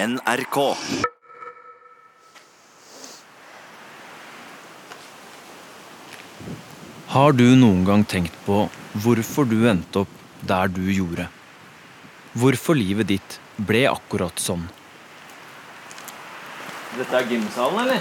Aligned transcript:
NRK. 0.00 0.56
Har 7.12 7.34
du 7.36 7.44
noen 7.58 7.82
gang 7.84 8.04
tenkt 8.08 8.38
på 8.46 8.62
hvorfor 9.04 9.44
du 9.50 9.58
endte 9.68 10.06
opp 10.06 10.14
der 10.48 10.72
du 10.72 10.86
gjorde? 10.88 11.26
Hvorfor 12.32 12.78
livet 12.80 13.10
ditt 13.12 13.36
ble 13.58 13.84
akkurat 13.90 14.40
sånn? 14.40 14.64
Dette 16.96 17.20
er 17.20 17.28
gymsalen, 17.34 17.84
eller? 17.84 18.00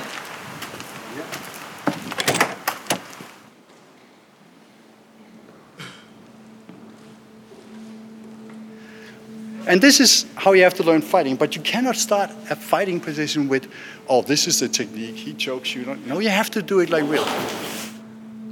And 9.69 9.81
this 9.81 9.99
is 9.99 10.25
how 10.35 10.53
you 10.53 10.63
have 10.63 10.73
to 10.77 10.83
learn 10.83 11.03
fighting. 11.03 11.35
But 11.35 11.55
you 11.55 11.61
cannot 11.61 11.95
start 11.95 12.31
a 12.49 12.55
fighting 12.55 12.99
position 12.99 13.47
with, 13.47 13.67
oh, 14.07 14.23
this 14.23 14.47
is 14.47 14.59
the 14.59 14.67
technique. 14.67 15.15
He 15.15 15.33
chokes 15.33 15.75
you. 15.75 15.85
No, 16.07 16.17
you 16.19 16.29
have 16.29 16.49
to 16.51 16.61
do 16.63 16.79
it 16.79 16.89
like 16.89 17.03
real. 17.03 17.27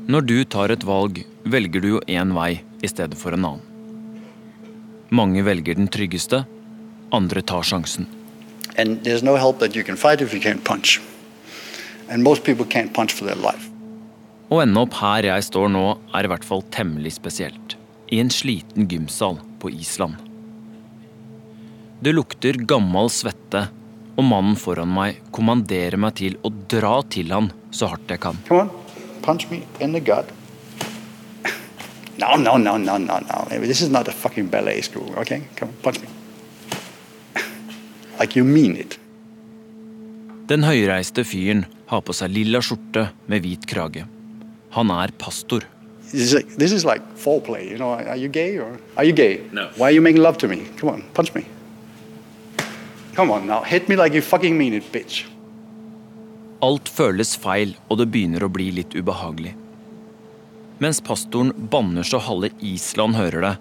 Når 0.08 0.22
du 0.22 0.44
tar 0.46 0.72
et 0.72 0.84
valg, 0.86 1.24
velger 1.44 1.82
du 1.82 1.88
jo 1.96 2.02
én 2.08 2.30
vei 2.38 2.62
i 2.84 2.88
stedet 2.88 3.18
for 3.18 3.34
en 3.34 3.48
annen. 3.50 3.64
Mange 5.10 5.42
velger 5.44 5.76
den 5.76 5.90
tryggeste, 5.92 6.44
andre 7.12 7.42
tar 7.42 7.66
sjansen. 7.66 8.06
And 8.78 9.02
there's 9.04 9.24
no 9.24 9.36
help 9.36 9.60
that 9.60 9.76
you 9.76 9.84
can 9.84 9.98
fight 9.98 10.22
if 10.22 10.34
you 10.34 10.40
can't 10.40 10.64
punch. 10.64 11.02
And 12.10 12.24
most 12.24 12.44
people 12.44 12.64
can't 12.66 12.94
punch 12.94 13.12
for 13.18 13.26
their 13.26 13.42
life. 13.42 13.72
Å 14.54 14.62
ende 14.64 14.86
opp 14.86 14.94
her 15.02 15.26
jeg 15.28 15.50
står 15.50 15.74
nå, 15.74 15.98
er 16.14 16.30
i 16.30 16.32
hvert 16.32 16.46
fall 16.46 16.64
temmelig 16.72 17.18
spesielt. 17.18 17.76
I 18.14 18.22
en 18.22 18.32
sliten 18.32 18.88
gymsal 18.88 19.42
på 19.60 19.74
Island. 19.74 20.27
Det 22.00 22.14
lukter 22.14 22.60
gammel 22.70 23.10
svette, 23.10 23.64
og 24.18 24.26
mannen 24.26 24.58
foran 24.60 24.90
meg 24.94 25.18
kommanderer 25.34 25.98
meg 25.98 26.14
til 26.20 26.36
å 26.46 26.52
dra 26.70 27.00
til 27.10 27.32
han 27.34 27.50
så 27.74 27.90
hardt 27.90 28.14
jeg 28.14 28.22
kan. 28.22 28.38
Come 28.46 28.68
on, 28.68 28.70
punch 29.26 29.48
me 29.50 29.64
in 29.82 29.98
the 29.98 30.02
gut. 30.02 30.30
No, 32.22 32.36
no, 32.38 32.58
no, 32.58 32.78
no, 32.78 32.98
no, 32.98 33.18
no. 33.26 33.42
This 33.66 33.82
is 33.82 33.90
not 33.90 34.08
a 34.08 34.12
fucking 34.12 34.48
ballet 34.50 34.84
school, 34.86 35.10
okay? 35.18 35.44
Come 35.56 35.74
on, 35.74 35.82
punch 35.82 36.02
me. 36.02 36.08
Like 38.20 38.38
you 38.38 38.46
mean 38.46 38.78
it. 38.78 39.00
Den 40.50 40.64
høyreiste 40.64 41.26
fyren 41.28 41.66
har 41.90 42.06
på 42.06 42.14
seg 42.16 42.32
lilla 42.34 42.62
skjorte 42.64 43.10
med 43.28 43.42
hvit 43.46 43.66
krage. 43.70 44.06
Han 44.78 44.94
er 44.94 45.14
pastor. 45.18 45.66
This 46.12 46.30
is 46.30 46.34
like, 46.38 46.58
this 46.58 46.72
is 46.72 46.86
like 46.86 47.02
foreplay, 47.18 47.66
you 47.70 47.78
know. 47.78 47.92
Are 47.92 48.16
you 48.16 48.30
gay 48.30 48.58
or 48.58 48.80
are 48.96 49.04
you 49.04 49.14
gay? 49.14 49.42
No. 49.52 49.70
Why 49.76 49.90
are 49.90 49.96
you 49.98 50.02
making 50.02 50.22
love 50.22 50.38
to 50.40 50.48
me? 50.48 50.64
Come 50.78 50.90
on, 50.90 51.04
punch 51.14 51.34
me. 51.36 51.46
Come 53.18 53.34
on 53.34 53.48
now, 53.48 53.64
hit 53.66 53.88
me 53.90 53.96
like 53.96 54.14
you 54.14 54.22
fucking 54.22 54.58
mean 54.58 54.76
it, 54.78 54.92
bitch. 54.94 55.24
Alt 56.62 56.90
føles 56.90 57.32
feil, 57.38 57.72
og 57.90 57.98
det 57.98 58.12
begynner 58.14 58.46
å 58.46 58.50
bli 58.54 58.68
litt 58.78 58.94
ubehagelig. 58.94 59.56
Mens 60.78 61.02
pastoren 61.02 61.50
banner 61.72 62.06
så 62.06 62.22
halve 62.22 62.52
Island 62.62 63.18
hører 63.18 63.42
det, 63.42 63.54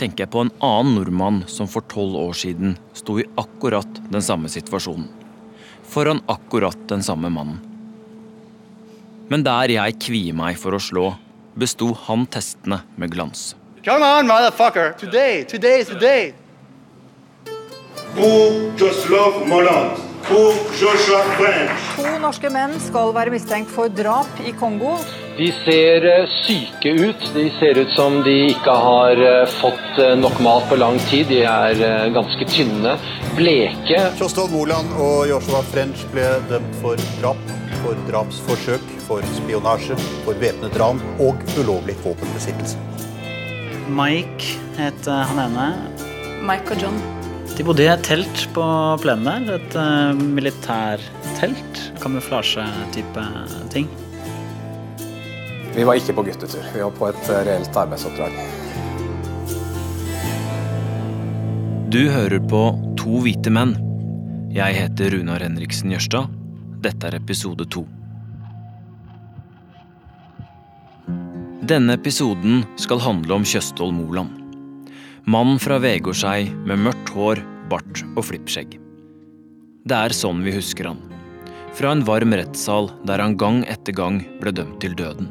tenker 0.00 0.24
jeg 0.24 0.32
på 0.32 0.46
en 0.46 0.52
annen 0.64 0.96
nordmann 0.96 1.42
som 1.44 1.68
for 1.68 1.84
tolv 1.92 2.16
år 2.22 2.38
siden 2.40 2.78
sto 2.96 3.18
i 3.20 3.28
akkurat 3.36 4.00
den 4.08 4.24
samme 4.24 4.48
situasjonen. 4.48 5.10
Foran 5.92 6.24
akkurat 6.32 6.88
den 6.88 7.04
samme 7.04 7.28
mannen. 7.28 7.60
Men 9.28 9.44
der 9.44 9.76
jeg 9.76 10.00
kvier 10.00 10.36
meg 10.36 10.56
for 10.60 10.72
å 10.72 10.80
slå, 10.80 11.10
besto 11.52 11.92
han 12.08 12.24
testene 12.32 12.80
med 12.96 13.12
glans. 13.12 13.50
Come 13.84 14.08
on, 14.08 14.24
motherfucker. 14.24 14.94
Today, 14.96 15.44
today, 15.44 15.84
today. 15.84 16.32
Pour 18.14 18.52
Joslov 18.76 19.46
Moland. 19.48 19.96
Pour 20.28 20.52
Joshua 20.78 21.22
French. 21.38 21.84
To 21.96 22.10
norske 22.20 22.50
menn 22.52 22.74
skal 22.84 23.14
være 23.16 23.32
mistenkt 23.32 23.72
for 23.72 23.88
drap 23.88 24.42
i 24.44 24.52
Kongo. 24.52 24.98
De 25.38 25.48
ser 25.62 26.04
eh, 26.10 26.34
syke 26.42 26.92
ut. 26.92 27.24
De 27.32 27.46
ser 27.56 27.80
ut 27.80 27.94
som 27.96 28.18
de 28.26 28.34
ikke 28.50 28.74
har 28.84 29.16
eh, 29.16 29.54
fått 29.62 30.02
eh, 30.02 30.12
nok 30.20 30.36
mat 30.44 30.68
på 30.68 30.76
lang 30.82 31.00
tid. 31.08 31.30
De 31.32 31.40
er 31.48 32.12
ganske 32.12 32.50
tynne, 32.52 32.98
bleke. 33.38 34.02
Kjostolv 34.20 34.52
Moland 34.52 34.92
og 35.00 35.24
Joshua 35.32 35.64
French 35.72 36.04
ble 36.12 36.28
dømt 36.52 36.76
for 36.84 37.00
drap, 37.22 37.40
for 37.80 38.04
drapsforsøk, 38.12 38.92
for 39.08 39.24
spionasje, 39.40 39.96
for 40.26 40.36
væpnet 40.44 40.76
ran 40.84 41.00
og 41.16 41.40
ulovlig 41.56 41.96
våpenbesittelse. 42.04 42.76
Mike 43.88 44.60
het 44.76 45.10
han 45.32 45.44
ene. 45.48 45.72
Mike 46.44 46.76
og 46.76 46.84
John. 46.84 47.21
De 47.52 47.64
bodde 47.68 47.84
i 47.84 47.88
et 47.92 48.00
telt 48.06 48.46
på 48.56 48.64
plenen 49.02 49.44
der. 49.46 49.58
Et 49.58 49.74
uh, 49.76 50.16
militærtelt. 50.16 51.82
Kamuflasje-type 52.00 53.24
ting. 53.74 53.90
Vi 55.76 55.84
var 55.84 56.00
ikke 56.00 56.16
på 56.16 56.24
guttetur. 56.26 56.64
Vi 56.72 56.80
var 56.80 56.92
på 56.96 57.08
et 57.08 57.30
eh, 57.32 57.44
reelt 57.48 57.76
arbeidsoppdrag. 57.80 58.34
Du 61.92 62.02
hører 62.12 62.40
på 62.48 62.62
To 63.00 63.22
hvite 63.24 63.52
menn. 63.52 63.72
Jeg 64.52 64.76
heter 64.76 65.16
Runar 65.16 65.40
Henriksen 65.44 65.94
Jørstad. 65.94 66.28
Dette 66.84 67.08
er 67.08 67.16
episode 67.16 67.64
to. 67.72 67.86
Denne 71.64 71.96
episoden 71.96 72.66
skal 72.76 73.00
handle 73.00 73.40
om 73.40 73.48
Tjøstolv 73.48 73.96
Moland. 73.96 74.41
Mannen 75.22 75.60
fra 75.62 75.76
Vegårshei 75.78 76.48
med 76.66 76.80
mørkt 76.82 77.12
hår, 77.14 77.38
bart 77.70 78.00
og 78.16 78.24
flippskjegg. 78.26 78.72
Det 79.86 79.94
er 79.94 80.14
sånn 80.18 80.40
vi 80.42 80.50
husker 80.56 80.88
han. 80.90 80.98
Fra 81.78 81.92
en 81.94 82.02
varm 82.02 82.34
rettssal 82.34 82.90
der 83.06 83.22
han 83.22 83.36
gang 83.38 83.60
etter 83.70 83.94
gang 83.94 84.18
ble 84.40 84.50
dømt 84.50 84.80
til 84.82 84.96
døden. 84.98 85.30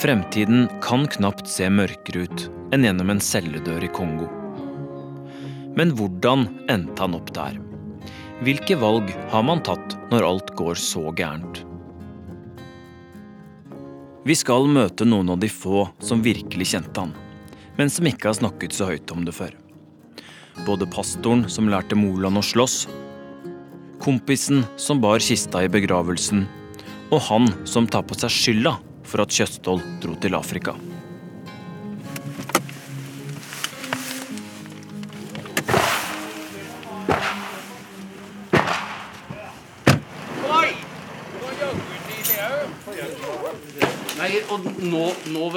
Fremtiden 0.00 0.70
kan 0.80 1.04
knapt 1.12 1.52
se 1.52 1.68
mørkere 1.68 2.24
ut 2.24 2.48
enn 2.72 2.88
gjennom 2.88 3.12
en 3.12 3.20
celledør 3.20 3.84
i 3.84 3.92
Kongo. 3.92 4.32
Men 5.76 5.92
hvordan 5.92 6.48
endte 6.72 7.04
han 7.04 7.20
opp 7.20 7.34
der? 7.36 7.60
Hvilke 8.40 8.80
valg 8.80 9.12
har 9.34 9.44
man 9.44 9.60
tatt 9.68 9.98
når 10.08 10.30
alt 10.32 10.54
går 10.56 10.80
så 10.80 11.10
gærent? 11.12 11.66
Vi 14.24 14.32
skal 14.32 14.64
møte 14.64 15.04
noen 15.04 15.36
av 15.36 15.44
de 15.44 15.52
få 15.52 15.90
som 16.00 16.24
virkelig 16.24 16.72
kjente 16.72 17.04
han, 17.04 17.12
men 17.80 17.88
som 17.88 18.04
ikke 18.04 18.28
har 18.28 18.36
snakket 18.36 18.74
så 18.76 18.90
høyt 18.90 19.08
om 19.14 19.24
det 19.24 19.32
før. 19.32 19.54
Både 20.66 20.84
pastoren 20.92 21.46
som 21.48 21.70
lærte 21.72 21.96
Moland 21.96 22.36
å 22.36 22.44
slåss, 22.44 22.82
kompisen 24.04 24.66
som 24.76 25.00
bar 25.00 25.24
kista 25.24 25.64
i 25.64 25.72
begravelsen, 25.72 26.44
og 27.08 27.24
han 27.30 27.48
som 27.64 27.88
tar 27.88 28.04
på 28.04 28.20
seg 28.20 28.36
skylda 28.36 28.76
for 29.08 29.24
at 29.24 29.32
Kjøsthold 29.32 29.86
dro 30.04 30.12
til 30.20 30.36
Afrika. 30.36 30.76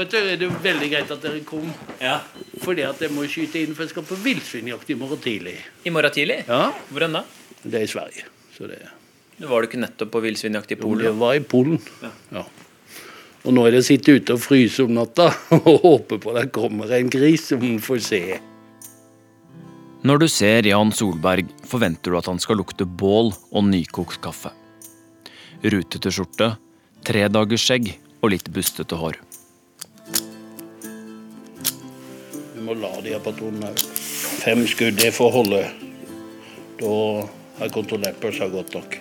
Vet 0.04 0.12
du, 0.14 0.18
er 0.20 0.40
det 0.42 0.50
veldig 0.64 0.90
greit 0.92 1.12
at 1.14 1.24
dere 1.24 1.44
kom. 1.48 1.70
Ja. 2.02 2.20
Fordi 2.64 2.86
at 2.88 3.02
jeg 3.04 3.14
må 3.16 3.26
skyte 3.30 3.64
inn, 3.64 3.76
for 3.76 3.86
jeg 3.86 3.94
skal 3.94 4.06
på 4.08 4.18
villsvinjakt 4.24 4.92
i 4.92 4.98
morgen 5.00 5.22
tidlig. 5.24 5.56
I 5.86 5.94
morgen 5.94 6.14
tidlig? 6.16 6.44
Ja, 6.48 6.68
Hvor 6.92 7.08
enn 7.08 7.20
da? 7.20 7.24
Det 7.64 7.80
er 7.80 7.88
i 7.88 7.92
Sverige. 7.92 8.28
Så 8.56 8.68
det, 8.70 8.82
Var 9.40 9.62
du 9.62 9.68
ikke 9.68 9.82
nettopp 9.82 10.12
på 10.14 10.22
villsvinjakt 10.24 10.76
i 10.76 10.80
Polen? 10.80 11.06
Jo, 11.06 11.12
det 11.12 11.20
var 11.20 11.38
i 11.40 11.44
Polen. 11.44 11.80
Ja. 12.34 12.44
Og 13.44 13.56
nå 13.56 13.66
er 13.68 13.76
det 13.76 13.84
å 13.84 13.88
sitte 13.88 14.16
ute 14.16 14.38
og 14.38 14.44
fryse 14.44 14.86
om 14.86 14.94
natta 14.96 15.30
og 15.58 15.84
håpe 15.84 16.20
på 16.24 16.36
det 16.38 16.48
kommer 16.56 16.92
en 16.96 17.12
gris 17.12 17.50
som 17.52 17.64
en 17.66 17.80
får 17.84 18.04
se. 18.06 18.24
Når 20.04 20.20
du 20.20 20.28
ser 20.28 20.68
Jan 20.68 20.92
Solberg, 20.92 21.48
forventer 21.68 22.12
du 22.12 22.20
at 22.20 22.28
han 22.28 22.40
skal 22.44 22.60
lukte 22.60 22.84
bål 22.84 23.32
og 23.52 23.68
nykokt 23.70 24.20
kaffe. 24.24 24.52
Rutete 25.64 26.12
skjorte, 26.12 26.50
tredagersskjegg 27.08 27.94
og 28.20 28.34
litt 28.36 28.50
bustete 28.52 29.00
hår. 29.00 29.16
Vi 32.74 32.82
la 32.82 32.90
de 33.06 33.12
her 33.14 33.22
patronene 33.22 33.70
òg. 33.70 33.82
Fem 34.42 34.64
skudd, 34.66 34.98
det 34.98 35.12
får 35.14 35.30
holde. 35.36 35.62
Da 36.80 36.94
har 37.60 37.68
jeg 37.68 37.74
kontrollert 37.76 38.18
pølsa 38.22 38.48
godt 38.50 38.74
nok. 38.74 38.96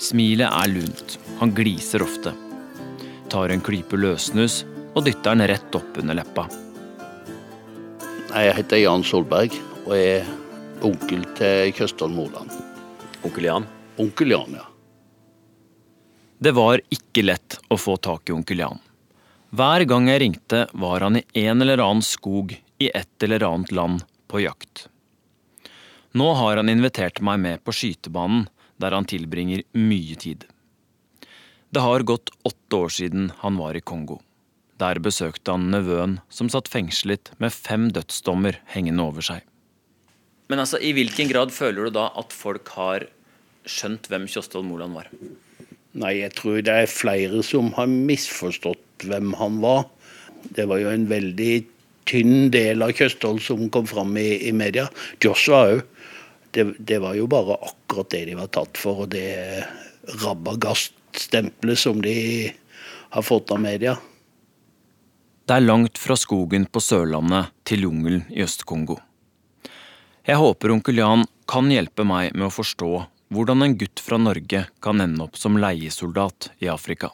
Smilet 0.00 0.48
er 0.48 0.70
lunt, 0.72 1.18
han 1.38 1.52
gliser 1.52 2.04
ofte. 2.04 2.32
Tar 3.32 3.52
en 3.52 3.60
klype 3.64 3.98
løssnus 4.00 4.62
og 4.94 5.04
dytter 5.04 5.36
den 5.36 5.50
rett 5.52 5.76
opp 5.76 6.00
under 6.00 6.16
leppa. 6.16 6.46
Jeg 8.32 8.56
heter 8.56 8.80
Jan 8.80 9.04
Solberg 9.04 9.52
og 9.84 9.92
er 9.98 10.30
onkel 10.82 11.26
til 11.36 11.74
Kjøstholm 11.76 12.16
Moland. 12.16 12.56
Onkel 13.20 13.50
Jan? 13.50 13.68
Onkel 14.00 14.32
Jan, 14.32 14.56
ja. 14.56 14.64
Det 16.42 16.54
var 16.56 16.80
ikke 16.88 17.26
lett 17.28 17.60
å 17.68 17.76
få 17.76 17.98
tak 18.00 18.32
i 18.32 18.34
onkel 18.34 18.64
Jan. 18.64 18.80
Hver 19.52 19.84
gang 19.84 20.06
jeg 20.08 20.20
ringte, 20.22 20.62
var 20.72 21.04
han 21.04 21.18
i 21.20 21.24
en 21.44 21.60
eller 21.60 21.80
annen 21.84 22.04
skog 22.06 22.54
i 22.80 22.86
et 22.88 23.24
eller 23.26 23.44
annet 23.44 23.72
land 23.76 24.06
på 24.32 24.40
jakt. 24.40 24.86
Nå 26.16 26.30
har 26.38 26.56
han 26.56 26.72
invitert 26.72 27.20
meg 27.20 27.42
med 27.42 27.60
på 27.60 27.74
skytebanen, 27.76 28.46
der 28.80 28.96
han 28.96 29.04
tilbringer 29.04 29.60
mye 29.76 30.16
tid. 30.16 30.46
Det 31.68 31.84
har 31.84 32.04
gått 32.08 32.32
åtte 32.48 32.80
år 32.80 32.96
siden 32.96 33.28
han 33.42 33.60
var 33.60 33.76
i 33.76 33.84
Kongo. 33.84 34.22
Der 34.80 34.96
besøkte 35.04 35.52
han 35.52 35.68
nevøen 35.72 36.18
som 36.32 36.48
satt 36.52 36.72
fengslet 36.72 37.34
med 37.36 37.52
fem 37.52 37.90
dødsdommer 37.92 38.56
hengende 38.72 39.04
over 39.04 39.24
seg. 39.24 39.44
Men 40.48 40.64
altså, 40.64 40.80
i 40.80 40.96
hvilken 40.96 41.28
grad 41.28 41.52
føler 41.52 41.86
du 41.90 41.98
da 42.00 42.08
at 42.16 42.32
folk 42.32 42.72
har 42.76 43.04
skjønt 43.68 44.08
hvem 44.08 44.24
Kjostolv 44.32 44.64
Moland 44.66 44.96
var? 44.96 45.12
Nei, 45.92 46.14
jeg 46.22 46.32
tror 46.38 46.62
det 46.64 46.72
er 46.72 46.88
flere 46.88 47.42
som 47.44 47.68
har 47.76 47.90
misforstått 47.90 49.04
hvem 49.04 49.34
han 49.36 49.58
var. 49.60 49.84
Det 50.56 50.64
var 50.70 50.80
jo 50.80 50.92
en 50.92 51.04
veldig 51.10 51.52
tynn 52.08 52.48
del 52.54 52.82
av 52.84 52.94
Kjøstholm 52.96 53.40
som 53.42 53.68
kom 53.72 53.86
fram 53.88 54.16
i, 54.16 54.48
i 54.48 54.52
media. 54.56 54.88
Joshua 55.22 55.66
òg. 55.74 55.82
Det, 56.52 56.66
det, 56.78 56.98
var 57.00 57.16
jo 57.16 57.24
bare 57.32 57.56
akkurat 57.64 58.10
det 58.12 58.26
de 58.28 58.36
var 58.36 58.48
tatt 58.52 58.76
for, 58.76 59.04
og 59.04 59.12
det 59.14 59.64
rabagast-stempelet 60.20 61.80
som 61.80 62.02
de 62.04 62.16
har 63.12 63.24
fått 63.24 63.52
av 63.54 63.62
media. 63.62 63.94
Det 65.48 65.56
er 65.56 65.64
langt 65.64 66.00
fra 66.00 66.16
skogen 66.16 66.66
på 66.68 66.80
Sørlandet 66.84 67.52
til 67.68 67.86
jungelen 67.86 68.26
i 68.32 68.44
Øst-Kongo. 68.44 68.98
Jeg 70.28 70.38
håper 70.38 70.72
onkel 70.72 71.00
Jan 71.00 71.24
kan 71.50 71.72
hjelpe 71.72 72.04
meg 72.06 72.36
med 72.36 72.46
å 72.50 72.54
forstå 72.54 72.92
hvordan 73.32 73.62
en 73.62 73.78
gutt 73.78 74.00
fra 74.00 74.18
Norge 74.20 74.66
kan 74.80 75.00
ende 75.00 75.24
opp 75.24 75.36
som 75.40 75.56
leiesoldat 75.58 76.50
i 76.58 76.68
Afrika. 76.68 77.10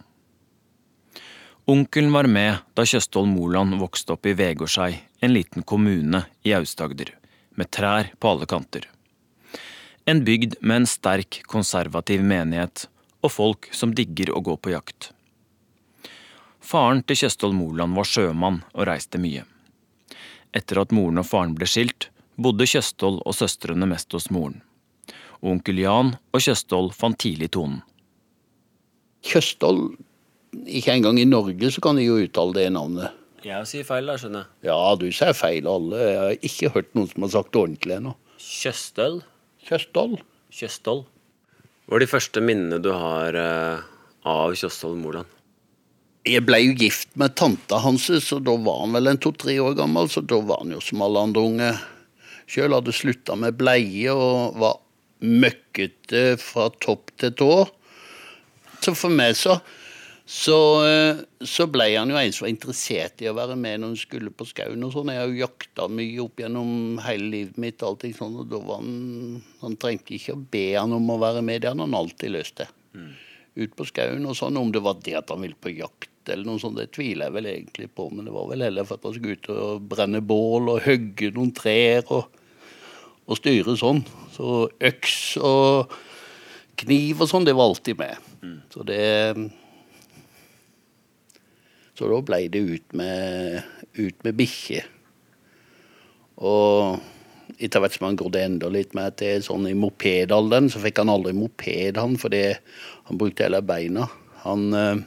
Onkelen 1.69 2.13
var 2.13 2.27
med 2.27 2.57
da 2.75 2.85
Tjøstholm 2.89 3.37
Moland 3.37 3.77
vokste 3.79 4.17
opp 4.17 4.27
i 4.27 4.33
Vegårshei, 4.35 4.99
en 5.21 5.35
liten 5.35 5.63
kommune 5.63 6.25
i 6.43 6.55
Aust-Agder, 6.57 7.13
med 7.55 7.71
trær 7.71 8.11
på 8.19 8.31
alle 8.33 8.49
kanter. 8.49 8.89
En 10.09 10.25
bygd 10.25 10.57
med 10.61 10.83
en 10.83 10.89
sterk, 10.89 11.43
konservativ 11.45 12.25
menighet 12.25 12.87
og 13.21 13.35
folk 13.35 13.69
som 13.77 13.93
digger 13.95 14.33
å 14.33 14.41
gå 14.41 14.57
på 14.57 14.73
jakt. 14.73 15.13
Faren 16.65 17.03
til 17.05 17.21
Kjøstholm 17.23 17.61
Moland 17.61 17.95
var 17.95 18.09
sjømann 18.09 18.63
og 18.73 18.89
reiste 18.89 19.21
mye. 19.21 19.45
Etter 20.57 20.81
at 20.81 20.95
moren 20.97 21.21
og 21.21 21.29
faren 21.29 21.55
ble 21.55 21.69
skilt, 21.69 22.09
bodde 22.41 22.67
Kjøstholm 22.67 23.21
og 23.23 23.37
søstrene 23.37 23.87
mest 23.91 24.17
hos 24.17 24.31
moren. 24.33 24.63
Onkel 25.45 25.79
Jan 25.85 26.17
og 26.35 26.43
Kjøstholm 26.43 26.95
fant 26.95 27.19
tidlig 27.23 27.53
tonen. 27.55 27.81
Kjøstholm 29.29 29.97
Ikke 30.67 30.95
engang 30.95 31.19
i 31.21 31.27
Norge 31.29 31.71
så 31.75 31.83
kan 31.85 31.99
de 31.99 32.07
jo 32.07 32.19
uttale 32.23 32.57
det 32.57 32.69
navnet. 32.73 33.15
Jeg 33.45 33.67
sier 33.71 33.85
feil, 33.87 34.09
da, 34.09 34.17
skjønner 34.19 34.47
jeg. 34.47 34.71
Ja, 34.71 34.79
du 34.99 35.07
sier 35.15 35.37
feil, 35.37 35.69
alle. 35.71 35.99
Jeg 36.01 36.19
har 36.19 36.49
ikke 36.49 36.71
hørt 36.75 36.89
noen 36.97 37.11
som 37.13 37.27
har 37.27 37.33
sagt 37.37 37.53
det 37.55 37.61
ordentlig 37.61 37.95
ennå. 37.99 38.15
Kjøstøl? 38.43 39.21
Kjøstholm. 39.69 40.17
Kjøstholm. 40.59 41.05
Hva 41.87 41.99
er 41.99 42.05
de 42.05 42.11
første 42.11 42.43
minnene 42.45 42.81
du 42.83 42.91
har 42.97 43.37
uh, 43.39 43.85
av 44.27 44.57
Kjøstholm 44.59 45.05
Moland? 45.05 45.37
Jeg 46.29 46.43
ble 46.49 46.59
jo 46.65 46.75
gift 46.77 47.15
med 47.21 47.37
tanta 47.39 47.79
hans, 47.85 48.09
så 48.25 48.41
da 48.43 48.57
var 48.61 48.83
han 48.83 48.97
vel 48.99 49.13
en 49.13 49.23
to-tre 49.23 49.55
år 49.63 49.79
gammel. 49.79 50.11
Så 50.13 50.25
da 50.27 50.41
var 50.45 50.65
han 50.65 50.75
jo 50.75 50.83
som 50.85 51.05
alle 51.07 51.23
andre 51.29 51.47
unge. 51.53 51.71
Sjøl 52.49 52.75
hadde 52.75 52.97
slutta 52.97 53.37
med 53.39 53.57
bleie 53.61 54.13
og 54.13 54.59
var 54.61 54.81
møkkete 55.25 56.39
fra 56.43 56.69
topp 56.83 57.13
til 57.19 57.35
tå. 57.39 57.53
Så 58.85 58.95
for 58.95 59.13
meg 59.13 59.35
så 59.39 59.59
så, 60.29 60.85
eh, 60.85 61.21
så, 61.41 61.65
ble 61.73 61.87
han 61.95 62.11
jo 62.13 62.19
en 62.21 62.33
som 62.37 62.45
var 62.45 62.51
interessert 62.53 63.23
i 63.25 63.31
å 63.31 63.37
være 63.37 63.55
med 63.57 63.81
når 63.81 63.95
han 63.95 63.97
skulle 63.97 64.33
på 64.37 64.45
skauen. 64.51 64.83
og 64.85 64.91
sånn. 64.93 65.09
Jeg 65.09 65.23
har 65.23 65.31
jo 65.31 65.41
jakta 65.41 65.87
mye 65.89 66.19
opp 66.21 66.43
gjennom 66.43 66.99
hele 67.01 67.31
livet 67.33 67.57
mitt, 67.57 67.81
og 67.81 67.95
allting 67.95 68.13
sånn, 68.13 68.35
og 68.43 68.51
da 68.51 68.61
var 68.61 68.83
han, 68.83 69.39
han 69.63 69.79
trengte 69.81 70.13
ikke 70.19 70.37
å 70.37 70.43
be 70.53 70.67
han 70.75 70.93
om 70.93 71.09
å 71.15 71.17
være 71.23 71.41
med, 71.41 71.63
det 71.63 71.71
hadde 71.71 71.87
han 71.87 71.97
alltid 71.97 72.35
lyst 72.35 72.59
til. 72.61 72.69
Mm. 72.93 73.15
Ut 73.57 73.79
på 73.79 73.89
skauen 73.89 74.29
og 74.29 74.37
sånn. 74.37 74.61
Om 74.61 74.75
det 74.77 74.85
var 74.85 75.01
det 75.01 75.17
at 75.17 75.33
han 75.33 75.41
ville 75.47 75.57
på 75.57 75.73
jakt 75.73 76.13
eller 76.29 76.45
noe 76.45 76.61
sånt, 76.61 76.77
det 76.77 76.91
tviler 76.93 77.31
jeg 77.31 77.37
vel 77.39 77.49
egentlig 77.55 77.89
på, 77.97 78.11
men 78.13 78.29
det 78.29 78.37
var 78.37 78.51
vel 78.51 78.67
heller 78.67 78.85
for 78.85 79.01
at 79.01 79.09
han 79.09 79.17
skulle 79.17 79.39
ut 79.39 79.49
og 79.55 79.87
brenne 79.89 80.21
bål 80.21 80.75
og 80.75 80.83
hogge 80.85 81.33
noen 81.33 81.55
trær 81.57 82.05
og, 82.13 82.29
og 83.29 83.39
styre 83.39 83.77
sånn. 83.79 84.03
Så 84.35 84.67
øks 84.91 85.17
og 85.45 85.95
kniv 86.79 87.25
og 87.25 87.31
sånn, 87.31 87.47
det 87.47 87.57
var 87.59 87.69
alltid 87.69 87.99
med. 88.01 88.29
Mm. 88.43 88.61
Så 88.73 88.87
det 88.89 89.03
så 91.99 92.07
da 92.07 92.21
ble 92.23 92.45
det 92.47 92.61
ut 92.63 92.95
med, 92.95 93.65
ut 93.99 94.21
med 94.23 94.37
bikkje. 94.39 94.85
Og 96.47 97.01
etter 97.59 97.83
hvert 97.83 97.97
som 97.97 98.07
han 98.07 98.19
grodde 98.21 98.45
enda 98.45 98.71
litt 98.71 98.95
mer 98.95 99.11
til 99.19 99.43
sånn 99.43 99.67
i 99.67 99.75
mopedalderen, 99.75 100.71
så 100.71 100.79
fikk 100.85 101.01
han 101.03 101.11
aldri 101.11 101.35
moped, 101.35 101.99
han, 101.99 102.15
fordi 102.21 102.45
han 103.09 103.19
brukte 103.19 103.49
hele 103.49 103.65
beina. 103.67 104.07
Han 104.45 104.69
eh, 104.79 105.01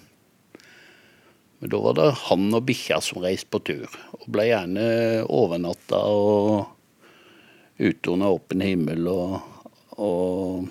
Men 1.62 1.70
da 1.70 1.78
var 1.78 1.96
det 1.96 2.10
han 2.26 2.48
og 2.58 2.66
bikkja 2.68 2.98
som 3.06 3.22
reiste 3.22 3.48
på 3.54 3.62
tur. 3.70 3.98
Og 4.18 4.28
ble 4.34 4.48
gjerne 4.50 4.86
overnatta 5.30 6.00
og 6.10 6.72
ute 7.82 8.14
under 8.14 8.36
åpen 8.38 8.62
himmel 8.64 9.10
og, 9.10 9.40
og 9.98 10.70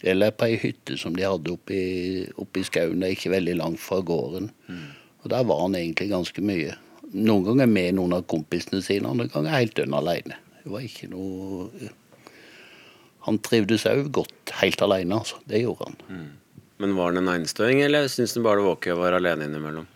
Eller 0.00 0.32
på 0.32 0.46
ei 0.48 0.56
hytte 0.56 0.96
som 0.96 1.12
de 1.12 1.26
hadde 1.26 1.52
oppe 1.52 1.74
i, 1.76 2.22
oppe 2.40 2.62
i 2.62 2.64
skauen, 2.64 3.02
ikke 3.04 3.34
veldig 3.34 3.58
langt 3.58 3.82
fra 3.84 3.98
gården. 4.00 4.46
Mm. 4.70 4.86
Og 5.20 5.26
der 5.28 5.44
var 5.44 5.60
han 5.60 5.76
egentlig 5.76 6.06
ganske 6.08 6.40
mye. 6.40 6.76
Noen 7.12 7.44
ganger 7.44 7.68
med 7.68 7.98
noen 7.98 8.14
av 8.16 8.24
kompisene 8.30 8.80
sine, 8.80 9.10
andre 9.10 9.28
ganger 9.28 9.52
helt 9.52 9.74
dønn 9.76 9.98
alene. 9.98 10.38
Det 10.62 10.72
var 10.72 10.86
ikke 10.86 11.10
noe 11.12 11.68
Han 13.26 13.42
trivdes 13.44 13.84
òg 13.90 14.08
godt 14.16 14.54
helt 14.62 14.80
alene, 14.80 15.20
altså. 15.20 15.36
Det 15.44 15.60
gjorde 15.60 15.90
han. 15.90 16.00
Mm. 16.08 16.64
Men 16.80 16.96
var 16.96 17.12
han 17.12 17.20
en 17.20 17.34
einstøing, 17.34 17.82
eller 17.84 18.08
syntes 18.08 18.38
han 18.38 18.46
bare 18.46 18.62
det 18.62 18.70
var 18.70 18.78
ok 18.78 18.86
å 18.94 19.00
være 19.02 19.20
alene 19.20 19.50
innimellom? 19.50 19.88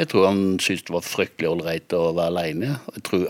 Jeg 0.00 0.08
tror 0.08 0.30
han 0.30 0.42
syntes 0.62 0.86
det 0.88 0.94
var 0.94 1.04
fryktelig 1.04 1.48
ålreit 1.50 1.92
å 1.92 2.14
være 2.16 2.30
alene. 2.30 2.76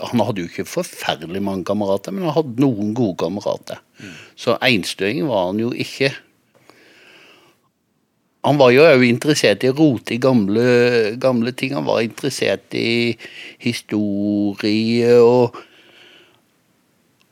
Han 0.07 0.21
hadde 0.23 0.45
jo 0.45 0.47
ikke 0.47 0.63
forferdelig 0.71 1.41
mange 1.43 1.65
kamerater, 1.67 2.15
men 2.15 2.29
han 2.29 2.37
hadde 2.37 2.63
noen 2.63 2.93
gode 2.95 3.17
kamerater. 3.19 3.81
Mm. 3.99 4.13
Så 4.39 4.55
einstøing 4.63 5.25
var 5.27 5.49
han 5.49 5.59
jo 5.59 5.73
ikke. 5.75 6.13
Han 8.47 8.57
var 8.57 8.71
jo 8.71 8.85
òg 8.87 9.03
interessert 9.05 9.65
i 9.65 9.69
å 9.69 9.75
rote 9.77 10.15
i 10.15 10.21
gamle, 10.21 10.63
gamle, 11.21 11.51
ting. 11.53 11.75
Han 11.75 11.89
var 11.89 12.05
interessert 12.05 12.71
i 12.79 13.17
historie 13.61 15.17
og 15.19 15.59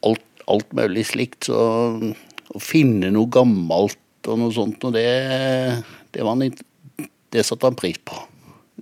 alt, 0.06 0.28
alt 0.52 0.76
mulig 0.78 1.08
slikt. 1.14 1.48
Så 1.48 1.62
å 2.50 2.62
finne 2.62 3.14
noe 3.16 3.32
gammelt 3.32 4.28
og 4.28 4.42
noe 4.44 4.54
sånt, 4.54 4.84
og 4.84 4.94
det, 5.00 5.08
det, 6.12 6.28
han, 6.28 6.44
det 7.32 7.48
satte 7.48 7.72
han 7.72 7.80
pris 7.80 7.98
på. 8.04 8.20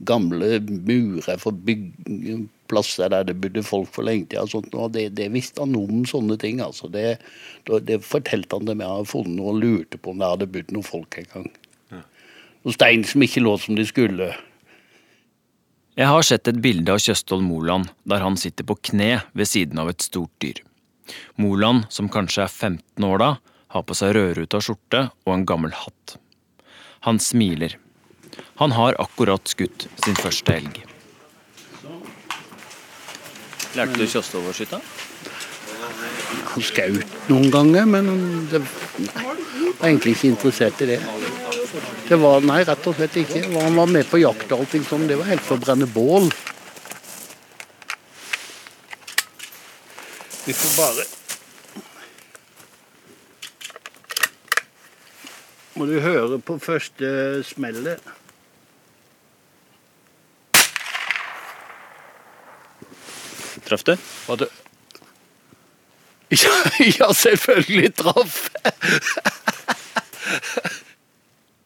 Gamle 0.05 0.59
murer 0.61 1.39
for 1.41 1.55
bygge, 1.55 2.37
plasser 2.67 3.09
der 3.09 3.23
det 3.25 3.37
bodde 3.41 3.63
folk 3.63 3.89
for 3.95 4.05
lenge 4.05 4.27
siden. 4.29 4.73
Og 4.75 4.91
det, 4.93 5.07
det, 5.17 5.29
visste 5.33 5.63
han 5.63 5.77
om 5.79 6.03
sånne 6.05 6.37
ting. 6.41 6.59
altså. 6.61 6.91
Det, 6.91 7.17
det 7.87 8.01
fortalte 8.05 8.59
han 8.59 8.67
dem 8.69 8.83
jeg 8.83 8.93
hadde 8.93 9.13
funnet 9.13 9.39
noe 9.39 9.55
og 9.55 9.63
lurte 9.63 10.01
på 10.01 10.13
om 10.13 10.21
det 10.21 10.33
hadde 10.33 10.51
bodd 10.57 10.75
noen 10.75 10.91
folk 10.91 11.21
en 11.21 11.31
gang 11.33 11.49
noen 12.67 12.75
stein 12.75 13.03
som 13.07 13.23
ikke 13.23 13.43
lå 13.45 13.55
som 13.63 13.77
de 13.77 13.85
skulle. 13.87 14.33
Jeg 15.97 16.11
har 16.11 16.25
sett 16.25 16.49
et 16.51 16.59
bilde 16.61 16.91
av 16.91 16.99
Kjøstholm 17.01 17.47
Moland 17.47 17.87
der 18.03 18.21
han 18.21 18.35
sitter 18.37 18.67
på 18.67 18.75
kne 18.91 19.21
ved 19.33 19.49
siden 19.49 19.79
av 19.79 19.89
et 19.89 20.03
stort 20.03 20.33
dyr. 20.43 20.59
Moland, 21.39 21.85
som 21.89 22.11
kanskje 22.11 22.43
er 22.43 22.51
15 22.51 23.07
år 23.07 23.21
da, 23.23 23.29
har 23.71 23.83
på 23.87 23.95
seg 23.95 24.13
rødruta 24.17 24.59
skjorte 24.61 25.07
og 25.25 25.33
en 25.33 25.45
gammel 25.47 25.71
hatt. 25.71 26.17
Han 27.07 27.21
smiler. 27.23 27.77
Han 28.57 28.71
har 28.71 28.95
akkurat 29.01 29.47
skutt 29.47 29.85
sin 30.05 30.15
første 30.17 30.55
elg. 30.57 30.79
Lærte 33.77 33.99
du 33.99 34.07
Kjøstholm 34.09 34.49
å 34.49 34.53
skyte? 34.57 34.79
Han 36.53 36.65
skjøt 36.65 37.29
noen 37.29 37.51
ganger, 37.53 37.85
men 37.85 38.09
det, 38.49 38.63
nei, 39.05 39.25
var 39.77 39.91
egentlig 39.91 40.15
ikke 40.17 40.31
interessert 40.31 40.81
i 40.81 40.89
det. 40.95 40.99
Det 42.07 42.17
var 42.17 42.41
Nei, 42.41 42.63
rett 42.65 42.89
og 42.89 42.97
slett 42.97 43.19
ikke. 43.21 43.43
Han 43.59 43.77
var 43.77 43.89
med 43.91 44.09
på 44.09 44.23
jakt 44.23 44.49
og 44.49 44.63
allting 44.63 44.85
sånn. 44.87 45.05
Det 45.09 45.19
var 45.19 45.29
helt 45.29 45.45
for 45.45 45.59
å 45.59 45.65
brenne 45.67 45.85
bål. 45.91 46.31
Vi 50.47 50.55
får 50.55 50.75
bare 50.79 51.07
Må 55.77 55.85
du 55.85 55.99
høre 56.01 56.39
på 56.41 56.55
første 56.57 57.09
smellet. 57.45 58.01
Traff 63.67 63.83
du? 63.83 63.93
Var 64.27 64.41
det 64.43 64.49
ja, 66.29 66.55
ja, 66.99 67.13
selvfølgelig 67.13 67.93
traff. 67.95 68.49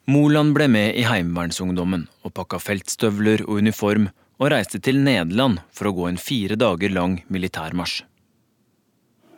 Moland 0.06 0.54
ble 0.54 0.68
med 0.70 0.98
i 0.98 1.02
Heimevernsungdommen 1.06 2.06
og 2.22 2.34
pakka 2.36 2.60
feltstøvler 2.62 3.42
og 3.48 3.58
uniform 3.62 4.08
og 4.38 4.52
reiste 4.54 4.78
til 4.82 5.00
Nederland 5.02 5.60
for 5.74 5.90
å 5.90 5.94
gå 5.96 6.08
en 6.10 6.20
fire 6.20 6.58
dager 6.58 6.94
lang 6.94 7.20
militærmarsj. 7.32 8.02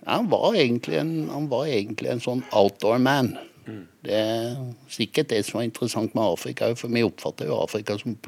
Han 0.04 0.28
var 0.28 0.58
en, 0.60 1.12
han 1.30 1.48
var 1.48 1.70
egentlig 1.72 2.10
en 2.12 2.20
sånn 2.20 2.42
outdoor 2.52 3.00
man. 3.00 3.32
Det 4.04 4.12
er 4.12 4.58
sikkert 4.92 5.30
det 5.32 5.40
som 5.46 5.62
var 5.62 5.68
interessant 5.70 6.12
med 6.12 6.26
Afrika, 6.26 6.68
for 6.76 6.92
vi 6.92 7.04
oppfatter 7.06 7.48
jo 7.48 7.62
Afrika 7.62 7.96
som, 7.96 8.18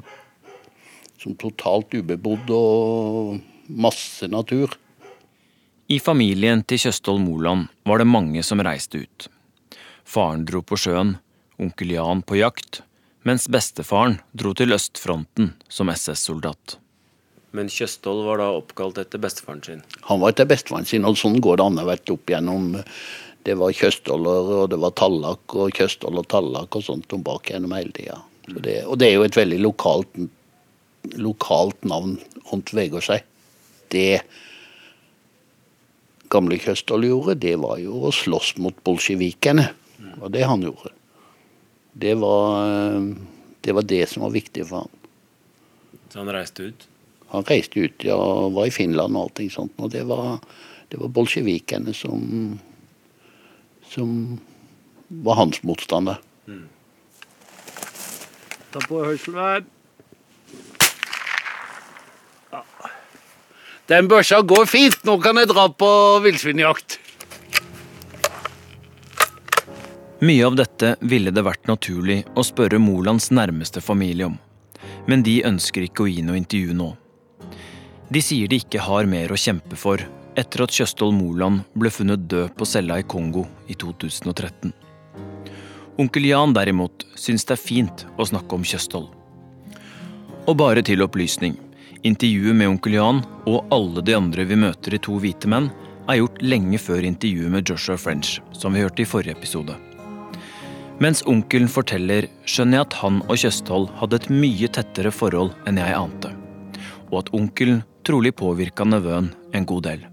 som 1.21 1.37
totalt 1.37 1.93
ubebodd 1.93 2.49
og 2.57 3.37
masse 3.67 4.27
natur. 4.31 4.75
I 5.87 5.99
familien 6.03 6.63
til 6.67 6.81
Tjøstolv 6.81 7.21
Moland 7.23 7.67
var 7.87 8.01
det 8.01 8.07
mange 8.09 8.43
som 8.43 8.59
reiste 8.63 9.03
ut. 9.05 9.27
Faren 10.07 10.43
dro 10.47 10.61
på 10.63 10.75
sjøen, 10.79 11.15
onkel 11.59 11.93
Jan 11.95 12.21
på 12.27 12.37
jakt, 12.39 12.81
mens 13.27 13.47
bestefaren 13.51 14.19
dro 14.37 14.53
til 14.55 14.75
østfronten 14.75 15.53
som 15.71 15.89
SS-soldat. 15.91 16.77
Men 17.55 17.71
Tjøstolv 17.71 18.25
var 18.27 18.41
da 18.43 18.49
oppkalt 18.59 18.99
etter 19.01 19.21
bestefaren 19.23 19.63
sin. 19.63 19.81
Han 20.09 20.19
var 20.21 20.33
etter 20.35 20.47
bestefaren 20.47 20.85
sin, 20.87 21.07
og 21.07 21.15
sånn 21.19 21.39
går 21.43 21.57
det 21.59 21.65
an 21.69 21.79
å 21.81 21.87
vært 21.87 22.11
opp 22.13 22.27
gjennom 22.33 22.73
Det 23.47 23.53
var 23.55 23.71
Kjøstolder, 23.71 24.49
og 24.59 24.69
det 24.73 24.77
var 24.83 24.91
Tallak 24.99 25.53
og 25.55 25.69
Kjøstol 25.71 26.17
og 26.19 26.25
Tallak 26.27 26.75
og 26.75 26.83
sånt 26.83 27.13
om 27.15 27.21
bak 27.23 27.47
gjennom 27.47 27.71
hele 27.77 27.93
tida. 27.95 28.17
Og, 28.51 28.57
det- 28.61 28.83
og 28.83 28.97
det 28.99 29.07
er 29.07 29.13
jo 29.15 29.23
et 29.23 29.37
veldig 29.39 29.59
lokalt, 29.63 30.17
lokalt 31.15 31.85
navn 31.87 32.17
rundt 32.51 32.73
Vegårshei. 32.75 33.21
Det 33.93 34.21
gamle 36.31 36.59
Kjøstol 36.59 37.07
gjorde, 37.07 37.37
det 37.39 37.55
var 37.61 37.79
jo 37.81 38.03
å 38.07 38.13
slåss 38.13 38.55
mot 38.61 38.75
bolsjevikene. 38.85 39.69
Det 39.97 40.19
var 40.21 40.33
det 40.33 40.43
han 40.49 40.65
gjorde. 40.65 40.91
Det 41.97 42.13
var, 42.21 42.67
eh, 42.67 43.01
det 43.61 43.73
var 43.73 43.87
det 43.87 44.03
som 44.09 44.27
var 44.27 44.35
viktig 44.35 44.67
for 44.67 44.85
han. 44.85 44.89
Så 46.09 46.19
han 46.19 46.33
reiste 46.33 46.69
ut. 46.69 46.87
Han 47.33 47.43
reiste 47.43 47.79
ut, 47.79 48.03
ja, 48.03 48.17
var 48.49 48.67
i 48.67 48.71
Finland 48.71 49.17
og 49.17 49.27
allting 49.27 49.49
sånt. 49.51 49.73
Og 49.77 49.91
det 49.91 50.05
var, 50.07 50.37
det 50.91 50.99
var 51.01 51.11
bolsjevikene 51.11 51.93
som, 51.95 52.59
som 53.89 54.13
var 55.07 55.41
hans 55.41 55.63
motstander. 55.63 56.21
Ta 58.71 58.83
på 58.83 59.01
hørselvern. 59.03 59.67
Den 63.87 64.07
børsa 64.07 64.41
går 64.41 64.65
fint, 64.67 64.97
nå 65.07 65.15
kan 65.23 65.37
jeg 65.39 65.47
dra 65.47 65.69
på 65.71 65.89
villsvinjakt. 66.25 66.97
Mye 70.27 70.43
av 70.43 70.57
dette 70.59 70.95
ville 71.07 71.31
det 71.31 71.43
vært 71.45 71.69
naturlig 71.69 72.23
å 72.35 72.43
spørre 72.43 72.81
Molands 72.83 73.29
nærmeste 73.31 73.79
familie 73.85 74.27
om, 74.27 74.35
men 75.07 75.23
de 75.23 75.37
ønsker 75.47 75.85
ikke 75.85 76.03
å 76.03 76.07
gi 76.09 76.23
noe 76.25 76.39
intervju 76.41 76.75
nå. 76.75 76.89
De 78.11 78.23
sier 78.23 78.51
de 78.51 78.59
ikke 78.59 78.81
har 78.83 79.07
mer 79.07 79.31
å 79.31 79.39
kjempe 79.39 79.79
for 79.79 80.03
etter 80.37 80.65
at 80.65 80.73
Tjøstolv 80.73 81.15
Moland 81.15 81.63
ble 81.77 81.91
funnet 81.93 82.27
død 82.27 82.57
på 82.59 82.67
cella 82.67 82.97
i 82.99 83.05
Kongo 83.07 83.45
i 83.71 83.77
2013. 83.77 84.73
Onkel 85.97 86.27
Jan 86.27 86.51
derimot 86.53 87.07
syns 87.15 87.47
det 87.47 87.55
er 87.55 87.63
fint 87.63 88.03
å 88.17 88.27
snakke 88.27 88.59
om 88.59 88.67
Tjøstolv. 88.67 89.13
Og 90.47 90.59
bare 90.59 90.83
til 90.85 91.03
opplysning, 91.03 91.55
intervjuet 92.03 92.55
med 92.55 92.69
onkel 92.69 92.97
Jan 92.97 93.21
og 93.49 93.73
alle 93.73 94.03
de 94.05 94.15
andre 94.17 94.45
vi 94.49 94.57
møter 94.59 94.95
i 94.97 95.01
To 95.01 95.17
hvite 95.21 95.49
menn, 95.49 95.69
er 96.07 96.21
gjort 96.21 96.41
lenge 96.43 96.79
før 96.79 97.05
intervjuet 97.07 97.51
med 97.51 97.67
Joshua 97.67 97.97
French, 97.99 98.37
som 98.55 98.75
vi 98.75 98.83
hørte 98.85 99.03
i 99.03 99.07
forrige 99.07 99.35
episode. 99.35 99.75
Mens 101.03 101.21
onkelen 101.29 101.69
forteller, 101.69 102.25
skjønner 102.49 102.79
jeg 102.79 102.87
at 102.87 102.99
han 103.03 103.19
og 103.27 103.37
Kjøsthold 103.37 103.89
hadde 103.99 104.17
et 104.17 104.29
mye 104.33 104.69
tettere 104.73 105.11
forhold 105.13 105.51
enn 105.69 105.77
jeg 105.77 105.93
ante. 105.93 106.31
Og 107.11 107.19
at 107.21 107.33
onkelen 107.37 107.83
trolig 108.07 108.33
påvirka 108.39 108.87
nevøen 108.87 109.29
en 109.53 109.67
god 109.67 109.85
del. 109.89 110.07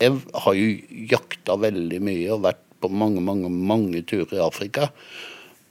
Jeg 0.00 0.16
har 0.44 0.56
jo 0.56 0.70
jakta 1.10 1.58
veldig 1.60 2.00
mye 2.02 2.30
og 2.34 2.46
vært 2.46 2.62
på 2.82 2.90
mange, 2.92 3.20
mange, 3.24 3.50
mange 3.50 4.02
turer 4.08 4.38
i 4.38 4.42
Afrika. 4.44 4.88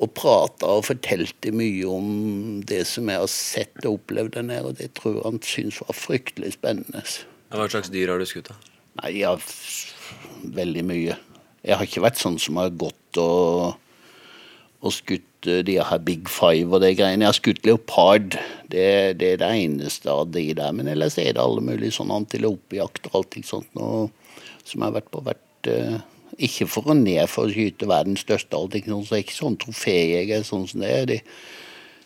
Og 0.02 0.10
prata 0.18 0.72
og 0.80 0.88
fortalte 0.88 1.54
mye 1.56 1.86
om 1.88 2.08
det 2.68 2.82
som 2.90 3.12
jeg 3.12 3.22
har 3.22 3.30
sett 3.32 3.86
og 3.86 4.00
opplevd 4.00 4.34
der 4.38 4.48
nede. 4.48 4.72
Og 4.72 4.80
det 4.80 4.94
tror 4.98 5.20
jeg 5.20 5.26
han 5.28 5.42
syntes 5.46 5.82
var 5.84 5.98
fryktelig 5.98 6.56
spennende. 6.58 7.04
Hva 7.54 7.70
slags 7.70 7.92
dyr 7.94 8.12
har 8.12 8.22
du 8.22 8.28
skutt, 8.28 8.50
da? 8.50 8.58
Nei, 9.02 9.14
ja, 9.22 9.36
veldig 10.58 10.84
mye. 10.86 11.18
Jeg 11.64 11.80
har 11.80 11.88
ikke 11.88 12.04
vært 12.04 12.20
sånn 12.22 12.40
som 12.42 12.60
har 12.60 12.74
gått 12.76 13.20
og, 13.22 13.78
og 14.84 14.94
skutt 14.94 15.48
eh, 15.48 15.62
de 15.66 15.78
her 15.80 16.02
Big 16.04 16.30
Five 16.30 16.74
og 16.74 16.84
de 16.84 16.92
greiene. 16.98 17.24
Jeg 17.24 17.32
har 17.32 17.38
skutt 17.38 17.64
leopard. 17.68 18.36
Det, 18.74 18.88
det 19.22 19.30
er 19.36 19.40
det 19.42 19.52
eneste 19.64 20.12
av 20.12 20.28
de 20.34 20.50
der. 20.58 20.74
Men 20.76 20.92
ellers 20.92 21.18
er 21.22 21.32
det 21.36 21.44
alle 21.44 21.64
mulige 21.64 21.96
sånne 21.96 22.20
antilopejakt 22.24 23.08
og 23.12 23.22
alt 23.22 23.40
sånt 23.48 23.70
noe 23.80 24.10
som 24.64 24.80
jeg 24.80 24.86
har 24.88 24.98
vært 24.98 25.14
på. 25.14 25.24
Vært, 25.30 25.72
eh, 25.72 26.02
ikke 26.38 26.68
for 26.70 26.90
å 26.90 26.96
ned 26.98 27.26
for 27.32 27.48
å 27.48 27.54
skyte 27.54 27.90
verdens 27.90 28.24
største, 28.26 28.58
allting 28.58 28.88
sånt, 28.88 29.10
så 29.10 29.18
er 29.18 29.26
ikke 29.26 29.38
sånn 29.38 29.60
troféjeger 29.62 30.46
sånn 30.48 30.68
som 30.70 30.84
det 30.84 30.94
er. 30.94 31.10
De 31.10 31.20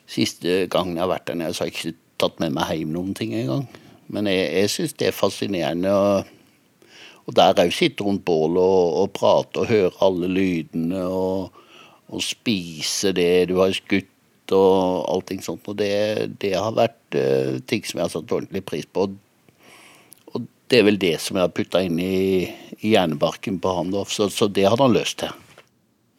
siste 0.07 0.63
gangene 0.73 0.99
jeg 0.99 1.05
har 1.05 1.13
vært 1.13 1.27
der 1.29 1.39
nede, 1.41 1.55
så 1.55 1.63
har 1.63 1.71
jeg 1.71 1.77
ikke 1.77 1.99
tatt 2.23 2.41
med 2.43 2.55
meg 2.55 2.73
hjem 2.73 2.95
noen 2.95 3.13
ting 3.17 3.35
engang. 3.37 3.67
Men 4.11 4.29
jeg, 4.31 4.49
jeg 4.55 4.73
syns 4.73 4.97
det 4.97 5.09
er 5.09 5.15
fascinerende. 5.15 5.93
og 5.93 6.33
og 7.27 7.35
der 7.35 7.57
òg 7.59 7.73
sitte 7.75 8.05
rundt 8.07 8.23
bålet 8.23 8.61
og, 8.63 8.93
og 9.01 9.09
prate 9.15 9.59
og 9.59 9.67
høre 9.67 9.91
alle 10.03 10.29
lydene 10.31 11.01
og, 11.11 11.57
og 12.07 12.23
spise 12.23 13.11
det 13.15 13.49
du 13.49 13.57
har 13.59 13.73
skutt 13.75 14.53
og 14.55 15.03
allting 15.11 15.41
sånt. 15.43 15.67
Og 15.67 15.75
det, 15.75 15.91
det 16.39 16.53
har 16.55 16.71
vært 16.75 17.17
uh, 17.19 17.57
ting 17.67 17.83
som 17.83 17.99
jeg 17.99 18.05
har 18.05 18.13
satt 18.13 18.31
ordentlig 18.31 18.63
pris 18.63 18.87
på. 18.87 19.09
Det 20.67 20.79
er 20.79 20.87
vel 20.87 20.99
det 20.99 21.15
som 21.23 21.37
jeg 21.37 21.47
har 21.47 21.53
putta 21.55 21.81
inn 21.85 21.99
i, 22.01 22.47
i 22.81 22.93
hjernebarken 22.93 23.59
på 23.63 23.75
han. 23.77 23.93
Så, 24.11 24.29
så 24.33 24.49
det 24.51 24.67
hadde 24.67 24.83
han 24.83 24.95
løst 24.95 25.21
til. 25.21 25.31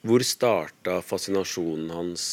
Hvor 0.09 0.23
starta 0.25 1.01
fascinasjonen 1.05 1.91
hans 1.93 2.25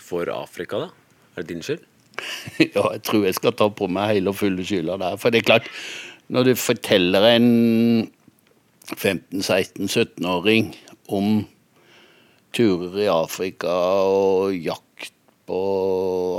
for 0.00 0.28
Afrika, 0.34 0.82
da? 0.82 0.90
Er 1.36 1.46
det 1.46 1.54
din 1.54 1.64
skyld? 1.64 1.84
ja, 2.74 2.82
jeg 2.92 3.02
tror 3.08 3.24
jeg 3.24 3.38
skal 3.38 3.54
ta 3.56 3.70
på 3.72 3.88
meg 3.88 4.18
hele 4.18 4.32
og 4.32 4.40
fulle 4.40 4.66
skylda 4.66 4.98
der. 5.00 5.16
For 5.20 5.32
det 5.32 5.42
er 5.42 5.48
klart, 5.48 5.70
når 6.32 6.50
du 6.50 6.52
forteller 6.60 7.28
en 7.30 7.48
15-16-17-åring 8.92 10.74
om 11.08 11.46
turer 12.52 12.98
i 13.06 13.08
Afrika 13.08 13.72
og 14.04 14.52
jakt 14.58 15.14
på 15.48 15.62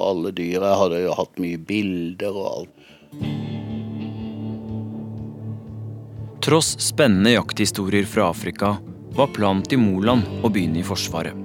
alle 0.05 0.31
dyr 0.35 0.61
Jeg 0.61 0.79
hadde 0.79 1.01
jo 1.03 1.15
hatt 1.17 1.41
mye 1.41 1.57
bilder 1.57 2.37
og 2.37 2.45
alt. 2.51 3.42
Tross 6.43 6.79
spennende 6.79 7.31
jakthistorier 7.31 8.03
fra 8.03 8.29
Afrika 8.29 8.77
var 9.15 9.29
planen 9.31 9.61
til 9.63 9.79
Moland 9.79 10.25
å 10.43 10.49
begynne 10.51 10.81
i 10.81 10.83
Forsvaret. 10.83 11.37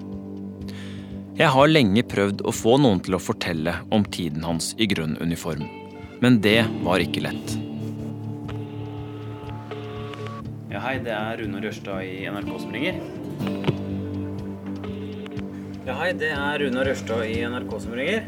Jeg 1.39 1.53
har 1.55 1.71
lenge 1.71 2.03
prøvd 2.03 2.43
å 2.43 2.51
få 2.51 2.75
noen 2.83 2.99
til 3.07 3.15
å 3.15 3.21
fortelle 3.23 3.77
om 3.95 4.03
tiden 4.03 4.43
hans 4.43 4.73
i 4.75 4.89
grønn 4.91 5.15
uniform, 5.23 5.63
men 6.19 6.41
det 6.43 6.65
var 6.83 6.99
ikke 7.05 7.23
lett. 7.29 7.55
Ja, 10.75 10.83
hei, 10.89 10.97
det 11.07 11.15
er 11.15 11.45
Rune 11.45 11.63
Rørstad 11.63 12.03
i 12.03 12.19
NRK 12.27 12.53
som 12.59 12.75
ringer. 12.75 12.99
Ja, 15.87 15.95
hei, 16.03 16.11
det 16.19 16.35
er 16.35 16.59
Rune 16.65 16.91
Rørstad 16.91 17.23
i 17.31 17.39
NRK 17.47 17.79
som 17.87 17.95
ringer. 18.03 18.27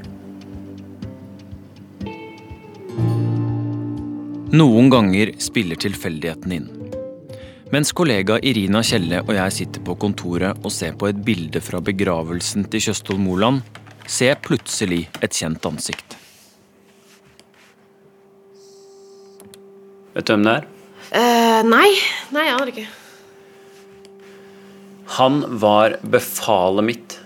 Noen 4.50 4.88
ganger 4.90 5.30
spiller 5.38 5.78
tilfeldigheten 5.78 6.52
inn. 6.56 6.64
Mens 7.70 7.92
kollega 7.94 8.34
Irina 8.42 8.80
Kjelle 8.82 9.20
og 9.22 9.28
jeg 9.36 9.54
sitter 9.54 9.82
på 9.86 9.94
kontoret 10.02 10.64
og 10.66 10.72
ser 10.74 10.96
på 10.98 11.06
et 11.06 11.18
bilde 11.22 11.60
fra 11.62 11.78
begravelsen 11.78 12.64
til 12.72 12.82
Kjøstholm 12.88 13.28
Moland, 13.28 13.60
ser 14.10 14.32
jeg 14.32 14.40
plutselig 14.42 15.04
et 15.22 15.36
kjent 15.38 15.68
ansikt. 15.70 16.16
Vet 20.16 20.26
du 20.26 20.32
hvem 20.34 20.48
det 20.48 20.54
er? 20.56 20.66
Uh, 21.14 21.60
nei. 21.68 21.90
Nei, 22.34 22.46
jeg 22.48 22.56
aner 22.56 22.72
ikke. 22.72 22.88
Han 25.20 25.44
var 25.62 25.94
befalet 26.02 26.88
mitt 26.88 27.16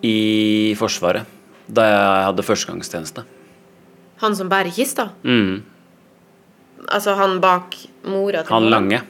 i 0.00 0.72
Forsvaret 0.80 1.28
da 1.68 1.84
jeg 1.90 2.24
hadde 2.30 2.46
førstegangstjeneste. 2.48 3.26
Han 4.24 4.38
som 4.40 4.48
bærer 4.48 4.72
kista? 4.72 5.10
Mm. 5.28 5.60
Altså 6.88 7.14
han 7.18 7.40
bak 7.42 7.76
mora 8.08 8.42
til 8.44 8.54
Han 8.54 8.64
Moland? 8.64 8.90
lange. 8.92 9.02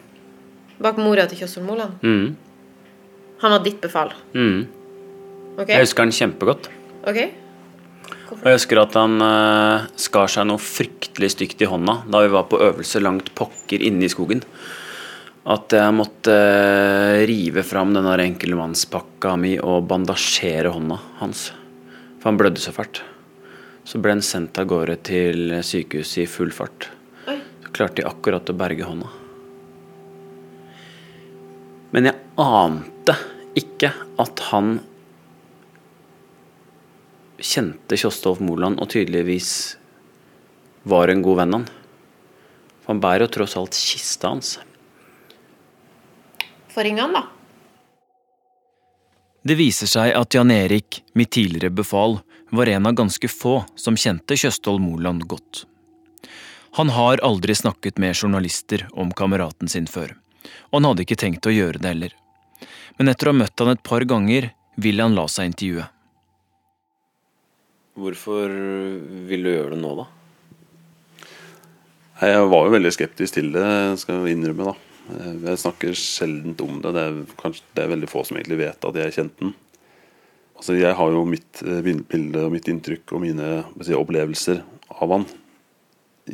Bak 0.81 0.97
mora 0.99 1.27
til 1.29 1.39
Kjøsson 1.43 1.67
Moland? 1.67 2.01
Mm. 2.03 2.37
Han 3.41 3.55
var 3.55 3.63
ditt 3.65 3.81
befal? 3.81 4.13
Mm. 4.35 4.67
Okay. 5.59 5.75
Jeg 5.77 5.87
husker 5.87 6.07
han 6.07 6.13
kjempegodt. 6.13 6.71
Ok? 7.09 7.21
Og 8.31 8.45
jeg 8.47 8.57
husker 8.57 8.81
at 8.81 8.95
han 8.97 9.17
uh, 9.23 9.89
skar 9.99 10.31
seg 10.31 10.47
noe 10.49 10.61
fryktelig 10.63 11.33
stygt 11.35 11.63
i 11.65 11.69
hånda 11.69 12.01
da 12.11 12.23
vi 12.25 12.31
var 12.33 12.47
på 12.51 12.61
øvelse 12.63 13.03
langt 13.03 13.33
pokker 13.37 13.83
inne 13.83 14.07
i 14.07 14.13
skogen. 14.13 14.45
At 15.51 15.73
jeg 15.75 15.97
måtte 15.97 16.33
uh, 16.33 17.21
rive 17.29 17.65
fram 17.67 17.95
denne 17.97 18.15
enkeltmannspakka 18.29 19.35
mi 19.41 19.57
og 19.59 19.89
bandasjere 19.91 20.73
hånda 20.73 21.01
hans. 21.21 21.49
For 22.21 22.31
han 22.31 22.41
blødde 22.41 22.63
så 22.63 22.73
fælt. 22.77 23.03
Så 23.89 23.99
ble 23.99 24.15
han 24.15 24.25
sendt 24.25 24.61
av 24.61 24.69
gårde 24.71 25.01
til 25.09 25.57
sykehuset 25.67 26.25
i 26.25 26.31
full 26.31 26.53
fart. 26.55 26.91
Klarte 27.73 28.03
de 28.03 28.09
akkurat 28.09 28.51
å 28.51 28.57
berge 28.57 28.87
hånda. 28.87 29.11
Men 31.91 32.07
jeg 32.11 32.19
ante 32.41 33.17
ikke 33.59 33.91
at 34.21 34.43
han 34.51 34.79
kjente 37.41 37.99
Kjostolf 37.99 38.41
Moland 38.45 38.81
og 38.83 38.91
tydeligvis 38.93 39.53
var 40.83 41.11
en 41.11 41.23
god 41.25 41.41
venn 41.43 41.57
han. 41.59 41.69
For 42.81 42.95
han 42.95 43.03
bærer 43.03 43.27
jo 43.27 43.35
tross 43.39 43.57
alt 43.59 43.77
kista 43.77 44.33
hans. 44.33 44.59
Få 46.71 46.85
ringe 46.87 47.03
han, 47.03 47.17
da. 47.17 47.27
Det 49.43 49.57
viser 49.57 49.89
seg 49.89 50.13
at 50.15 50.37
Jan 50.37 50.53
Erik, 50.53 51.01
mitt 51.17 51.33
tidligere 51.35 51.73
befal, 51.73 52.21
var 52.53 52.69
en 52.69 52.87
av 52.87 52.97
ganske 52.99 53.29
få 53.31 53.63
som 53.79 53.97
kjente 53.99 54.37
Kjøstholm 54.37 54.85
Moland 54.91 55.25
godt. 55.31 55.65
Han 56.79 56.93
har 56.95 57.23
aldri 57.27 57.55
snakket 57.55 57.99
med 57.99 58.15
journalister 58.15 58.87
om 58.93 59.11
kameraten 59.11 59.69
sin 59.69 59.89
før, 59.91 60.15
og 60.71 60.79
han 60.79 60.91
hadde 60.91 61.07
ikke 61.07 61.19
tenkt 61.19 61.49
å 61.51 61.55
gjøre 61.55 61.83
det 61.83 61.95
heller. 61.95 62.15
Men 62.99 63.11
etter 63.11 63.29
å 63.29 63.35
ha 63.35 63.41
møtt 63.41 63.59
han 63.63 63.73
et 63.73 63.83
par 63.83 64.05
ganger, 64.07 64.53
vil 64.81 65.03
han 65.03 65.17
la 65.17 65.27
seg 65.29 65.51
intervjue. 65.51 65.89
Hvorfor 68.01 68.53
vil 69.29 69.45
du 69.45 69.51
gjøre 69.51 69.75
det 69.75 69.81
nå, 69.83 69.91
da? 69.99 70.07
Jeg 72.21 72.47
var 72.53 72.69
jo 72.69 72.75
veldig 72.77 72.93
skeptisk 72.93 73.37
til 73.39 73.51
det, 73.55 73.67
skal 74.01 74.21
jeg 74.21 74.37
innrømme. 74.37 74.71
da. 74.71 74.77
Jeg 75.49 75.61
snakker 75.63 75.97
sjelden 75.97 76.55
om 76.63 76.79
det. 76.85 76.93
Det 76.95 77.05
er, 77.09 77.19
kanskje, 77.41 77.67
det 77.75 77.83
er 77.83 77.93
veldig 77.95 78.11
få 78.13 78.23
som 78.29 78.39
egentlig 78.39 78.61
vet 78.61 78.87
at 78.87 78.99
jeg 79.01 79.17
kjente 79.17 79.43
den. 79.47 79.55
Altså, 80.61 80.77
jeg 80.77 80.93
har 80.99 81.15
jo 81.17 81.23
mitt 81.25 81.63
eh, 81.65 81.81
bilde 81.81 82.45
og 82.45 82.53
mitt 82.53 82.69
inntrykk 82.69 83.15
og 83.17 83.23
mine 83.25 83.49
si, 83.81 83.95
opplevelser 83.97 84.61
av 85.01 85.15
han. 85.17 85.25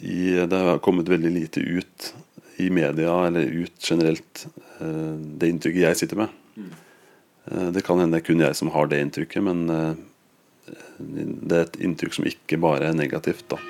I, 0.03 0.47
det 0.47 0.63
har 0.69 0.83
kommet 0.85 1.09
veldig 1.09 1.33
lite 1.33 1.61
ut 1.61 2.15
i 2.57 2.71
media, 2.71 3.15
eller 3.27 3.41
ut 3.41 3.91
generelt, 3.91 4.47
eh, 4.81 5.17
det 5.39 5.49
inntrykket 5.53 5.87
jeg 5.89 6.03
sitter 6.03 6.23
med. 6.25 6.37
Mm. 6.57 6.75
Det 7.73 7.83
kan 7.87 8.01
hende 8.03 8.17
det 8.17 8.25
er 8.25 8.27
kun 8.27 8.41
jeg 8.43 8.57
som 8.59 8.73
har 8.75 8.89
det 8.91 8.99
inntrykket, 9.05 9.45
men 9.47 9.69
det 10.99 11.55
er 11.55 11.61
et 11.63 11.77
inntrykk 11.87 12.17
som 12.17 12.27
ikke 12.27 12.59
bare 12.59 12.89
er 12.89 12.97
negativt. 12.99 13.45
da. 13.53 13.61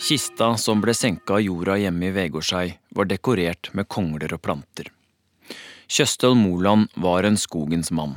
Kista 0.00 0.54
som 0.56 0.80
ble 0.80 0.94
senka 0.96 1.36
av 1.36 1.42
jorda 1.44 1.76
hjemme 1.76 2.08
i 2.08 2.14
Vegårshei, 2.14 2.72
var 2.96 3.06
dekorert 3.06 3.68
med 3.76 3.86
kongler 3.92 4.32
og 4.32 4.40
planter. 4.42 4.88
Kjøstøl 5.90 6.34
Moland 6.38 6.88
var 6.96 7.28
en 7.28 7.36
skogens 7.38 7.92
mann. 7.92 8.16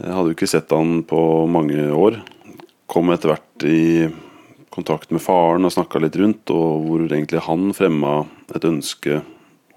Jeg 0.00 0.14
hadde 0.16 0.32
jo 0.32 0.34
ikke 0.34 0.48
sett 0.50 0.72
han 0.72 1.02
på 1.06 1.20
mange 1.46 1.84
år. 1.92 2.16
Kom 2.92 3.08
etter 3.08 3.32
hvert 3.32 3.64
i 3.64 4.10
kontakt 4.72 5.12
med 5.12 5.22
faren 5.24 5.64
og 5.64 5.72
snakka 5.72 6.00
litt 6.02 6.16
rundt, 6.20 6.50
og 6.52 6.84
hvor 6.84 7.04
egentlig 7.06 7.40
han 7.46 7.70
fremma 7.76 8.18
et 8.52 8.66
ønske 8.68 9.22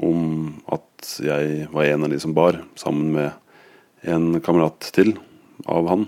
om 0.04 0.50
at 0.68 1.16
jeg 1.24 1.70
var 1.72 1.88
en 1.88 2.04
av 2.08 2.12
de 2.12 2.20
som 2.20 2.36
bar, 2.36 2.60
sammen 2.76 3.14
med 3.16 4.12
en 4.12 4.42
kamerat 4.44 4.92
til 4.96 5.14
av 5.64 5.88
han. 5.94 6.06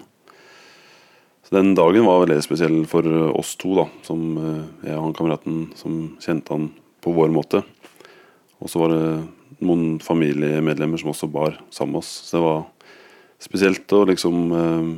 Så 1.48 1.56
Den 1.56 1.76
dagen 1.80 2.04
var 2.04 2.26
veldig 2.26 2.42
spesiell 2.44 2.82
for 2.92 3.08
oss 3.32 3.56
to, 3.56 3.72
da, 3.78 3.86
som 4.04 4.24
eh, 4.36 4.90
jeg 4.90 4.98
og 4.98 5.06
han 5.06 5.16
kameraten 5.16 5.60
som 5.80 6.00
kjente 6.20 6.52
han 6.52 6.74
på 7.00 7.16
vår 7.16 7.32
måte. 7.32 7.64
Og 8.60 8.68
så 8.68 8.82
var 8.84 8.92
det 8.92 9.04
noen 9.64 10.02
familiemedlemmer 10.04 11.00
som 11.00 11.14
også 11.14 11.32
bar 11.32 11.56
sammen 11.72 11.96
med 11.96 12.04
oss. 12.04 12.12
Så 12.28 12.36
det 12.36 12.44
var 12.44 12.66
spesielt 13.40 13.96
å 13.96 14.04
liksom 14.12 14.44
eh, 14.52 14.92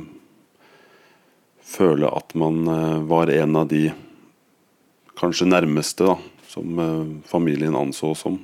føle 1.70 2.10
at 2.10 2.34
man 2.38 2.62
eh, 2.68 3.00
var 3.10 3.30
en 3.32 3.58
av 3.60 3.68
de 3.70 3.88
kanskje 5.20 5.48
nærmeste 5.48 6.08
da, 6.08 6.16
som 6.50 6.80
eh, 6.82 7.12
familien 7.30 7.76
anså 7.78 8.14
som. 8.18 8.38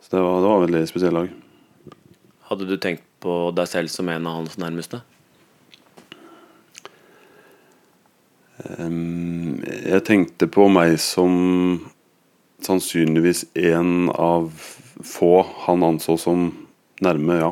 Så 0.00 0.14
det 0.14 0.22
var, 0.22 0.40
det 0.40 0.48
var 0.48 0.60
en 0.60 0.66
veldig 0.68 0.86
spesiell 0.88 1.20
dag. 1.20 1.34
Hadde 2.46 2.68
du 2.68 2.76
tenkt 2.78 3.04
på 3.22 3.50
deg 3.56 3.68
selv 3.68 3.90
som 3.90 4.08
en 4.12 4.28
av 4.28 4.40
hans 4.40 4.56
nærmeste? 4.60 5.02
Jeg 8.56 10.02
tenkte 10.06 10.46
på 10.48 10.64
meg 10.72 10.94
som 11.02 11.34
sannsynligvis 12.64 13.44
en 13.58 14.08
av 14.10 14.48
få 15.04 15.42
han 15.66 15.84
anså 15.84 16.16
som 16.20 16.48
nærme, 17.04 17.36
ja. 17.42 17.50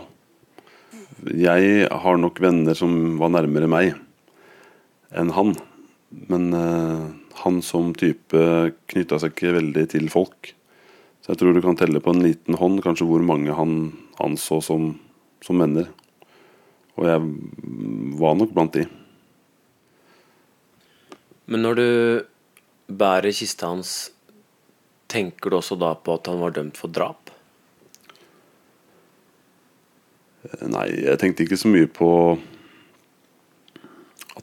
Jeg 1.29 1.91
har 1.91 2.19
nok 2.21 2.41
venner 2.43 2.77
som 2.79 3.19
var 3.21 3.33
nærmere 3.35 3.69
meg 3.71 3.93
enn 5.15 5.33
han. 5.35 5.55
Men 6.31 6.51
uh, 6.55 7.11
han 7.43 7.63
som 7.63 7.93
type 7.99 8.45
knytta 8.91 9.19
seg 9.21 9.35
ikke 9.35 9.57
veldig 9.59 9.87
til 9.95 10.11
folk. 10.13 10.53
Så 11.25 11.33
jeg 11.33 11.41
tror 11.41 11.57
du 11.57 11.63
kan 11.65 11.79
telle 11.79 12.03
på 12.05 12.13
en 12.13 12.23
liten 12.25 12.59
hånd 12.61 12.83
kanskje 12.85 13.09
hvor 13.09 13.25
mange 13.25 13.55
han 13.57 13.79
anså 14.23 14.61
som, 14.63 14.93
som 15.45 15.63
venner. 15.63 15.89
Og 16.95 17.09
jeg 17.09 17.23
var 18.21 18.37
nok 18.39 18.53
blant 18.55 18.77
de. 18.77 18.85
Men 21.51 21.65
når 21.65 21.81
du 21.81 21.89
bærer 22.95 23.35
kista 23.35 23.73
hans, 23.73 24.13
tenker 25.11 25.51
du 25.51 25.59
også 25.59 25.77
da 25.81 25.93
på 25.97 26.17
at 26.19 26.31
han 26.31 26.41
var 26.45 26.55
dømt 26.57 26.79
for 26.81 26.93
drap? 26.93 27.33
Nei, 30.69 30.87
jeg 31.07 31.19
tenkte 31.21 31.45
ikke 31.47 31.59
så 31.61 31.71
mye 31.73 31.89
på 31.89 32.09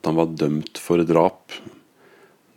at 0.02 0.10
han 0.10 0.18
var 0.18 0.34
dømt 0.34 0.82
for 0.82 1.04
drap. 1.06 1.54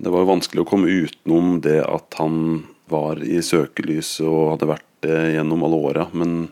Det 0.01 0.11
var 0.11 0.25
jo 0.25 0.33
vanskelig 0.33 0.65
å 0.65 0.69
komme 0.69 0.89
utenom 1.05 1.59
det 1.65 1.83
at 1.85 2.17
han 2.17 2.65
var 2.89 3.21
i 3.21 3.43
søkelyset 3.45 4.25
og 4.25 4.55
hadde 4.55 4.71
vært 4.73 4.89
det 5.05 5.19
gjennom 5.37 5.65
alle 5.67 5.81
åra. 5.91 6.07
Men 6.17 6.49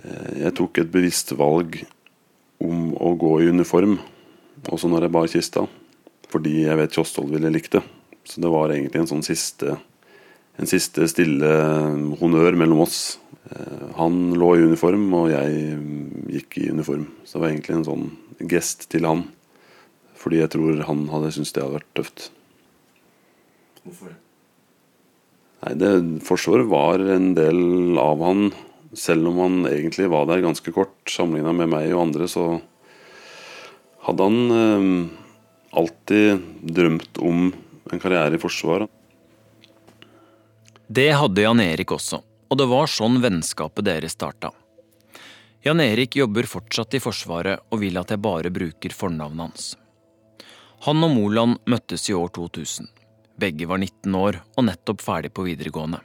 eh, 0.00 0.46
jeg 0.46 0.56
tok 0.56 0.80
et 0.80 0.92
bevisst 0.92 1.34
valg 1.36 1.82
om 2.60 2.90
å 2.96 3.12
gå 3.20 3.34
i 3.40 3.52
uniform, 3.52 3.98
også 4.68 4.88
når 4.88 5.06
jeg 5.06 5.16
bar 5.16 5.30
kista 5.32 5.68
fordi 6.30 6.60
jeg 6.62 6.78
vet 6.78 6.94
Kjosthold 6.94 7.32
ville 7.34 7.50
likt 7.50 7.72
det. 7.74 7.80
Så 8.22 8.38
det 8.38 8.50
var 8.52 8.70
egentlig 8.70 9.00
en 9.00 9.08
sånn 9.10 9.24
siste 9.26 9.74
en 10.60 10.68
siste 10.68 11.06
stille 11.08 11.50
honnør 12.20 12.54
mellom 12.58 12.82
oss. 12.84 13.18
Eh, 13.50 13.84
han 13.96 14.18
lå 14.36 14.52
i 14.56 14.64
uniform, 14.68 15.06
og 15.16 15.30
jeg 15.32 15.78
gikk 16.36 16.58
i 16.60 16.70
uniform. 16.70 17.06
Så 17.24 17.38
det 17.38 17.42
var 17.42 17.52
egentlig 17.52 17.76
en 17.78 17.86
sånn 17.88 18.08
gest 18.50 18.86
til 18.92 19.08
han. 19.08 19.24
Fordi 20.20 20.42
jeg 20.42 20.52
tror 20.52 20.82
han 20.88 21.06
hadde 21.12 21.32
syntes 21.34 21.54
det 21.56 21.64
hadde 21.64 21.78
vært 21.78 21.94
tøft. 21.96 22.26
Hvorfor 23.84 24.12
det? 24.12 24.18
Nei, 25.60 25.74
det, 25.76 25.90
Forsvaret 26.24 26.68
var 26.70 27.02
en 27.04 27.32
del 27.36 27.98
av 28.00 28.22
han. 28.24 28.46
Selv 28.96 29.28
om 29.30 29.40
han 29.42 29.58
egentlig 29.68 30.08
var 30.10 30.24
der 30.28 30.42
ganske 30.44 30.72
kort, 30.74 30.96
sammenligna 31.08 31.52
med 31.56 31.68
meg 31.72 31.92
og 31.92 32.06
andre, 32.08 32.28
så 32.28 32.46
hadde 34.06 34.28
han 34.28 34.54
eh, 34.56 34.86
alltid 35.78 36.40
drømt 36.78 37.20
om 37.22 37.50
en 37.92 38.02
karriere 38.02 38.38
i 38.38 38.42
Forsvaret. 38.42 38.88
Det 40.90 41.10
hadde 41.14 41.44
Jan 41.44 41.62
Erik 41.62 41.92
også, 41.94 42.18
og 42.50 42.58
det 42.58 42.66
var 42.72 42.90
sånn 42.90 43.20
vennskapet 43.22 43.86
deres 43.86 44.16
starta. 44.16 44.50
Jan 45.62 45.82
Erik 45.84 46.16
jobber 46.16 46.48
fortsatt 46.48 46.96
i 46.96 47.02
Forsvaret 47.04 47.68
og 47.68 47.82
vil 47.84 48.00
at 48.00 48.10
jeg 48.10 48.24
bare 48.24 48.50
bruker 48.50 48.96
fornavnet 48.96 49.44
hans. 49.44 49.68
Han 50.86 51.04
og 51.04 51.14
Moland 51.14 51.58
møttes 51.70 52.08
i 52.10 52.16
år 52.16 52.30
2000. 52.36 52.88
Begge 53.40 53.68
var 53.68 53.80
19 53.80 54.14
år 54.16 54.40
og 54.56 54.66
nettopp 54.68 55.02
ferdig 55.04 55.32
på 55.36 55.44
videregående. 55.48 56.00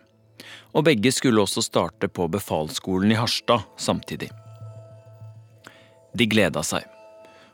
Og 0.75 0.83
begge 0.87 1.11
skulle 1.15 1.41
også 1.41 1.63
starte 1.63 2.09
på 2.11 2.27
befalsskolen 2.31 3.13
i 3.15 3.19
Harstad 3.19 3.63
samtidig. 3.79 4.29
De 6.15 6.27
gleda 6.31 6.63
seg 6.63 6.85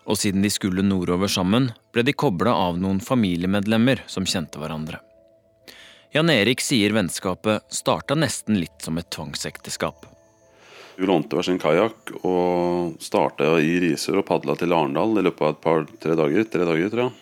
og 0.06 0.18
siden 0.18 0.42
de 0.42 0.50
skulle 0.52 0.86
nordover 0.86 1.30
sammen, 1.32 1.70
ble 1.94 2.04
de 2.06 2.14
kobla 2.14 2.54
av 2.68 2.80
noen 2.82 3.00
familiemedlemmer 3.04 4.04
som 4.10 4.26
kjente 4.28 4.62
hverandre. 4.62 5.00
Jan 6.12 6.32
Erik 6.34 6.64
sier 6.64 6.92
vennskapet 6.96 7.64
starta 7.72 8.18
nesten 8.20 8.60
litt 8.60 8.84
som 8.84 8.98
et 9.00 9.10
tvangsekteskap. 9.14 10.04
Vi 11.02 11.08
lånte 11.10 11.34
hver 11.34 11.48
sin 11.48 11.58
kajakk 11.58 12.12
og 12.22 13.00
starta 13.02 13.56
i 13.58 13.80
Risør 13.82 14.20
og 14.20 14.28
padla 14.28 14.54
til 14.54 14.70
Arendal 14.76 15.18
i 15.18 15.24
løpet 15.26 15.42
av 15.48 15.56
et 15.56 15.64
par-tre 15.64 16.14
dager. 16.20 16.46
Tre 16.46 16.68
dager, 16.68 16.92
tror 16.94 17.02
jeg. 17.08 17.14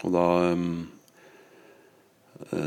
Og 0.00 0.14
da 0.14 0.24
eh, 0.46 0.62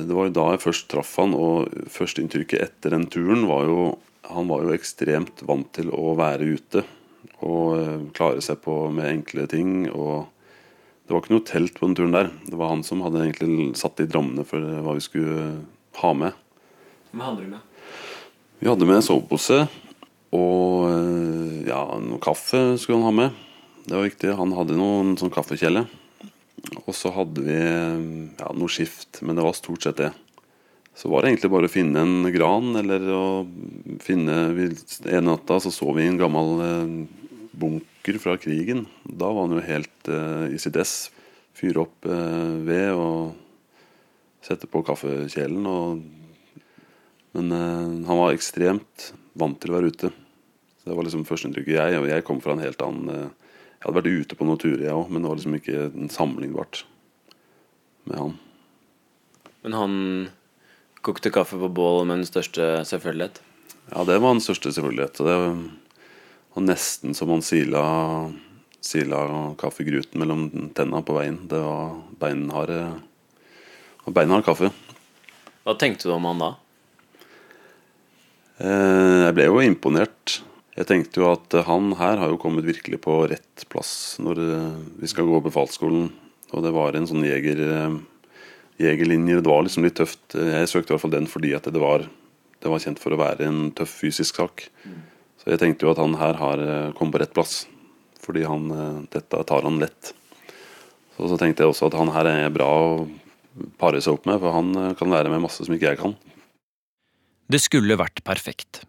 Det 0.05 0.13
var 0.13 0.29
jo 0.29 0.35
da 0.37 0.45
jeg 0.51 0.61
først 0.67 0.87
traff 0.93 1.15
han, 1.17 1.33
og 1.33 1.73
førsteinntrykket 1.89 2.61
etter 2.67 2.93
den 2.93 3.09
turen 3.09 3.47
var 3.49 3.65
jo 3.65 3.97
Han 4.29 4.53
var 4.53 4.61
jo 4.61 4.77
ekstremt 4.77 5.41
vant 5.49 5.73
til 5.73 5.89
å 5.89 6.13
være 6.19 6.53
ute 6.53 6.85
og 7.41 7.81
eh, 7.81 7.99
klare 8.13 8.45
seg 8.45 8.61
på 8.61 8.77
med 8.93 9.09
enkle 9.15 9.49
ting. 9.49 9.89
og 9.89 10.29
Det 11.01 11.15
var 11.15 11.23
ikke 11.23 11.39
noe 11.39 11.49
telt 11.49 11.73
på 11.79 11.89
den 11.89 11.97
turen 11.97 12.17
der. 12.21 12.29
Det 12.45 12.53
var 12.53 12.69
han 12.69 12.85
som 12.85 13.01
hadde 13.01 13.25
egentlig 13.25 13.71
satt 13.81 13.97
i 13.97 14.05
drammene 14.05 14.45
for 14.45 14.61
hva 14.61 14.93
vi 14.93 15.09
skulle 15.09 15.51
ha 16.05 16.13
med. 16.13 16.37
Hva 17.17 17.31
hadde 17.31 17.47
du 17.47 17.55
med? 17.57 17.61
Vi 18.61 18.69
hadde 18.69 18.85
med 18.85 19.01
sovepose 19.01 19.65
og 20.35 20.87
eh, 20.87 21.67
ja, 21.67 21.81
noe 21.99 22.21
kaffe 22.23 22.77
skulle 22.79 23.01
han 23.01 23.09
ha 23.09 23.15
med. 23.15 23.39
Det 23.85 23.97
var 23.97 24.07
viktig. 24.07 24.33
Han 24.37 24.55
hadde 24.55 24.79
noen 24.79 25.15
sånn 25.19 25.33
kaffekjele. 25.33 25.85
Og 26.85 26.93
så 26.95 27.11
hadde 27.15 27.43
vi 27.43 27.57
ja, 27.57 28.51
noe 28.53 28.71
skift, 28.71 29.23
men 29.25 29.37
det 29.37 29.45
var 29.45 29.57
stort 29.57 29.83
sett 29.83 29.99
det. 29.99 30.11
Så 30.95 31.09
var 31.09 31.23
det 31.23 31.31
egentlig 31.31 31.51
bare 31.53 31.69
å 31.69 31.71
finne 31.71 32.03
en 32.03 32.27
gran, 32.33 32.73
eller 32.77 33.05
å 33.15 33.23
finne 34.03 34.35
En 35.07 35.27
natta 35.29 35.59
så 35.63 35.71
så 35.71 35.87
vi 35.95 36.05
en 36.05 36.19
gammel 36.19 36.63
eh, 36.65 36.95
bunker 37.51 38.19
fra 38.21 38.37
krigen. 38.37 38.85
Da 39.03 39.31
var 39.31 39.47
han 39.47 39.55
jo 39.57 39.65
helt 39.65 40.09
uh, 40.09 40.47
i 40.51 40.59
sitt 40.61 40.77
ess. 40.79 41.11
Fyre 41.57 41.83
opp 41.83 42.07
uh, 42.09 42.57
ved 42.65 42.95
og 42.95 43.35
sette 44.45 44.69
på 44.71 44.81
kaffekjelen. 44.87 45.67
Og, 45.69 46.01
men 47.37 47.53
uh, 47.53 48.07
han 48.07 48.21
var 48.23 48.33
ekstremt 48.33 49.11
vant 49.37 49.59
til 49.61 49.73
å 49.73 49.79
være 49.79 49.93
ute. 49.93 50.11
Så 50.81 50.89
Det 50.89 50.97
var 50.97 51.05
liksom 51.05 51.25
førsteinntrykket 51.29 51.77
jeg. 51.77 51.99
Og 52.01 52.09
jeg 52.09 52.25
kom 52.25 52.41
fra 52.41 52.55
en 52.55 52.63
helt 52.63 52.81
annen 52.81 53.11
Jeg 53.11 53.85
hadde 53.85 53.97
vært 53.97 54.25
ute 54.25 54.37
på 54.37 54.45
noen 54.45 54.61
turer, 54.61 54.83
jeg 54.85 54.93
òg, 54.93 55.07
men 55.09 55.23
det 55.23 55.29
var 55.29 55.37
liksom 55.39 55.55
ikke 55.57 56.09
sammenlignbart 56.13 56.83
med 58.05 58.17
han. 58.17 58.35
Men 59.61 59.77
han 59.77 59.95
kokte 61.01 61.31
kaffe 61.33 61.57
på 61.57 61.69
bål 61.69 62.05
med 62.05 62.21
den 62.21 62.29
største 62.29 62.83
selvfølgelighet? 62.85 63.41
Ja, 63.89 64.03
det 64.05 64.19
var 64.21 64.35
den 64.35 64.43
største 64.45 64.69
selvfølgelighet. 64.73 65.17
Det 65.17 65.37
var 66.53 66.65
nesten 66.67 67.17
som 67.17 67.33
han 67.33 67.41
sila, 67.45 67.83
sila 68.85 69.23
kaffegruten 69.61 70.21
mellom 70.21 70.45
tenna 70.77 71.01
på 71.05 71.17
veien. 71.17 71.41
Det 71.49 71.61
var 71.61 71.97
beinhard, 72.21 73.01
beinhard 74.05 74.45
kaffe. 74.45 74.69
Hva 75.65 75.77
tenkte 75.77 76.09
du 76.09 76.15
om 76.15 76.29
han 76.29 76.41
da? 76.41 76.53
Eh, 78.61 79.17
jeg 79.25 79.35
ble 79.37 79.49
jo 79.49 79.61
imponert. 79.65 80.41
Jeg 80.71 80.87
tenkte 80.87 81.19
jo 81.19 81.27
at 81.33 81.55
han 81.67 81.91
her 81.99 82.21
har 82.21 82.31
jo 82.31 82.39
kommet 82.39 82.63
virkelig 82.63 83.01
på 83.03 83.17
rett 83.27 83.65
plass 83.71 84.15
når 84.23 84.39
eh, 84.39 84.77
vi 85.01 85.09
skal 85.11 85.27
gå 85.27 85.41
befalsskolen. 85.43 86.07
Og 86.55 86.63
det 86.63 86.71
var 86.75 86.95
en 86.95 87.07
sånn 87.09 87.25
jeger, 87.27 87.59
eh, 87.65 87.97
jegerlinje. 88.79 89.41
Det 89.43 89.51
var 89.51 89.65
liksom 89.67 89.83
litt 89.83 89.97
tøft. 89.99 90.23
Jeg 90.31 90.69
søkte 90.71 90.93
i 90.93 90.95
hvert 90.95 91.03
fall 91.03 91.15
den 91.17 91.27
fordi 91.31 91.51
at 91.57 91.67
det 91.67 91.81
var, 91.81 92.05
det 92.63 92.71
var 92.71 92.83
kjent 92.83 93.01
for 93.03 93.11
å 93.11 93.19
være 93.19 93.49
en 93.49 93.65
tøff 93.75 93.97
fysisk 93.99 94.39
sak. 94.39 94.69
Så 95.41 95.51
jeg 95.51 95.59
tenkte 95.59 95.87
jo 95.87 95.91
at 95.91 95.99
han 95.99 96.15
her 96.21 96.39
har 96.39 96.63
kommet 96.95 97.17
på 97.17 97.21
rett 97.23 97.35
plass. 97.35 97.65
Fordi 98.21 98.45
han, 98.45 98.69
dette 99.11 99.39
tar 99.49 99.65
han 99.65 99.79
lett. 99.81 100.11
Så, 101.17 101.25
så 101.25 101.39
tenkte 101.41 101.65
jeg 101.65 101.73
også 101.73 101.89
at 101.89 101.97
han 101.97 102.13
her 102.13 102.29
er 102.29 102.53
bra 102.53 102.69
å 102.69 102.91
pare 103.81 103.99
seg 103.99 104.15
opp 104.15 104.29
med, 104.29 104.37
for 104.39 104.53
han 104.55 104.95
kan 104.99 105.11
lære 105.11 105.33
meg 105.33 105.41
masse 105.43 105.65
som 105.65 105.75
ikke 105.75 105.89
jeg 105.89 105.99
kan. 106.03 106.13
Det 107.51 107.59
skulle 107.59 107.97
vært 107.99 108.21
perfekt. 108.23 108.85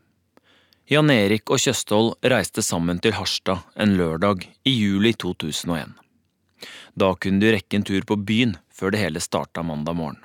Jan 0.92 1.08
Erik 1.08 1.48
og 1.48 1.60
Kjøstholm 1.62 2.26
reiste 2.28 2.60
sammen 2.60 2.98
til 3.00 3.14
Harstad 3.16 3.62
en 3.80 3.94
lørdag 3.96 4.42
i 4.68 4.72
juli 4.74 5.14
2001. 5.16 5.94
Da 7.00 7.08
kunne 7.16 7.40
de 7.40 7.52
rekke 7.54 7.78
en 7.78 7.86
tur 7.88 8.04
på 8.04 8.18
byen 8.20 8.58
før 8.68 8.92
det 8.92 9.00
hele 9.00 9.22
starta 9.24 9.64
mandag 9.64 9.96
morgen. 9.96 10.18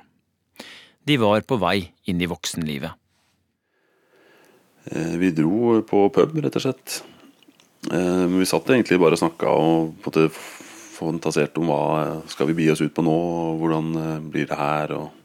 De 1.08 1.16
var 1.22 1.46
på 1.48 1.56
vei 1.62 1.94
inn 2.10 2.20
i 2.20 2.28
voksenlivet. 2.28 2.92
Vi 4.92 5.30
dro 5.38 5.78
på 5.88 6.02
pub, 6.12 6.36
rett 6.36 6.60
og 6.60 6.66
slett. 6.66 6.98
Vi 7.88 8.50
satt 8.50 8.68
egentlig 8.68 9.00
bare 9.00 9.16
og 9.16 9.22
snakka 9.22 9.54
og 9.54 10.20
fantaserte 10.98 11.62
om 11.62 11.72
hva 11.72 11.82
skal 12.28 12.50
vi 12.50 12.58
bi 12.60 12.68
oss 12.74 12.84
ut 12.84 12.92
på 12.92 13.06
nå, 13.06 13.16
hvordan 13.62 13.94
blir 14.28 14.50
det 14.52 14.60
her. 14.60 14.98
og 14.98 15.17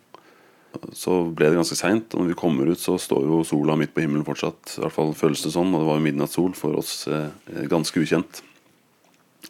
så 0.97 1.19
ble 1.29 1.49
det 1.51 1.59
ganske 1.59 1.77
seint. 1.77 2.13
Når 2.17 2.31
vi 2.31 2.38
kommer 2.38 2.69
ut, 2.69 2.81
så 2.81 2.97
står 3.01 3.27
jo 3.27 3.43
sola 3.47 3.75
midt 3.79 3.93
på 3.93 4.03
himmelen 4.03 4.25
fortsatt. 4.27 4.77
I 4.77 4.83
hvert 4.86 4.95
fall 4.95 5.13
føles 5.17 5.43
det 5.45 5.53
sånn. 5.53 5.73
Og 5.73 5.83
det 5.83 5.89
var 5.89 5.99
jo 5.99 6.05
midnattssol 6.07 6.53
for 6.57 6.79
oss 6.79 6.93
eh, 7.07 7.29
ganske 7.71 8.01
ukjent. 8.01 8.41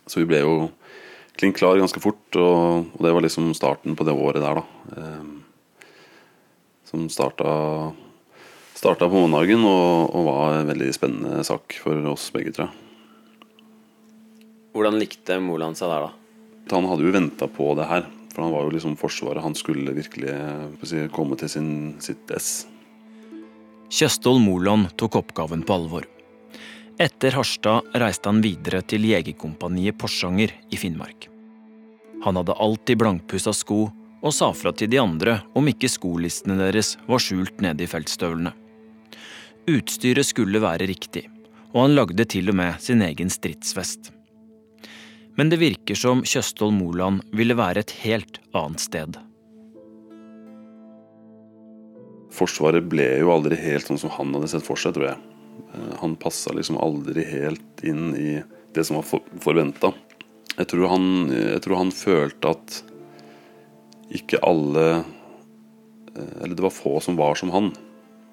Så 0.03 0.19
vi 0.19 0.27
ble 0.29 0.41
jo 0.43 0.55
klink 1.39 1.57
klar 1.57 1.79
ganske 1.79 2.01
fort, 2.03 2.25
og, 2.37 2.89
og, 2.93 3.01
det 3.01 3.13
var 3.15 3.25
liksom 3.25 3.53
starten 3.57 3.97
på 3.97 4.05
det 4.07 4.13
året 4.13 4.43
der, 4.43 4.61
da. 4.61 4.97
Eh, 4.97 5.89
som 6.89 7.07
starta, 7.09 7.49
starta 8.77 9.09
på 9.09 9.23
måndagen 9.23 9.63
og, 9.65 10.13
og, 10.13 10.27
var 10.27 10.59
en 10.59 10.69
veldig 10.69 10.91
spennende 10.93 11.45
sak 11.47 11.79
for 11.81 12.11
oss 12.11 12.27
begge, 12.35 12.53
tror 12.53 12.69
jeg. 12.69 12.79
Hvordan 14.73 14.97
likte 15.01 15.37
Moland 15.41 15.77
seg 15.77 15.89
der, 15.89 16.09
da? 16.09 16.19
Han 16.73 16.87
hadde 16.89 17.05
jo 17.05 17.13
venta 17.13 17.49
på 17.49 17.73
det 17.77 17.89
her. 17.89 18.05
For 18.33 18.45
han 18.45 18.53
var 18.53 18.65
jo 18.65 18.73
liksom 18.73 18.95
Forsvaret. 18.97 19.43
Han 19.45 19.55
skulle 19.55 19.93
virkelig 19.93 20.33
si, 20.89 21.03
komme 21.13 21.37
til 21.37 21.51
sin, 21.53 21.71
sitt 22.01 22.31
ess. 22.33 22.65
Kjøstol 23.93 24.39
Moland 24.41 24.89
tok 24.97 25.19
oppgaven 25.21 25.61
på 25.67 25.75
alvor. 25.75 26.07
Etter 27.01 27.33
Harstad 27.37 27.93
reiste 27.97 28.29
han 28.29 28.41
videre 28.41 28.81
til 28.85 29.05
Jegerkompaniet 29.05 29.97
Porsanger 30.01 30.53
i 30.73 30.77
Finnmark. 30.77 31.27
Han 32.23 32.37
hadde 32.39 32.55
alltid 32.61 33.01
blankpussa 33.01 33.53
sko 33.53 33.83
og 34.23 34.33
sa 34.33 34.49
fra 34.55 34.71
til 34.73 34.89
de 34.93 35.01
andre 35.01 35.39
om 35.57 35.67
ikke 35.67 35.91
skolistene 35.91 36.55
deres 36.59 36.95
var 37.09 37.21
skjult 37.21 37.61
nede 37.65 37.83
i 37.83 37.89
feltstøvlene. 37.89 38.53
Utstyret 39.69 40.27
skulle 40.27 40.61
være 40.63 40.87
riktig, 40.89 41.25
og 41.73 41.85
han 41.85 41.95
lagde 41.97 42.25
til 42.29 42.49
og 42.51 42.57
med 42.59 42.79
sin 42.83 43.03
egen 43.03 43.31
stridsvest. 43.31 44.11
Men 45.35 45.49
det 45.49 45.61
virker 45.61 45.97
som 45.97 46.21
Kjøstholm 46.27 46.77
Moland 46.77 47.23
ville 47.33 47.57
være 47.57 47.81
et 47.81 47.93
helt 48.03 48.37
annet 48.53 48.83
sted. 48.83 49.17
Forsvaret 52.33 52.85
ble 52.89 53.07
jo 53.21 53.31
aldri 53.33 53.57
helt 53.61 53.89
sånn 53.89 54.01
som 54.01 54.13
han 54.13 54.33
hadde 54.37 54.51
sett 54.53 54.65
for 54.65 54.79
seg, 54.79 54.95
tror 54.95 55.11
jeg. 55.11 55.19
Han 56.01 56.15
passa 56.21 56.53
liksom 56.53 56.79
aldri 56.81 57.25
helt 57.29 57.83
inn 57.85 58.13
i 58.17 58.39
det 58.73 58.85
som 58.85 58.99
var 58.99 59.05
forventa. 59.41 59.93
Jeg, 60.53 60.65
jeg 60.69 61.61
tror 61.65 61.77
han 61.79 61.93
følte 61.93 62.53
at 62.53 62.79
ikke 64.13 64.41
alle 64.45 65.03
Eller 66.13 66.53
det 66.53 66.61
var 66.61 66.73
få 66.73 66.99
som 67.01 67.15
var 67.17 67.33
som 67.39 67.49
han. 67.49 67.71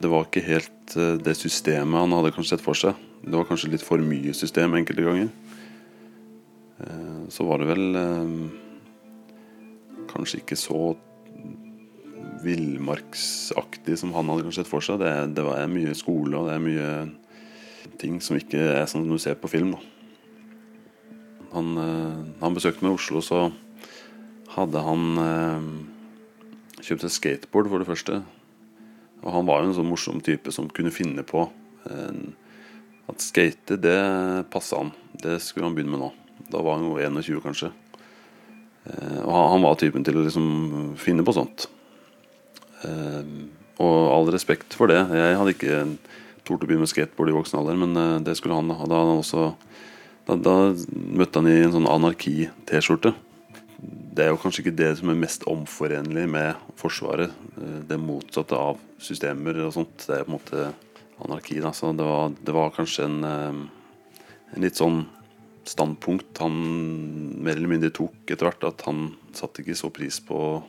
Det 0.00 0.08
var 0.12 0.26
ikke 0.26 0.44
helt 0.44 0.96
det 1.24 1.32
systemet 1.38 2.02
han 2.02 2.12
hadde 2.12 2.32
kanskje 2.36 2.58
sett 2.58 2.64
for 2.64 2.76
seg. 2.76 2.98
Det 3.24 3.32
var 3.32 3.46
kanskje 3.48 3.70
litt 3.72 3.84
for 3.84 4.00
mye 4.04 4.34
system 4.36 4.76
enkelte 4.76 5.06
ganger. 5.06 5.30
Så 7.30 7.44
var 7.46 7.60
det 7.60 7.68
vel 7.70 7.98
kanskje 10.10 10.40
ikke 10.40 10.58
så 10.58 10.94
villmarksaktig 12.40 13.98
som 14.00 14.14
han 14.16 14.30
hadde 14.32 14.46
kanskje 14.46 14.62
sett 14.62 14.70
for 14.70 14.84
seg. 14.84 15.00
Det, 15.02 15.12
det 15.36 15.44
var 15.46 15.70
mye 15.70 15.94
skole 15.98 16.38
og 16.38 16.48
det 16.48 16.56
er 16.56 16.64
mye 16.64 16.90
ting 18.00 18.18
som 18.24 18.38
ikke 18.38 18.60
er 18.80 18.88
sånn 18.88 19.04
som 19.04 19.12
du 19.12 19.20
ser 19.22 19.36
på 19.40 19.50
film. 19.52 19.74
Da. 19.76 19.80
Han, 21.54 21.72
han 22.40 22.56
besøkte 22.56 22.84
meg 22.84 22.94
i 22.94 22.98
Oslo, 22.98 23.22
så 23.24 23.48
hadde 24.54 24.82
han 24.86 25.02
kjøpt 26.80 27.06
et 27.06 27.16
skateboard 27.16 27.70
for 27.70 27.82
det 27.82 27.90
første. 27.90 28.20
Og 29.20 29.34
han 29.34 29.48
var 29.48 29.60
jo 29.60 29.70
en 29.70 29.76
sånn 29.82 29.90
morsom 29.90 30.22
type 30.24 30.52
som 30.54 30.70
kunne 30.72 30.94
finne 30.94 31.24
på 31.26 31.44
at 33.10 33.24
skate, 33.24 33.76
det 33.82 34.00
passa 34.52 34.84
han. 34.84 34.94
Det 35.12 35.40
skulle 35.42 35.68
han 35.68 35.76
begynne 35.76 35.96
med 35.96 36.04
nå. 36.04 36.10
Da 36.48 36.62
var 36.64 36.78
han 36.78 36.88
jo 36.88 36.96
21, 36.96 37.42
kanskje. 37.44 37.72
Og 38.90 39.34
han 39.34 39.62
var 39.62 39.76
typen 39.78 40.04
til 40.06 40.16
å 40.18 40.24
liksom 40.24 40.96
finne 41.00 41.24
på 41.26 41.34
sånt. 41.36 41.66
Og 43.80 43.96
all 44.14 44.30
respekt 44.32 44.76
for 44.76 44.90
det. 44.90 45.02
Jeg 45.12 45.36
hadde 45.36 45.54
ikke 45.54 45.80
tort 46.48 46.64
å 46.64 46.68
begynne 46.68 46.86
med 46.86 46.92
skateboard 46.92 47.32
i 47.32 47.36
voksen 47.36 47.60
alder, 47.60 47.78
men 47.80 48.24
det 48.24 48.36
skulle 48.38 48.56
han. 48.56 48.72
Da, 48.72 49.00
han 49.04 49.20
også, 49.20 49.50
da, 50.28 50.36
da 50.40 50.56
møtte 51.20 51.42
han 51.42 51.50
i 51.50 51.58
en 51.64 51.74
sånn 51.76 51.90
anarki-T-skjorte. 51.90 53.14
Det 53.80 54.26
er 54.26 54.32
jo 54.32 54.40
kanskje 54.42 54.64
ikke 54.64 54.78
det 54.80 54.90
som 54.98 55.12
er 55.12 55.20
mest 55.20 55.46
omforenlig 55.48 56.26
med 56.28 56.58
Forsvaret. 56.80 57.32
Det 57.88 58.00
motsatte 58.00 58.58
av 58.58 58.80
systemer 59.00 59.60
og 59.66 59.74
sånt. 59.76 59.94
Det 60.02 60.18
er 60.18 60.26
på 60.26 60.32
en 60.32 60.38
måte 60.38 60.66
anarki. 61.24 61.60
Da. 61.62 61.72
Så 61.76 61.92
det 61.96 62.04
var, 62.04 62.34
det 62.36 62.56
var 62.56 62.74
kanskje 62.74 63.06
en, 63.06 63.22
en 63.24 64.64
litt 64.64 64.80
sånn 64.80 65.04
standpunkt 65.70 66.38
han 66.42 66.56
mer 67.44 67.56
eller 67.56 67.70
mindre 67.70 67.92
tok 67.94 68.26
etter 68.26 68.48
hvert. 68.48 68.66
At 68.66 68.84
han 68.88 69.12
satte 69.36 69.62
ikke 69.62 69.78
så 69.78 69.92
pris 69.94 70.20
på 70.24 70.60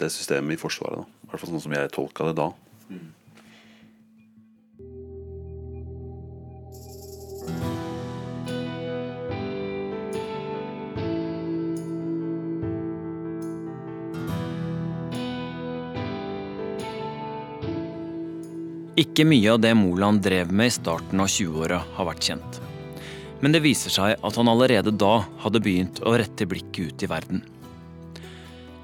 det 0.00 0.12
systemet 0.12 0.58
i 0.58 0.60
Forsvaret. 0.60 1.08
I 1.24 1.32
hvert 1.32 1.42
fall 1.42 1.54
sånn 1.54 1.66
som 1.66 1.76
jeg 1.76 1.92
tolka 1.94 2.30
det 2.30 2.38
da. 2.40 2.52
Ikke 18.94 19.24
mye 19.26 19.50
av 19.50 19.58
det 19.58 19.72
Moland 19.74 20.22
drev 20.22 20.52
med 20.54 20.70
i 20.70 20.74
starten 20.74 21.22
av 21.22 21.26
20-åra 21.26 21.80
har 21.96 22.06
vært 22.12 22.30
kjent. 22.30 22.63
Men 23.40 23.52
det 23.52 23.64
viser 23.64 23.92
seg 23.92 24.20
at 24.22 24.36
han 24.38 24.48
allerede 24.48 24.94
da 24.94 25.24
hadde 25.42 25.62
begynt 25.64 26.00
å 26.04 26.14
rette 26.18 26.46
blikket 26.48 26.94
ut 26.94 27.04
i 27.04 27.10
verden. 27.10 27.42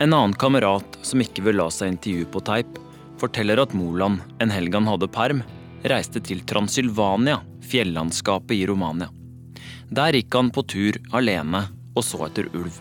En 0.00 0.14
annen 0.16 0.34
kamerat 0.34 0.98
som 1.04 1.20
ikke 1.20 1.44
vil 1.44 1.58
la 1.60 1.68
seg 1.72 1.92
intervjue 1.92 2.28
på 2.32 2.40
teip, 2.48 2.78
forteller 3.20 3.60
at 3.60 3.74
Moland 3.76 4.22
en 4.40 4.52
helg 4.52 4.74
han 4.74 4.88
hadde 4.88 5.10
perm, 5.12 5.42
reiste 5.84 6.22
til 6.24 6.40
Transylvania, 6.48 7.40
fjellandskapet 7.68 8.56
i 8.56 8.66
Romania. 8.68 9.10
Der 9.90 10.16
gikk 10.16 10.34
han 10.38 10.52
på 10.54 10.64
tur 10.64 10.96
alene 11.12 11.66
og 11.92 12.06
så 12.06 12.24
etter 12.28 12.48
ulv. 12.54 12.80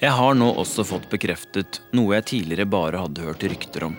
Jeg 0.00 0.16
har 0.16 0.38
nå 0.38 0.46
også 0.62 0.86
fått 0.88 1.10
bekreftet 1.12 1.82
noe 1.92 2.14
jeg 2.16 2.28
tidligere 2.30 2.70
bare 2.72 3.02
hadde 3.02 3.26
hørt 3.26 3.44
rykter 3.44 3.90
om. 3.90 3.98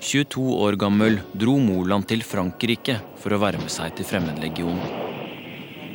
22 0.00 0.42
år 0.62 0.76
gammel 0.78 1.18
dro 1.34 1.58
Moland 1.58 2.06
til 2.08 2.22
Frankrike 2.22 3.00
for 3.18 3.34
å 3.34 3.40
være 3.42 3.60
med 3.62 3.72
seg 3.72 3.96
til 3.98 4.06
Fremmedlegionen. 4.06 5.06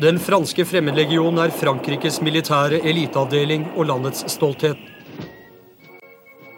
Den 0.03 0.17
franske 0.19 0.65
fremmedlegionen 0.67 1.39
er 1.43 1.53
Frankrikes 1.53 2.17
militære 2.25 2.81
eliteavdeling 2.83 3.69
og 3.77 3.87
landets 3.87 4.25
stolthet. 4.33 4.79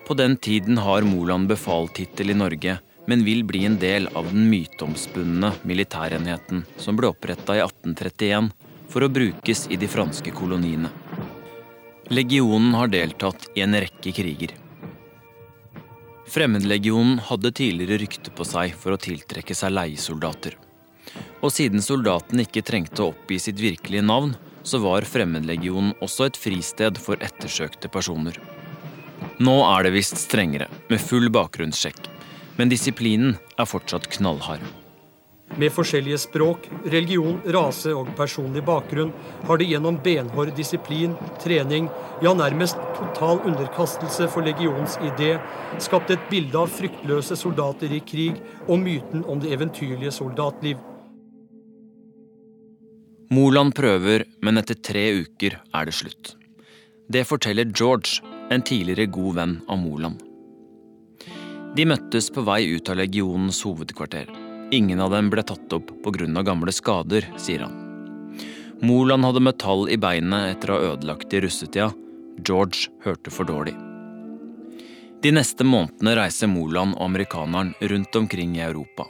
På 0.08 0.18
den 0.18 0.38
tiden 0.38 0.80
har 0.82 1.06
Moland 1.06 1.50
befaltittel 1.52 2.32
i 2.32 2.38
Norge, 2.38 2.80
men 3.06 3.26
vil 3.28 3.44
bli 3.46 3.66
en 3.68 3.78
del 3.78 4.08
av 4.18 4.32
den 4.32 4.48
myteomspunne 4.50 5.52
militærenheten 5.68 6.64
som 6.82 6.98
ble 6.98 7.12
oppretta 7.12 7.60
i 7.60 7.62
1831 7.62 8.50
for 8.90 9.06
å 9.06 9.12
brukes 9.12 9.68
i 9.70 9.78
de 9.78 9.90
franske 9.92 10.34
koloniene. 10.34 10.90
Legionen 12.10 12.74
har 12.78 12.90
deltatt 12.94 13.50
i 13.54 13.66
en 13.66 13.78
rekke 13.78 14.14
kriger. 14.16 14.56
Fremmedlegionen 16.26 17.20
hadde 17.28 17.52
tidligere 17.54 18.00
rykte 18.02 18.32
på 18.34 18.46
seg 18.48 18.74
for 18.80 18.96
å 18.96 19.02
tiltrekke 19.02 19.56
seg 19.56 19.76
leiesoldater. 19.76 20.56
Og 21.46 21.54
siden 21.54 21.84
soldatene 21.86 22.48
ikke 22.48 22.64
trengte 22.66 23.04
å 23.04 23.12
oppgi 23.14 23.38
sitt 23.40 23.62
virkelige 23.62 24.06
navn, 24.06 24.34
så 24.66 24.82
var 24.82 25.06
Fremmedlegionen 25.06 25.94
også 26.02 26.30
et 26.30 26.40
fristed 26.42 26.98
for 27.02 27.22
ettersøkte 27.22 27.92
personer. 27.94 28.40
Nå 29.38 29.56
er 29.68 29.86
det 29.86 29.94
visst 29.94 30.18
strengere, 30.18 30.68
med 30.90 31.04
full 31.04 31.30
bakgrunnssjekk, 31.34 32.10
men 32.58 32.74
disiplinen 32.74 33.38
er 33.60 33.70
fortsatt 33.70 34.10
knallhard. 34.18 34.64
Med 35.56 35.72
forskjellige 35.72 36.18
språk, 36.20 36.66
religion, 36.92 37.38
rase 37.56 37.94
og 37.96 38.10
personlig 38.18 38.60
bakgrunn 38.68 39.14
har 39.48 39.60
de 39.60 39.68
gjennom 39.70 39.96
benhård 40.04 40.52
disiplin, 40.58 41.14
trening, 41.40 41.88
ja 42.24 42.34
nærmest 42.36 42.82
total 42.98 43.40
underkastelse 43.48 44.28
for 44.34 44.44
legionens 44.44 44.98
idé, 45.08 45.38
skapt 45.80 46.12
et 46.12 46.28
bilde 46.32 46.60
av 46.60 46.72
fryktløse 46.76 47.40
soldater 47.40 47.96
i 47.96 48.02
krig 48.04 48.42
og 48.68 48.84
myten 48.84 49.24
om 49.32 49.40
det 49.40 49.56
eventyrlige 49.56 50.12
soldatliv. 50.18 50.84
Moland 53.32 53.74
prøver, 53.76 54.28
men 54.44 54.60
etter 54.60 54.76
tre 54.76 55.08
uker 55.24 55.56
er 55.74 55.88
det 55.88 55.96
slutt. 55.96 56.36
Det 57.08 57.24
forteller 57.28 57.72
George, 57.72 58.20
en 58.52 58.62
tidligere 58.62 59.08
god 59.08 59.40
venn 59.40 59.60
av 59.72 59.80
Moland. 59.80 60.20
De 61.76 61.88
møttes 61.88 62.28
på 62.32 62.44
vei 62.46 62.66
ut 62.76 62.92
av 62.92 63.00
legionens 63.00 63.64
hovedkvarter. 63.66 64.45
Ingen 64.72 65.02
av 65.02 65.12
dem 65.14 65.30
ble 65.30 65.44
tatt 65.46 65.74
opp 65.74 65.92
pga. 66.04 66.44
gamle 66.44 66.72
skader, 66.72 67.28
sier 67.38 67.60
han. 67.60 67.82
Moland 68.82 69.26
hadde 69.26 69.40
metall 69.40 69.90
i 69.90 69.98
beinet 69.98 70.56
etter 70.56 70.72
å 70.72 70.78
ha 70.78 70.94
ødelagt 70.94 71.34
i 71.34 71.42
russetida. 71.42 71.94
George 72.44 72.90
hørte 73.06 73.32
for 73.32 73.46
dårlig. 73.46 73.76
De 75.22 75.32
neste 75.32 75.64
månedene 75.64 76.16
reiser 76.20 76.52
Moland 76.52 76.98
og 76.98 77.06
amerikaneren 77.08 77.74
rundt 77.80 78.16
omkring 78.16 78.58
i 78.58 78.66
Europa. 78.66 79.08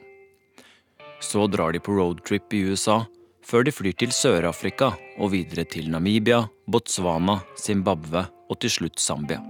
Så 1.19 1.47
drar 1.47 1.73
de 1.73 1.79
på 1.79 1.95
roadtrip 1.97 2.53
i 2.53 2.61
USA, 2.69 3.05
før 3.43 3.65
de 3.65 3.73
flyr 3.73 3.97
til 3.97 4.13
Sør-Afrika 4.13 4.93
og 5.17 5.31
videre 5.33 5.65
til 5.65 5.89
Namibia, 5.89 6.45
Botswana, 6.67 7.39
Zimbabwe 7.57 8.27
og 8.49 8.59
til 8.61 8.69
slutt 8.69 9.01
Zambia. 9.01 9.41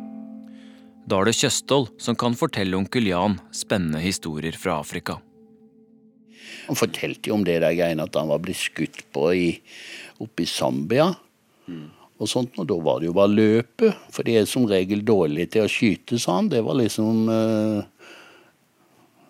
Da 1.05 1.19
er 1.19 1.29
det 1.29 1.37
Tjøsthold 1.37 1.91
som 2.01 2.17
kan 2.17 2.37
fortelle 2.37 2.77
onkel 2.77 3.11
Jan 3.11 3.37
spennende 3.53 4.01
historier 4.01 4.57
fra 4.57 4.79
Afrika. 4.81 5.19
Han 6.67 6.79
fortalte 6.79 7.31
jo 7.31 7.38
om 7.38 7.45
det 7.47 7.60
der 7.63 7.75
greiene 7.77 8.05
at 8.08 8.17
han 8.17 8.31
var 8.31 8.41
blitt 8.43 8.62
skutt 8.62 9.03
på 9.15 9.29
i, 9.34 9.49
oppe 10.23 10.45
i 10.45 10.49
Zambia. 10.49 11.12
Og 12.15 12.29
sånt, 12.31 12.55
og 12.62 12.67
da 12.69 12.77
var 12.79 13.01
det 13.01 13.10
jo 13.10 13.17
bare 13.17 13.34
løpet, 13.34 14.05
for 14.13 14.23
de 14.27 14.38
er 14.39 14.47
som 14.47 14.67
regel 14.69 15.01
dårlige 15.03 15.55
til 15.55 15.65
å 15.65 15.71
skyte, 15.71 16.19
sa 16.21 16.38
han. 16.39 16.47
Det 16.51 16.62
var 16.63 16.77
liksom 16.79 17.27
eh, 17.31 18.05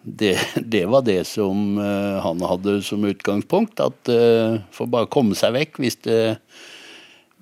det, 0.05 0.35
det, 0.61 0.83
var 0.85 1.01
det 1.01 1.23
som 1.25 1.79
uh, 1.79 2.21
han 2.21 2.43
hadde 2.45 2.77
som 2.85 3.05
utgangspunkt. 3.09 3.81
At 3.81 4.11
uh, 4.13 4.61
får 4.71 4.91
bare 4.93 5.09
komme 5.09 5.37
seg 5.37 5.55
vekk 5.57 5.81
hvis 5.81 5.97
det, 6.05 6.19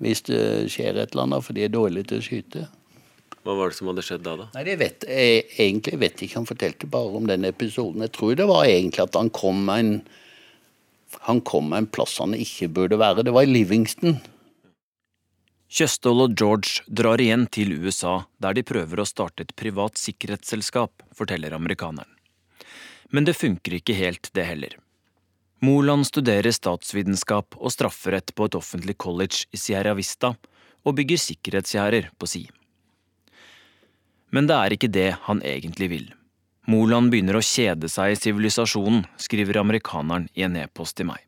hvis 0.00 0.24
det 0.30 0.40
skjer 0.72 0.96
et 0.96 1.12
eller 1.12 1.26
annet, 1.26 1.44
for 1.44 1.56
de 1.56 1.66
er 1.66 1.74
dårlige 1.74 2.08
til 2.12 2.22
å 2.22 2.24
skyte. 2.24 2.64
Hva 3.44 3.54
var 3.58 3.70
det 3.70 3.76
som 3.76 3.90
hadde 3.90 4.04
skjedd 4.04 4.24
da? 4.24 4.36
da? 4.40 4.50
Nei, 4.56 4.64
jeg 4.70 4.80
vet 4.80 5.04
jeg 5.04 5.40
egentlig 5.60 5.98
vet 6.00 6.22
ikke. 6.24 6.38
Han 6.40 6.48
fortalte 6.48 6.88
bare 6.90 7.18
om 7.18 7.26
den 7.28 7.44
episoden. 7.44 8.04
Jeg 8.06 8.14
tror 8.16 8.36
det 8.40 8.46
var 8.48 8.68
egentlig 8.68 9.04
at 9.04 9.18
han 9.20 9.32
kom 9.34 9.66
med 9.68 9.82
en 9.84 9.96
han 11.24 11.40
kom 11.46 11.68
med 11.70 11.78
en 11.78 11.86
plass 11.86 12.16
han 12.18 12.34
ikke 12.34 12.70
burde 12.74 12.98
være. 12.98 13.22
Det 13.22 13.34
var 13.34 13.46
i 13.46 13.52
Livingston. 13.52 14.16
Kjøsthold 15.74 16.22
og 16.24 16.34
George 16.38 16.84
drar 16.86 17.22
igjen 17.22 17.46
til 17.50 17.72
USA, 17.82 18.24
der 18.42 18.56
de 18.56 18.64
prøver 18.66 19.00
å 19.00 19.06
starte 19.08 19.46
et 19.46 19.54
privat 19.58 19.98
sikkerhetsselskap, 19.98 21.04
forteller 21.14 21.54
amerikaneren. 21.56 22.10
Men 23.14 23.26
det 23.26 23.36
funker 23.38 23.78
ikke 23.78 23.96
helt, 23.98 24.30
det 24.34 24.46
heller. 24.48 24.76
Moland 25.64 26.06
studerer 26.06 26.54
statsvitenskap 26.54 27.56
og 27.56 27.72
strafferett 27.72 28.34
på 28.34 28.48
et 28.48 28.58
offentlig 28.58 28.98
college 28.98 29.46
i 29.54 29.60
Sierra 29.60 29.94
Vista, 29.98 30.34
og 30.84 30.98
bygger 30.98 31.20
sikkerhetsgjerder 31.22 32.10
på 32.18 32.28
si. 32.28 32.44
Men 34.34 34.50
det 34.50 34.58
er 34.58 34.74
ikke 34.74 34.90
det 34.90 35.10
han 35.28 35.40
egentlig 35.46 35.88
vil. 35.92 36.06
Moland 36.66 37.12
begynner 37.12 37.38
å 37.38 37.44
kjede 37.44 37.90
seg 37.92 38.14
i 38.14 38.18
sivilisasjonen, 38.18 39.04
skriver 39.20 39.60
amerikaneren 39.60 40.26
i 40.34 40.46
en 40.46 40.56
e-post 40.58 40.96
til 40.98 41.10
meg. 41.12 41.20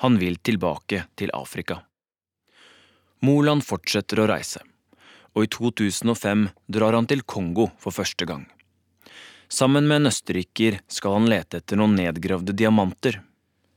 Han 0.00 0.16
vil 0.22 0.38
tilbake 0.40 1.04
til 1.18 1.32
Afrika. 1.36 1.82
Moland 3.22 3.66
fortsetter 3.66 4.22
å 4.22 4.28
reise, 4.30 4.62
og 5.34 5.44
i 5.44 5.50
2005 5.52 6.48
drar 6.72 6.96
han 6.96 7.08
til 7.10 7.22
Kongo 7.26 7.68
for 7.82 7.94
første 7.94 8.26
gang. 8.26 8.46
Sammen 9.52 9.84
med 9.84 10.00
en 10.00 10.08
østerriker 10.08 10.78
skal 10.88 11.18
han 11.18 11.28
lete 11.28 11.60
etter 11.60 11.76
noen 11.76 11.98
nedgravde 11.98 12.54
diamanter. 12.56 13.20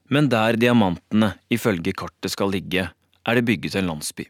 Men 0.07 0.29
der 0.31 0.55
diamantene 0.61 1.33
ifølge 1.51 1.91
kartet 1.97 2.31
skal 2.31 2.53
ligge, 2.53 2.87
er 3.25 3.35
det 3.35 3.43
bygget 3.49 3.75
en 3.81 3.89
landsby. 3.89 4.29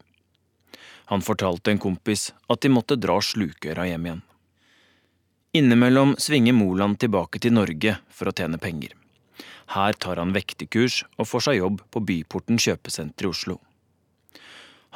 Han 1.12 1.22
fortalte 1.22 1.72
en 1.72 1.82
kompis 1.82 2.32
at 2.50 2.62
de 2.62 2.72
måtte 2.74 2.98
dra 2.98 3.20
slukøra 3.22 3.86
hjem 3.90 4.08
igjen. 4.08 4.24
Innimellom 5.56 6.16
svinger 6.20 6.56
Moland 6.58 7.00
tilbake 7.00 7.40
til 7.40 7.54
Norge 7.56 7.98
for 8.12 8.28
å 8.28 8.34
tjene 8.36 8.60
penger. 8.60 8.92
Her 9.72 9.94
tar 9.94 10.20
han 10.20 10.34
vekterkurs 10.36 11.04
og 11.16 11.30
får 11.30 11.46
seg 11.48 11.62
jobb 11.62 11.84
på 11.94 12.02
Byporten 12.10 12.60
kjøpesenter 12.62 13.28
i 13.28 13.32
Oslo. 13.32 13.60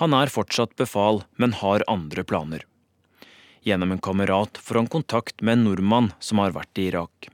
Han 0.02 0.14
er 0.16 0.32
fortsatt 0.32 0.76
befal, 0.80 1.24
men 1.36 1.56
har 1.60 1.86
andre 1.92 2.24
planer. 2.24 2.66
Gjennom 3.68 3.92
en 3.92 4.04
kamerat 4.04 4.58
får 4.64 4.82
han 4.82 4.92
kontakt 4.92 5.42
med 5.42 5.58
en 5.58 5.66
nordmann 5.68 6.12
som 6.24 6.40
har 6.40 6.56
vært 6.56 6.80
i 6.80 6.88
Irak. 6.92 7.30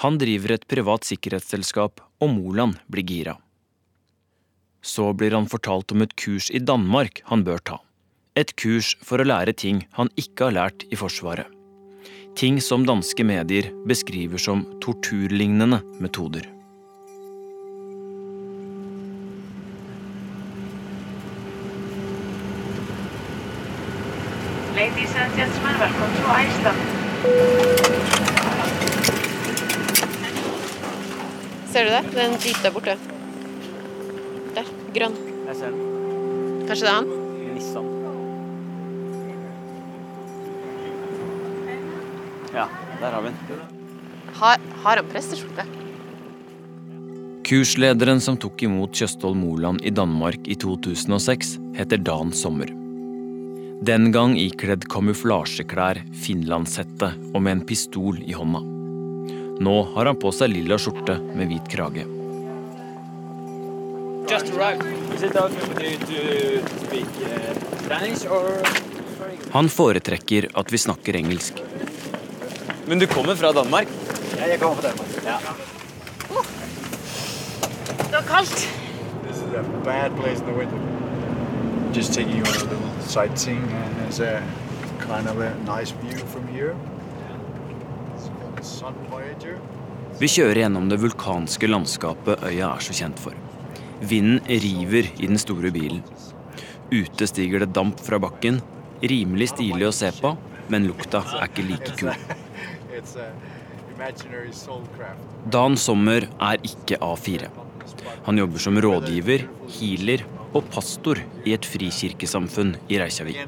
Han 0.00 0.16
driver 0.18 0.54
et 0.54 0.68
privat 0.68 1.04
sikkerhetsselskap, 1.04 2.00
og 2.20 2.30
Moland 2.32 2.78
blir 2.88 3.04
gira. 3.04 3.36
Så 4.80 5.12
blir 5.12 5.36
han 5.36 5.50
fortalt 5.50 5.92
om 5.92 6.02
et 6.02 6.16
kurs 6.16 6.48
i 6.50 6.62
Danmark 6.62 7.20
han 7.28 7.44
bør 7.44 7.60
ta. 7.60 7.78
Et 8.32 8.48
kurs 8.56 8.94
for 9.04 9.20
å 9.20 9.26
lære 9.28 9.52
ting 9.60 9.82
han 9.92 10.08
ikke 10.16 10.46
har 10.46 10.54
lært 10.56 10.86
i 10.88 10.96
Forsvaret. 10.96 11.44
Ting 12.32 12.62
som 12.64 12.86
danske 12.88 13.26
medier 13.28 13.68
beskriver 13.84 14.40
som 14.40 14.62
torturlignende 14.80 15.82
metoder. 16.00 16.46
Ladies 24.78 25.12
and 25.12 25.36
gentlemen, 25.36 25.76
welcome 25.84 26.12
to 26.16 26.24
Iceland. 26.32 26.80
Ser 31.68 31.84
du 31.84 31.92
det? 31.92 32.04
Det 32.08 32.22
er 32.22 32.30
en 32.30 32.40
jeep 32.40 32.64
der 32.64 32.72
borte. 32.72 32.96
Der. 34.56 34.76
Grønn. 34.96 35.20
Jeg 35.50 35.60
ser 35.60 35.68
den. 35.76 36.64
Kanskje 36.64 36.86
det 36.86 36.94
er 36.94 37.02
han? 37.02 37.11
Ja, 42.54 42.68
der 43.00 43.10
har 43.10 43.22
vi 43.22 43.28
den. 43.28 43.60
Har, 44.32 44.58
har 44.82 44.96
han 44.96 45.08
presteskjorte? 45.12 45.64
Kurslederen 47.48 48.20
som 48.20 48.36
tok 48.40 48.62
imot 48.62 48.94
Tjøstholm 48.96 49.40
Moland 49.42 49.82
i 49.84 49.90
Danmark 49.90 50.46
i 50.46 50.54
2006, 50.54 51.56
heter 51.76 52.00
Dan 52.04 52.32
Sommer. 52.36 52.70
Den 53.82 54.12
gang 54.14 54.36
ikledd 54.38 54.84
kamuflasjeklær, 54.92 55.98
finlandshette 56.22 57.08
og 57.32 57.40
med 57.42 57.56
en 57.56 57.64
pistol 57.66 58.20
i 58.22 58.36
hånda. 58.36 58.60
Nå 59.62 59.74
har 59.96 60.06
han 60.06 60.20
på 60.22 60.30
seg 60.34 60.52
lilla 60.52 60.78
skjorte 60.78 61.18
med 61.34 61.50
hvit 61.50 61.66
krage. 61.72 62.06
Han 69.52 69.68
foretrekker 69.68 70.48
at 70.54 70.72
vi 70.72 70.78
snakker 70.86 71.18
engelsk. 71.18 71.58
Men 72.86 72.98
du 72.98 73.06
kommer 73.06 73.34
fra 73.34 73.52
Danmark? 73.52 73.88
Ja, 74.36 74.48
jeg 74.50 74.60
kommer 74.60 74.76
fra 74.80 74.88
Danmark. 74.88 75.08
Ja. 75.24 75.38
Det 77.98 78.12
var 78.12 78.26
kaldt. 78.36 78.68
This 79.26 79.36
is 79.36 79.54
a 79.54 79.62
bad 79.84 80.10
place 80.16 80.40
in 80.40 80.46
the 80.46 80.58
winter. 80.58 80.78
just 81.92 82.14
taking 82.14 82.36
you 82.36 82.42
on 82.42 82.56
a 82.56 82.64
little 82.72 82.90
sightseeing. 83.00 83.62
And 83.72 83.96
there's 84.00 84.20
a 84.20 84.42
kind 85.00 85.28
of 85.28 85.38
a 85.40 85.54
nice 85.66 85.92
view 86.02 86.18
from 86.32 86.48
here. 86.48 86.74
It's. 88.56 88.82
Vi 90.20 90.28
kjører 90.30 90.60
gjennom 90.62 90.86
det 90.88 91.00
vulkanske 91.02 91.66
landskapet 91.66 92.44
øya 92.46 92.68
er 92.76 92.84
så 92.84 92.94
kjent 92.94 93.18
for. 93.18 93.34
Vinden 94.00 94.38
river 94.46 95.08
i 95.18 95.26
den 95.26 95.40
store 95.40 95.72
bilen. 95.74 96.02
Ute 96.92 97.26
stiger 97.26 97.64
det 97.64 97.72
damp 97.74 98.00
fra 98.06 98.20
bakken. 98.22 98.60
Rimelig 99.02 99.50
stilig 99.56 99.88
å 99.88 99.94
se 99.96 100.12
på, 100.14 100.36
men 100.70 100.86
lukta 100.86 101.24
er 101.40 101.50
ikke 101.50 101.66
like 101.66 101.96
kul. 101.98 102.12
It's 102.92 103.16
a 103.16 103.32
imaginary 103.96 104.52
soul 104.52 104.82
craft. 104.96 105.20
Dan 105.48 105.76
Sommer 105.76 106.26
er 106.40 106.60
ikke 106.60 106.98
A4. 107.00 107.48
Han 108.26 108.38
jobber 108.38 108.60
som 108.60 108.76
rådgiver, 108.84 109.46
healer 109.78 110.24
og 110.52 110.66
pastor 110.74 111.22
i 111.48 111.54
et 111.56 111.64
frikirkesamfunn 111.64 112.74
i 112.92 112.98
Reykjavik. 113.00 113.38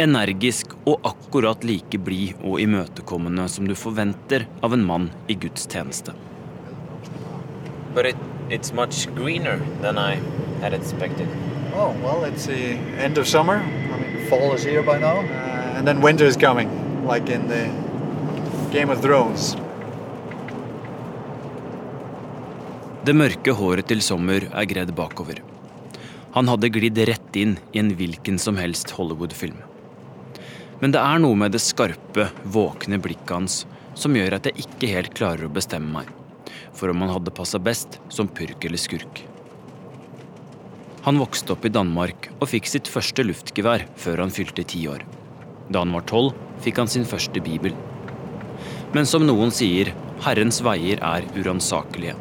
Energisk 0.00 0.72
og 0.88 1.04
akkurat 1.10 1.66
like 1.68 2.00
blid 2.00 2.40
og 2.40 2.62
imøtekommende 2.64 3.44
som 3.52 3.68
du 3.68 3.76
forventer 3.76 4.46
av 4.64 4.72
en 4.72 4.86
mann 4.88 5.10
i 5.28 5.36
Guds 5.36 5.68
tjeneste. 5.68 6.16
But 7.92 8.06
it, 8.06 8.16
it's 8.48 8.72
much 8.72 9.06
greener 9.14 9.60
than 9.82 9.98
I 9.98 10.16
had 10.62 10.72
expected. 10.72 11.28
Oh, 11.74 11.92
well, 12.02 12.24
it's 12.24 12.46
the 12.46 12.78
end 13.04 13.18
of 13.18 13.28
summer. 13.28 13.56
I 13.58 14.00
mean, 14.00 14.26
fall 14.30 14.54
is 14.54 14.64
here 14.64 14.82
by 14.82 14.98
now. 14.98 15.20
Uh, 15.20 15.76
and 15.76 15.86
then 15.86 16.00
winter 16.00 16.24
is 16.24 16.36
coming, 16.38 16.70
like 17.06 17.28
in 17.28 17.48
the 17.48 17.68
Game 18.72 18.92
of 18.92 19.00
Thrones. 19.02 19.56
Det 23.02 23.14
mørke 23.16 23.54
håret 23.58 23.88
til 23.90 23.98
Sommer 24.04 24.46
er 24.46 24.68
gredd 24.70 24.92
bakover. 24.94 25.40
Han 26.36 26.46
hadde 26.46 26.70
glidd 26.70 27.00
rett 27.10 27.38
inn 27.40 27.56
i 27.72 27.80
en 27.82 27.90
hvilken 27.98 28.38
som 28.38 28.60
helst 28.60 28.94
Hollywood-film. 28.94 29.58
Men 30.78 30.94
det 30.94 31.02
er 31.02 31.18
noe 31.18 31.34
med 31.34 31.50
det 31.56 31.64
skarpe, 31.64 32.28
våkne 32.46 33.02
blikket 33.02 33.34
hans 33.34 33.58
som 33.98 34.14
gjør 34.14 34.38
at 34.38 34.46
jeg 34.46 34.68
ikke 34.68 34.94
helt 34.94 35.18
klarer 35.18 35.48
å 35.48 35.52
bestemme 35.58 35.90
meg 35.98 36.14
for 36.70 36.94
om 36.94 37.02
han 37.02 37.10
hadde 37.10 37.34
passa 37.34 37.58
best 37.58 37.98
som 38.08 38.30
purk 38.30 38.62
eller 38.64 38.78
skurk. 38.78 39.24
Han 41.02 41.18
vokste 41.18 41.56
opp 41.56 41.66
i 41.66 41.74
Danmark 41.74 42.30
og 42.38 42.52
fikk 42.52 42.70
sitt 42.70 42.88
første 42.88 43.26
luftgevær 43.26 43.88
før 43.98 44.22
han 44.22 44.34
fylte 44.34 44.62
ti 44.62 44.86
år. 44.86 45.02
Da 45.74 45.82
han 45.82 45.94
var 45.96 46.06
tolv, 46.06 46.36
fikk 46.62 46.78
han 46.78 46.90
sin 46.92 47.08
første 47.08 47.42
bibel. 47.42 47.74
Men 48.92 49.06
som 49.06 49.22
noen 49.22 49.52
sier, 49.54 49.92
Herrens 50.24 50.56
veier 50.66 50.98
er 51.06 51.26
uransakelige. 51.36 52.16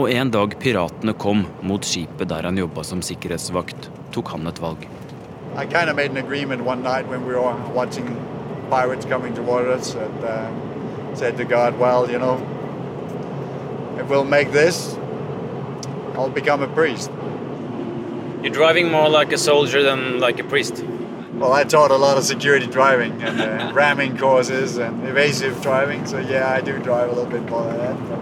Og 0.00 0.08
en 0.08 0.30
dag 0.32 0.54
piratene 0.62 1.12
kom 1.20 1.42
mot 1.68 1.84
skipet 1.84 2.30
der 2.30 2.48
han 2.48 2.56
jobba 2.56 2.84
som 2.88 3.02
sikkerhetsvakt, 3.04 3.90
tok 4.14 4.32
han 4.32 4.48
et 4.48 4.60
valg. 4.62 4.86
I 5.54 5.66
kind 5.66 5.90
of 5.90 5.96
made 5.96 6.10
an 6.10 6.16
agreement 6.16 6.64
one 6.64 6.82
night 6.82 7.06
when 7.08 7.26
we 7.26 7.34
were 7.34 7.54
watching 7.74 8.08
pirates 8.70 9.04
coming 9.04 9.34
toward 9.34 9.68
us 9.68 9.94
and 9.94 10.24
uh, 10.24 11.14
said 11.14 11.36
to 11.36 11.44
God, 11.44 11.78
well, 11.78 12.10
you 12.10 12.18
know, 12.18 12.40
if 14.00 14.08
we'll 14.08 14.24
make 14.24 14.50
this, 14.50 14.96
I'll 16.14 16.30
become 16.30 16.62
a 16.62 16.68
priest. 16.68 17.10
You're 18.42 18.54
driving 18.54 18.90
more 18.90 19.10
like 19.10 19.30
a 19.30 19.38
soldier 19.38 19.82
than 19.82 20.20
like 20.20 20.40
a 20.40 20.44
priest. 20.44 20.82
Well, 21.42 21.54
I 21.54 21.64
taught 21.64 21.90
a 21.90 21.96
lot 21.96 22.16
of 22.18 22.24
security 22.24 22.68
driving 22.68 23.20
and 23.20 23.40
uh, 23.40 23.72
ramming 23.74 24.16
courses 24.16 24.78
and 24.78 25.02
evasive 25.08 25.60
driving, 25.60 26.06
so 26.06 26.20
yeah, 26.20 26.48
I 26.58 26.60
do 26.60 26.78
drive 26.78 27.10
a 27.10 27.14
little 27.14 27.32
bit 27.32 27.50
more 27.50 27.64
than 27.64 27.78
that. 27.78 27.96
But... 28.08 28.18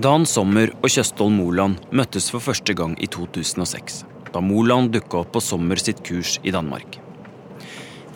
Dan 0.00 0.24
Sommer 0.24 0.72
og 0.80 0.88
Kjøstholm 0.88 1.36
Moland 1.36 1.84
møttes 1.92 2.30
for 2.32 2.40
første 2.40 2.72
gang 2.72 2.96
i 2.96 3.06
2006, 3.12 4.00
da 4.32 4.40
Moland 4.40 4.96
dukka 4.96 5.20
opp 5.20 5.36
på 5.36 5.44
Sommer 5.44 5.76
sitt 5.76 6.00
kurs 6.08 6.38
i 6.40 6.50
Danmark. 6.56 6.96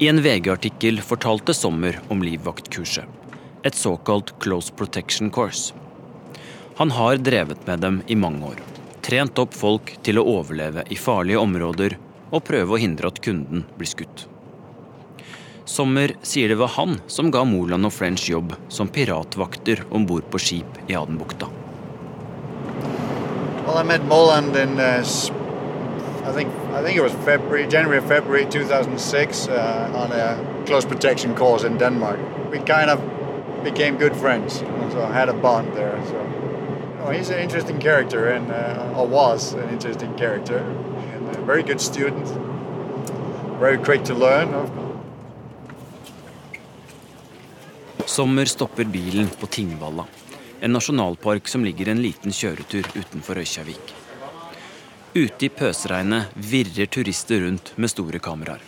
I 0.00 0.09
en 0.09 0.24
VG-artikkel 0.24 1.02
fortalte 1.04 1.52
Sommer 1.52 2.00
om 2.09 2.24
livvaktkurset, 2.24 3.04
et 3.61 3.76
såkalt 3.76 4.33
close 4.40 4.72
protection 4.72 5.28
course. 5.28 5.76
Han 6.81 6.96
har 6.96 7.20
drevet 7.20 7.66
med 7.68 7.85
dem 7.85 8.02
i 8.09 8.16
mange 8.16 8.54
år, 8.54 8.68
trent 9.09 9.38
opp 9.40 9.55
folk 9.57 9.94
til 10.05 10.18
å 10.21 10.27
overleve 10.37 10.83
i 10.92 10.97
farlige 11.01 11.40
områder 11.40 11.94
og 12.29 12.42
prøve 12.44 12.77
å 12.77 12.81
hindre 12.81 13.09
at 13.09 13.23
kunden 13.25 13.62
blir 13.79 13.88
skutt. 13.88 14.27
Sommer 15.68 16.12
sier 16.25 16.53
det 16.53 16.59
var 16.61 16.75
han 16.77 16.99
som 17.12 17.31
ga 17.33 17.44
Moland 17.49 17.88
og 17.88 17.92
French 17.92 18.27
jobb 18.29 18.53
som 18.73 18.90
piratvakter 18.92 19.83
om 19.88 20.05
bord 20.09 20.29
på 20.33 20.40
skip 20.40 20.79
i 20.88 20.97
Adenbukta. 20.97 21.49
Well, 23.64 23.79
I 23.79 23.85
met 23.85 24.05
Moland 24.09 24.57
in, 24.57 24.79
uh, 24.81 25.05
I 26.25 26.33
think, 26.33 26.53
I 26.73 26.83
think 26.83 26.97
it 26.97 27.03
was 27.03 27.12
February, 27.25 27.66
January, 27.66 28.01
February 28.01 28.44
2006, 28.44 29.49
uh, 29.49 29.90
on 29.94 30.12
a 30.12 30.37
close 30.66 30.87
protection 30.87 31.35
course 31.35 31.64
in 31.64 31.79
Denmark. 31.79 32.18
We 32.51 32.59
kind 32.59 32.90
of 32.90 33.01
became 33.64 33.97
good 33.97 34.16
friends, 34.16 34.61
so 34.92 35.03
I 35.03 35.12
had 35.12 35.29
a 35.29 35.35
bond 35.35 35.75
there. 35.75 36.01
So, 36.09 36.47
you 37.09 37.14
know, 37.14 37.18
he's 37.18 37.31
an 37.31 37.40
interesting 37.40 37.79
character, 37.79 38.29
and 38.29 38.51
uh, 38.51 39.01
or 39.01 39.07
was 39.07 39.55
an 39.55 39.68
interesting 39.71 40.14
character, 40.16 40.59
and 41.14 41.37
a 41.37 41.40
very 41.40 41.62
good 41.62 41.81
student, 41.81 42.27
very 43.59 43.79
quick 43.79 44.05
to 44.05 44.14
learn. 44.14 44.49
Sommer 48.07 48.44
stopper 48.44 48.85
bilen 48.85 49.29
på 49.40 49.47
Tingvalla, 49.47 50.07
en 50.61 50.73
nasjonalpark 50.73 51.49
som 51.49 51.64
ligger 51.64 51.88
en 51.88 52.03
liten 52.03 52.33
kjøretur 52.33 52.88
utenfor 52.94 53.38
Øykjavik. 53.38 53.94
Ute 55.14 55.47
i 55.47 55.49
pøsregnet 55.49 56.35
virrer 56.35 56.87
turister 56.87 57.40
rundt 57.44 57.73
med 57.77 57.90
store 57.90 58.18
kameraer. 58.18 58.61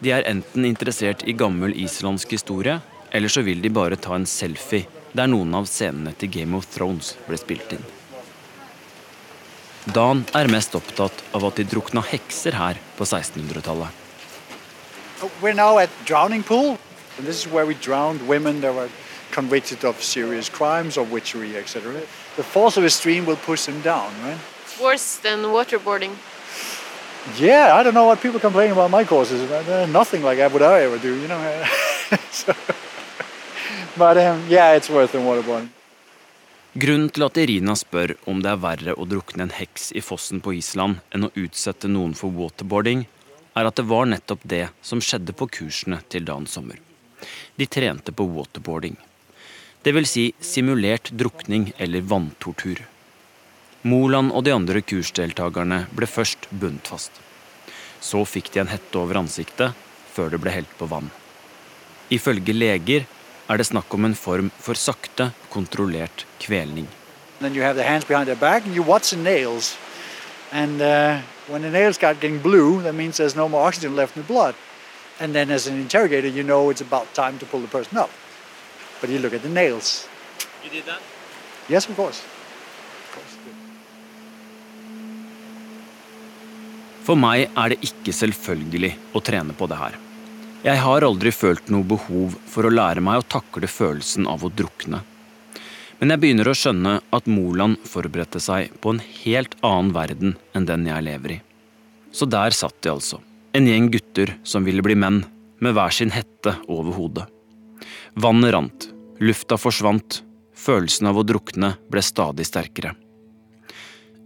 De 0.00 0.12
er 0.12 0.26
enten 0.28 0.64
interessert 0.64 1.24
i 1.24 1.32
gammel 1.32 1.72
islandsk 1.76 2.36
historie, 2.36 2.80
eller 3.10 3.32
så 3.32 3.42
vil 3.42 3.62
de 3.62 3.72
bare 3.72 3.96
ta 3.96 4.14
en 4.16 4.26
selfie 4.28 4.95
der 5.16 5.30
noen 5.32 5.54
av 5.56 5.68
scenene 5.70 6.12
til 6.18 6.30
Game 6.32 6.56
of 6.56 6.68
Thrones 6.72 7.14
ble 7.26 7.38
spilt 7.40 7.72
inn. 7.76 7.84
Dan 9.86 10.24
er 10.34 10.50
mest 10.50 10.74
opptatt 10.74 11.22
av 11.36 11.44
at 11.46 11.60
de 11.60 11.64
drukna 11.70 12.02
hekser 12.02 12.56
her 12.58 12.78
på 12.98 13.06
1600-tallet. 13.06 14.02
We're 15.40 15.54
now 15.54 15.78
at 15.78 15.90
Drowning 16.04 16.42
Pool. 16.42 16.76
And 17.18 17.26
this 17.26 17.46
is 17.46 17.50
where 17.50 17.64
we 17.64 17.74
drowned 17.74 18.28
women 18.28 18.60
that 18.60 18.74
were 18.74 18.90
convicted 19.30 19.84
of 19.84 20.02
serious 20.02 20.48
crimes 20.48 20.98
or 20.98 21.04
witchery, 21.04 21.56
etc. 21.56 21.94
The 22.36 22.42
force 22.42 22.76
of 22.76 22.84
a 22.84 22.90
stream 22.90 23.24
will 23.24 23.36
push 23.36 23.64
them 23.64 23.80
down, 23.80 24.12
right? 24.22 24.38
Worse 24.82 25.16
than 25.16 25.44
waterboarding. 25.44 26.16
Yeah, 27.38 27.74
I 27.74 27.82
don't 27.82 27.94
know 27.94 28.06
what 28.06 28.20
people 28.20 28.38
complain 28.40 28.70
about 28.72 28.90
my 28.90 29.04
courses. 29.04 29.40
Nothing 29.88 30.22
like 30.22 30.38
that 30.38 30.52
would 30.52 30.62
I 30.62 30.82
ever 30.82 30.98
do, 30.98 31.14
you 31.14 31.28
know. 31.28 31.64
so, 32.30 32.54
but 33.96 34.16
um, 34.16 34.42
yeah. 34.50 34.78
Grunnen 36.76 37.08
til 37.08 37.24
at 37.24 37.38
Irina 37.40 37.72
spør 37.78 38.12
om 38.28 38.42
det 38.44 38.50
er 38.52 38.60
verre 38.60 38.94
å 38.94 39.06
drukne 39.08 39.46
en 39.46 39.54
heks 39.56 39.94
i 39.96 40.02
fossen 40.04 40.42
på 40.44 40.52
Island 40.58 40.98
enn 41.14 41.24
å 41.24 41.32
utsette 41.32 41.88
noen 41.88 42.12
for 42.14 42.34
waterboarding, 42.36 43.06
er 43.56 43.64
at 43.64 43.78
det 43.80 43.86
var 43.88 44.04
nettopp 44.10 44.44
det 44.44 44.66
som 44.84 45.00
skjedde 45.00 45.32
på 45.32 45.48
kursene 45.48 46.02
til 46.12 46.26
Dan 46.28 46.44
Sommer. 46.44 46.76
De 47.56 47.64
trente 47.64 48.12
på 48.12 48.28
waterboarding. 48.34 48.98
Vil 49.86 50.08
si 50.10 50.26
simulert 50.42 51.08
drukning 51.14 51.70
eller 51.78 52.04
vanntortur. 52.04 52.82
Moland 53.86 54.34
og 54.34 54.44
de 54.44 54.52
andre 54.52 54.82
kursdeltakerne 54.82 55.84
ble 55.96 56.08
først 56.10 56.48
bundet 56.50 56.90
fast. 56.90 57.12
Så 58.02 58.24
fikk 58.28 58.50
de 58.52 58.60
en 58.64 58.72
hette 58.72 58.98
over 58.98 59.22
ansiktet 59.22 59.78
før 60.12 60.34
det 60.34 60.42
ble 60.42 60.52
helt 60.52 60.72
på 60.76 60.88
vann. 60.90 61.08
Ifølge 62.12 62.52
leger 62.52 63.06
er 63.48 63.56
det 63.58 63.66
snakk 63.68 63.94
om 63.94 64.04
en 64.04 64.14
form 64.14 64.50
for 64.58 64.74
sakte, 64.74 65.30
kontrollert 65.50 66.26
kvelning. 66.42 66.86
Then 67.40 67.54
you 67.54 67.62
have 67.62 67.76
the 67.76 67.84
hands 67.84 68.04
behind 68.04 68.26
their 68.26 68.36
back 68.36 68.64
and 68.66 68.74
you 68.74 68.82
watch 68.82 69.10
the 69.10 69.16
nails. 69.16 69.76
And 70.52 70.80
uh, 70.80 71.20
when 71.48 71.62
the 71.62 71.70
nails 71.70 71.96
start 71.96 72.20
getting 72.20 72.38
blue, 72.38 72.82
that 72.82 72.94
means 72.94 73.16
there's 73.16 73.36
no 73.36 73.48
more 73.48 73.66
oxygen 73.66 73.94
left 73.94 74.16
in 74.16 74.22
the 74.22 74.28
blood. 74.28 74.54
And 75.20 75.34
then 75.34 75.50
as 75.50 75.66
an 75.66 75.78
interrogator, 75.80 76.28
you 76.28 76.42
know 76.42 76.70
it's 76.70 76.80
about 76.80 77.12
time 77.14 77.38
to 77.38 77.46
pull 77.46 77.60
the 77.60 77.68
person 77.68 77.98
up. 77.98 78.10
But 79.00 79.10
you 79.10 79.18
look 79.18 79.34
at 79.34 79.42
the 79.42 79.48
nails. 79.48 80.08
You 80.64 80.70
did 80.70 80.86
that? 80.86 81.00
Yes, 81.68 81.88
of 81.88 81.96
course. 81.96 82.22
For 87.06 87.14
meg 87.14 87.52
er 87.54 87.70
det 87.70 87.84
ikke 87.86 88.10
selvfølgelig 88.10 88.96
å 89.14 89.20
trene 89.22 89.54
på 89.54 89.68
det 89.70 89.78
her. 89.78 89.94
Jeg 90.64 90.80
har 90.80 91.04
aldri 91.04 91.30
følt 91.34 91.68
noe 91.68 91.84
behov 91.86 92.34
for 92.48 92.66
å 92.66 92.72
lære 92.72 93.02
meg 93.04 93.20
å 93.20 93.28
takle 93.36 93.68
følelsen 93.68 94.26
av 94.30 94.44
å 94.46 94.50
drukne. 94.50 95.02
Men 96.00 96.12
jeg 96.12 96.22
begynner 96.22 96.48
å 96.50 96.56
skjønne 96.56 96.94
at 97.16 97.28
Moland 97.30 97.80
forberedte 97.88 98.40
seg 98.42 98.72
på 98.80 98.94
en 98.94 99.00
helt 99.22 99.56
annen 99.64 99.92
verden 99.96 100.34
enn 100.56 100.68
den 100.68 100.88
jeg 100.88 101.06
lever 101.06 101.36
i. 101.36 101.40
Så 102.12 102.28
der 102.28 102.56
satt 102.56 102.76
de 102.84 102.92
altså, 102.92 103.20
en 103.56 103.68
gjeng 103.68 103.88
gutter 103.92 104.34
som 104.44 104.64
ville 104.64 104.84
bli 104.84 104.96
menn, 104.96 105.24
med 105.60 105.72
hver 105.72 105.92
sin 105.94 106.12
hette 106.12 106.52
over 106.68 106.92
hodet. 106.92 107.24
Vannet 108.12 108.52
rant, 108.52 108.88
lufta 109.24 109.56
forsvant, 109.56 110.20
følelsen 110.56 111.08
av 111.08 111.20
å 111.20 111.24
drukne 111.24 111.74
ble 111.88 112.04
stadig 112.04 112.44
sterkere. 112.48 112.92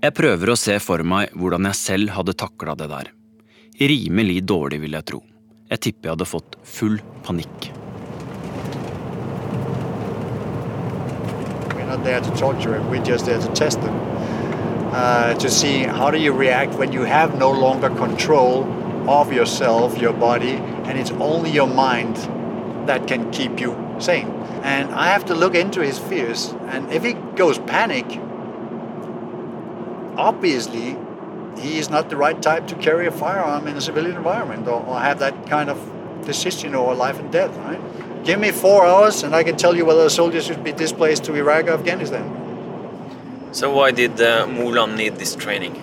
Jeg 0.00 0.16
prøver 0.16 0.50
å 0.50 0.58
se 0.58 0.78
for 0.82 1.04
meg 1.06 1.34
hvordan 1.38 1.68
jeg 1.70 1.78
selv 1.78 2.14
hadde 2.16 2.38
takla 2.38 2.74
det 2.78 2.88
der. 2.90 3.12
Rimelig 3.78 4.40
dårlig, 4.48 4.80
vil 4.82 4.96
jeg 4.98 5.06
tro. 5.12 5.20
Jeg 5.70 5.80
tipper 5.80 6.08
jeg 6.08 6.16
hadde 6.16 6.26
fått 6.26 6.56
full 6.66 6.96
panikk. 7.22 7.68
We're 11.76 11.86
not 11.86 12.02
there 12.02 12.20
to 12.20 12.30
torture 12.36 12.74
him, 12.74 12.90
we're 12.90 13.04
just 13.04 13.26
there 13.26 13.38
to 13.38 13.52
test 13.54 13.78
him. 13.78 13.94
Uh, 14.92 15.34
to 15.34 15.48
see 15.48 15.84
how 15.84 16.10
do 16.10 16.18
you 16.18 16.32
react 16.32 16.74
when 16.74 16.92
you 16.92 17.02
have 17.02 17.38
no 17.38 17.52
longer 17.52 17.88
control 17.90 18.64
of 19.08 19.32
yourself, 19.32 19.96
your 19.98 20.12
body, 20.12 20.54
and 20.88 20.98
it's 20.98 21.12
only 21.12 21.50
your 21.50 21.68
mind 21.68 22.16
that 22.88 23.06
can 23.06 23.30
keep 23.30 23.60
you 23.60 23.76
sane. 24.00 24.26
And 24.64 24.90
I 24.92 25.06
have 25.12 25.26
to 25.26 25.36
look 25.36 25.54
into 25.54 25.80
his 25.82 26.00
fears, 26.00 26.52
and 26.66 26.90
if 26.92 27.04
he 27.04 27.12
goes 27.36 27.58
panic, 27.60 28.06
obviously 30.16 30.96
he 31.60 31.78
is 31.78 31.90
not 31.90 32.08
the 32.08 32.16
right 32.16 32.40
type 32.40 32.66
to 32.68 32.74
carry 32.76 33.06
a 33.06 33.10
firearm 33.10 33.66
in 33.66 33.76
a 33.76 33.80
civilian 33.80 34.16
environment 34.16 34.66
or, 34.66 34.84
or 34.86 34.98
have 34.98 35.18
that 35.18 35.46
kind 35.46 35.68
of 35.68 35.78
decision 36.24 36.74
over 36.74 36.94
life 36.94 37.18
and 37.18 37.30
death, 37.30 37.54
right? 37.58 37.80
Give 38.24 38.38
me 38.38 38.50
four 38.50 38.86
hours 38.86 39.22
and 39.22 39.34
I 39.34 39.42
can 39.42 39.56
tell 39.56 39.76
you 39.76 39.84
whether 39.84 40.04
a 40.04 40.10
soldier 40.10 40.40
should 40.40 40.62
be 40.64 40.72
displaced 40.72 41.24
to 41.24 41.34
Iraq 41.34 41.66
or 41.66 41.72
Afghanistan. 41.72 42.24
So 43.52 43.72
why 43.72 43.90
did 43.90 44.20
uh, 44.20 44.46
Mulan 44.46 44.96
need 44.96 45.16
this 45.16 45.34
training? 45.34 45.74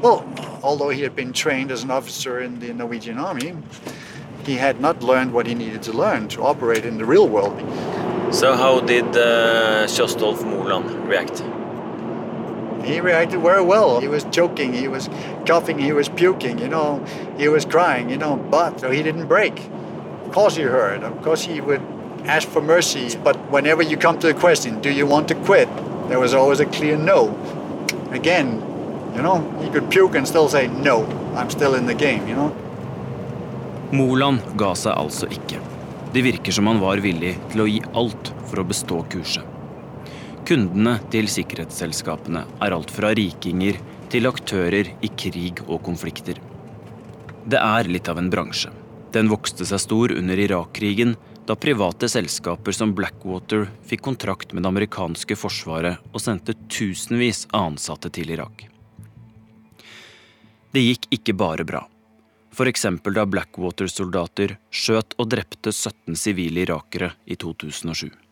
Well, 0.00 0.26
although 0.62 0.90
he 0.90 1.02
had 1.02 1.14
been 1.14 1.32
trained 1.32 1.70
as 1.70 1.82
an 1.82 1.90
officer 1.90 2.40
in 2.40 2.60
the 2.60 2.72
Norwegian 2.72 3.18
army, 3.18 3.56
he 4.44 4.54
had 4.54 4.80
not 4.80 5.02
learned 5.02 5.32
what 5.32 5.46
he 5.46 5.54
needed 5.54 5.82
to 5.82 5.92
learn 5.92 6.28
to 6.28 6.42
operate 6.42 6.84
in 6.84 6.98
the 6.98 7.04
real 7.04 7.28
world. 7.28 7.58
So 8.32 8.54
how 8.54 8.80
did 8.80 9.04
uh, 9.16 9.86
Kjostolf 9.86 10.38
Mulan 10.38 11.06
react? 11.06 11.42
He 12.86 13.00
reacted 13.00 13.40
very 13.40 13.62
well. 13.62 14.00
He 14.00 14.06
was 14.06 14.24
choking, 14.30 14.72
he 14.72 14.86
was 14.86 15.10
coughing, 15.44 15.78
he 15.78 15.92
was 15.92 16.08
puking, 16.08 16.58
you 16.58 16.68
know, 16.68 17.04
he 17.36 17.48
was 17.48 17.64
crying, 17.64 18.08
you 18.10 18.16
know, 18.16 18.36
but 18.36 18.80
so 18.80 18.90
he 18.90 19.02
didn't 19.02 19.26
break. 19.26 19.58
Of 20.24 20.32
course 20.32 20.54
he 20.56 20.62
heard, 20.62 21.02
of 21.02 21.20
course 21.22 21.42
he 21.42 21.60
would 21.60 21.82
ask 22.26 22.48
for 22.48 22.62
mercy, 22.62 23.16
but 23.24 23.36
whenever 23.50 23.82
you 23.82 23.96
come 23.96 24.18
to 24.20 24.26
the 24.28 24.34
question, 24.34 24.80
do 24.80 24.90
you 24.90 25.06
want 25.06 25.26
to 25.28 25.34
quit? 25.34 25.68
There 26.08 26.20
was 26.20 26.32
always 26.32 26.60
a 26.60 26.66
clear 26.66 26.96
no. 26.96 27.34
Again, 28.12 28.62
you 29.16 29.22
know, 29.22 29.42
he 29.62 29.68
could 29.70 29.90
puke 29.90 30.14
and 30.14 30.26
still 30.26 30.48
say 30.48 30.68
no, 30.68 31.04
I'm 31.34 31.50
still 31.50 31.74
in 31.74 31.86
the 31.86 31.94
game, 31.94 32.28
you 32.28 32.36
know. 32.36 32.54
Moland 33.92 34.42
ga 34.58 34.74
seg 34.74 34.94
altså 34.94 35.26
ikke. 35.30 35.58
Det 36.14 36.22
virker 36.22 36.52
som 36.52 36.66
han 36.66 36.80
var 36.82 37.02
villig 37.02 37.36
til 37.52 37.62
å 37.62 37.68
gi 37.70 37.82
alt 37.94 38.32
for 38.46 38.62
å 38.62 38.66
bestå 38.66 39.02
kurset. 39.10 39.55
Kundene 40.46 40.92
til 41.10 41.26
sikkerhetsselskapene 41.26 42.44
er 42.62 42.74
alt 42.76 42.92
fra 42.94 43.08
rikinger 43.18 43.80
til 44.12 44.28
aktører 44.28 44.92
i 45.02 45.08
krig 45.18 45.58
og 45.66 45.80
konflikter. 45.88 46.38
Det 47.50 47.58
er 47.58 47.88
litt 47.90 48.06
av 48.06 48.20
en 48.20 48.28
bransje. 48.30 48.70
Den 49.10 49.26
vokste 49.32 49.66
seg 49.66 49.80
stor 49.82 50.12
under 50.14 50.38
Irak-krigen, 50.38 51.16
da 51.50 51.56
private 51.58 52.06
selskaper 52.10 52.74
som 52.74 52.92
Blackwater 52.94 53.66
fikk 53.90 54.04
kontrakt 54.06 54.54
med 54.54 54.62
det 54.62 54.70
amerikanske 54.70 55.34
forsvaret 55.38 56.06
og 56.12 56.22
sendte 56.22 56.54
tusenvis 56.70 57.48
av 57.50 57.72
ansatte 57.72 58.12
til 58.14 58.30
Irak. 58.34 58.68
Det 60.70 60.84
gikk 60.84 61.08
ikke 61.18 61.34
bare 61.38 61.66
bra. 61.66 61.80
F.eks. 62.54 62.86
da 63.02 63.26
Blackwater-soldater 63.26 64.54
skjøt 64.70 65.18
og 65.18 65.32
drepte 65.34 65.74
17 65.74 66.14
sivile 66.14 66.62
irakere 66.68 67.10
i 67.26 67.34
2007. 67.34 68.25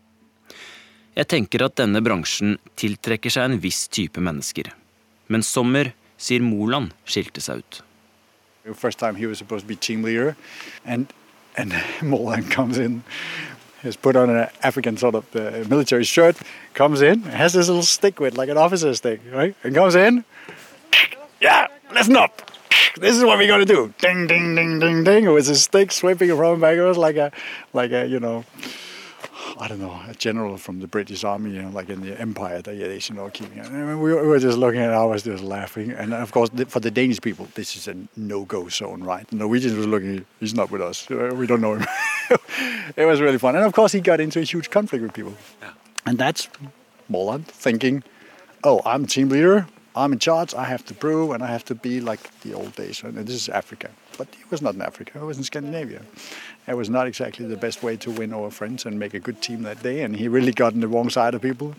Jeg 1.15 1.29
tenker 1.31 1.63
at 1.63 1.77
denne 1.79 2.01
bransjen 2.03 2.57
tiltrekker 2.81 3.31
seg 3.31 3.47
en 3.47 3.61
viss 3.63 3.87
type 3.87 4.19
mennesker. 4.19 4.73
Men 5.31 5.45
Sommer 5.47 5.93
sier 6.19 6.43
Moland 6.43 6.91
skilte 7.07 7.43
seg 7.45 7.63
ut. 7.63 7.83
First 8.75 8.99
time 8.99 9.15
he 9.15 9.27
was 9.27 9.39
supposed 9.39 9.65
to 9.65 9.69
be 9.69 9.77
team 9.77 10.03
leader, 10.03 10.37
and 10.85 11.13
and 11.57 11.73
Molan 12.03 12.43
comes 12.51 12.79
in, 12.79 13.05
has 13.83 13.97
put 13.97 14.17
on 14.17 14.31
an 14.31 14.49
African 14.63 14.97
sort 14.97 15.15
of 15.15 15.37
uh, 15.37 15.63
military 15.69 16.05
shirt, 16.05 16.37
comes 16.73 17.03
in, 17.03 17.23
has 17.23 17.53
this 17.53 17.69
little 17.69 17.83
stick 17.83 18.19
with 18.19 18.37
like 18.37 18.49
an 18.49 18.57
officer's 18.57 18.99
stick, 18.99 19.21
right? 19.31 19.55
And 19.63 19.75
comes 19.75 19.95
in, 19.95 20.25
yeah, 21.41 21.69
listen 21.93 22.17
up. 22.17 22.51
This 22.97 23.17
is 23.17 23.25
what 23.25 23.39
we're 23.39 23.49
gonna 23.49 23.65
do. 23.65 23.93
Ding, 24.01 24.27
ding, 24.27 24.55
ding, 24.55 24.81
ding, 24.81 25.05
ding. 25.05 25.33
With 25.33 25.47
his 25.47 25.63
stick 25.63 25.93
sweeping 25.93 26.31
around 26.31 26.61
backwards 26.61 26.99
like 26.99 27.17
a, 27.17 27.31
like 27.73 27.93
a, 27.93 28.07
you 28.07 28.19
know, 28.19 28.45
I 29.57 29.69
don't 29.69 29.81
know, 29.81 30.01
a 30.09 30.15
general 30.15 30.57
from 30.57 30.81
the 30.81 30.89
British 30.89 31.23
Army, 31.23 31.53
you 31.53 31.63
know, 31.63 31.71
like 31.71 31.89
in 31.89 32.01
the 32.01 32.21
Empire, 32.21 32.61
they, 32.61 32.77
they 32.77 33.01
you 33.01 33.15
know, 33.15 33.29
keeping 33.31 33.59
it. 33.59 33.67
And 33.67 34.03
we, 34.03 34.13
we 34.13 34.27
were 34.27 34.39
just 34.39 34.59
looking 34.59 34.81
at 34.81 34.91
it, 34.91 34.95
I 34.95 35.05
was 35.05 35.23
just 35.23 35.45
laughing. 35.45 35.93
And 35.93 36.13
of 36.13 36.33
course, 36.33 36.51
for 36.69 36.81
the 36.81 36.91
Danish 36.91 37.21
people, 37.21 37.47
this 37.55 37.77
is 37.77 37.87
a 37.87 37.97
no-go 38.17 38.69
zone, 38.69 39.05
right? 39.05 39.27
The 39.29 39.37
Norwegians 39.37 39.75
was 39.75 39.87
looking, 39.87 40.27
he's 40.41 40.55
not 40.55 40.71
with 40.71 40.83
us. 40.83 41.09
We 41.09 41.47
don't 41.47 41.61
know 41.61 41.75
him. 41.75 41.87
it 42.97 43.05
was 43.05 43.21
really 43.21 43.39
fun. 43.39 43.55
And 43.55 43.65
of 43.65 43.73
course, 43.73 43.93
he 43.93 44.01
got 44.01 44.21
into 44.21 44.41
a 44.41 44.45
huge 44.45 44.71
conflict 44.71 45.03
with 45.03 45.13
people. 45.13 45.35
And 46.05 46.19
that's 46.19 46.49
Moland 47.09 47.47
thinking, 47.47 48.03
oh, 48.65 48.83
I'm 48.85 49.07
team 49.07 49.29
leader, 49.29 49.67
I'm 49.95 50.13
in 50.13 50.19
charge, 50.19 50.55
I 50.55 50.65
have 50.65 50.85
to 50.87 50.95
prove, 50.95 51.31
and 51.31 51.43
I 51.43 51.47
have 51.47 51.65
to 51.67 51.75
be 51.75 52.01
like 52.01 52.41
the 52.41 52.55
old 52.55 52.75
days. 52.75 53.03
And 53.03 53.17
this 53.17 53.37
is 53.37 53.49
Africa. 53.49 53.91
But 54.17 54.29
it 54.41 54.51
was 54.51 54.63
not 54.63 54.75
in 54.75 54.83
Africa, 54.83 55.19
it 55.19 55.25
was 55.25 55.39
in 55.39 55.45
Scandinavia. 55.45 56.01
It 56.69 56.77
was 56.77 56.89
not 56.89 57.07
exactly 57.07 57.47
the 57.47 57.57
best 57.57 57.83
way 57.83 57.97
to 57.97 58.11
win 58.11 58.33
over 58.33 58.51
friends 58.51 58.87
and 58.87 58.99
make 58.99 59.15
a 59.15 59.21
good 59.21 59.41
team 59.41 59.63
that 59.63 59.83
day, 59.83 60.03
and 60.03 60.17
he 60.17 60.29
really 60.29 60.53
got 60.53 60.75
on 60.75 60.81
the 60.81 60.89
wrong 60.89 61.11
side 61.11 61.35
of 61.35 61.43
people. 61.43 61.75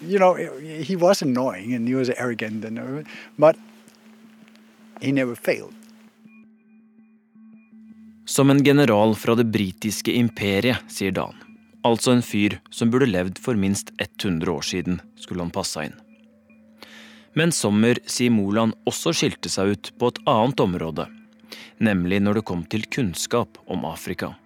You 0.00 0.18
know, 0.18 0.34
he 0.34 0.96
was 0.96 1.22
annoying 1.22 1.74
and 1.74 1.88
he 1.88 1.94
was 1.94 2.10
arrogant, 2.10 2.64
and 2.64 2.78
everything, 2.78 3.12
but 3.38 3.56
he 5.00 5.12
never 5.12 5.34
failed. 5.34 5.74
Som 8.26 8.50
en 8.50 8.64
general 8.64 9.14
fra 9.14 9.34
det 9.34 9.44
britiske 9.52 10.12
imperiet, 10.12 10.76
sier 10.88 11.12
Dan. 11.12 11.34
Altså 11.84 12.14
en 12.14 12.22
fyr 12.22 12.58
som 12.70 12.90
burde 12.90 13.10
levd 13.10 13.38
for 13.38 13.54
minst 13.54 13.92
100 13.98 14.50
år 14.50 14.64
siden, 14.64 15.00
skulle 15.20 15.44
han 15.44 15.52
passa 15.52 15.84
inn. 15.84 15.98
Men 17.34 17.50
Sommer 17.50 17.98
sier 18.06 18.30
Moland 18.30 18.76
også 18.86 19.10
skilte 19.18 19.50
seg 19.50 19.74
ut 19.74 19.88
på 19.98 20.12
et 20.12 20.20
annet 20.30 20.60
område, 20.62 21.08
nemlig 21.82 22.20
når 22.22 22.38
det 22.38 22.44
kom 22.46 22.62
til 22.70 22.86
kunnskap 22.86 23.58
om 23.66 23.82
Afrika. 23.88 24.36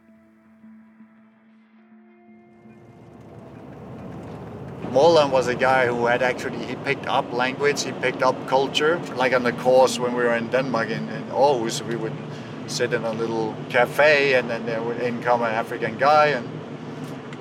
Moland 4.88 5.32
was 5.32 5.48
a 5.48 5.54
guy 5.54 5.86
who 5.86 6.06
had 6.06 6.22
actually 6.22 6.64
he 6.64 6.76
picked 6.76 7.06
up 7.06 7.30
language, 7.30 7.84
he 7.84 7.92
picked 8.00 8.22
up 8.22 8.34
culture. 8.48 8.98
Like 9.16 9.36
on 9.36 9.42
the 9.42 9.52
course 9.52 9.98
when 9.98 10.14
we 10.14 10.24
were 10.24 10.34
in 10.34 10.48
Denmark 10.48 10.88
in, 10.88 11.10
in 11.10 11.24
Aarhus, 11.30 11.82
we 11.82 11.94
would 11.96 12.16
sit 12.68 12.94
in 12.94 13.04
a 13.04 13.12
little 13.12 13.54
cafe 13.68 14.32
and 14.32 14.48
then 14.48 14.64
there 14.64 14.82
would 14.82 14.98
in 15.02 15.22
come 15.22 15.42
an 15.42 15.52
African 15.52 15.98
guy 15.98 16.28
and 16.28 16.57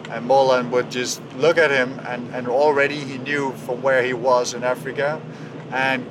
and 0.09 0.25
Molan 0.25 0.71
would 0.71 0.89
just 0.89 1.21
look 1.35 1.57
at 1.57 1.71
him 1.71 1.99
and, 2.07 2.33
and 2.33 2.47
already 2.47 2.97
he 2.97 3.17
knew 3.17 3.51
from 3.65 3.81
where 3.81 4.03
he 4.03 4.13
was 4.13 4.53
in 4.53 4.63
Africa 4.63 5.21
and 5.71 6.05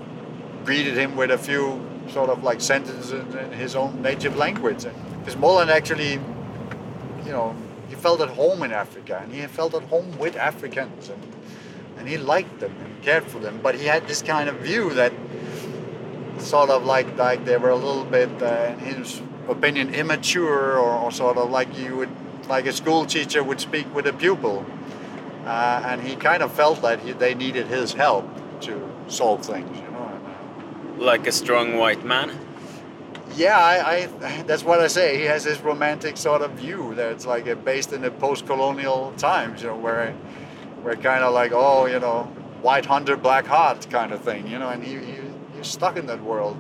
greeted 0.65 0.97
him 0.97 1.17
with 1.17 1.31
a 1.31 1.39
few 1.39 1.81
sort 2.11 2.31
of 2.31 2.43
like 2.43 2.61
sentences 2.61 3.13
in 3.13 3.53
his 3.53 3.75
own 3.75 4.03
native 4.03 4.37
language. 4.37 4.85
Because 5.19 5.37
Molan 5.37 5.71
actually, 5.71 6.13
you 7.25 7.33
know, 7.33 7.57
he 7.89 7.95
felt 7.95 8.21
at 8.21 8.29
home 8.31 8.63
in 8.63 8.73
Africa 8.73 9.21
and 9.23 9.33
he 9.33 9.47
felt 9.47 9.75
at 9.75 9.83
home 9.85 10.19
with 10.19 10.37
Africans 10.37 11.09
and, 11.09 11.23
and 11.99 12.09
he 12.09 12.19
liked 12.19 12.61
them 12.61 12.75
and 12.85 13.03
cared 13.03 13.25
for 13.25 13.39
them. 13.39 13.61
But 13.63 13.77
he 13.77 13.87
had 13.87 14.07
this 14.07 14.23
kind 14.23 14.49
of 14.49 14.57
view 14.57 14.93
that 14.95 15.13
sort 16.39 16.69
of 16.71 16.85
like 16.85 17.17
like 17.17 17.45
they 17.45 17.57
were 17.57 17.71
a 17.71 17.77
little 17.77 18.05
bit, 18.05 18.31
uh, 18.43 18.75
in 18.75 18.79
his 18.79 19.23
opinion, 19.49 19.95
immature 19.95 20.79
or, 20.79 20.99
or 20.99 21.11
sort 21.11 21.39
of 21.39 21.51
like 21.51 21.79
you 21.79 21.97
would 21.97 22.11
like 22.49 22.67
a 22.67 22.73
school 22.73 23.07
teacher 23.07 23.43
would 23.43 23.61
speak 23.61 23.93
with 23.95 24.07
a 24.07 24.13
pupil. 24.13 24.65
Uh, 25.45 25.83
and 25.87 26.03
he 26.03 26.17
kind 26.17 26.43
of 26.43 26.53
felt 26.53 26.83
that 26.83 26.99
he, 27.01 27.13
they 27.13 27.35
needed 27.35 27.67
his 27.69 27.93
help 27.93 28.25
to 28.63 28.91
solve 29.07 29.45
things, 29.45 29.77
you 29.79 29.91
know. 29.93 30.21
Like 30.99 31.27
a 31.27 31.33
strong 31.33 31.77
white 31.77 32.05
man? 32.05 32.37
Yeah, 33.37 33.59
I, 33.59 34.09
I 34.23 34.43
that's 34.43 34.65
what 34.65 34.81
I 34.81 34.87
say. 34.87 35.19
He 35.19 35.25
has 35.25 35.45
this 35.45 35.61
romantic 35.61 36.17
sort 36.17 36.43
of 36.43 36.53
view 36.53 36.95
that's 36.95 37.27
like 37.27 37.65
based 37.65 37.93
in 37.93 38.01
the 38.01 38.11
post-colonial 38.11 39.13
times, 39.19 39.63
you 39.63 39.69
know, 39.69 39.77
where 39.77 40.15
we're 40.83 40.97
kind 40.97 41.23
of 41.23 41.35
like 41.35 41.53
oh, 41.53 41.87
you 41.87 42.01
know, 42.01 42.25
white 42.63 42.87
hunter, 42.87 43.17
black 43.17 43.47
heart 43.47 43.89
kind 43.91 44.13
of 44.13 44.23
thing, 44.23 44.49
you 44.49 44.59
know. 44.59 44.71
And 44.71 44.83
he, 44.83 44.97
he 44.99 45.19
he's 45.57 45.67
stuck 45.67 45.97
in 45.97 46.07
that 46.07 46.23
world, 46.23 46.57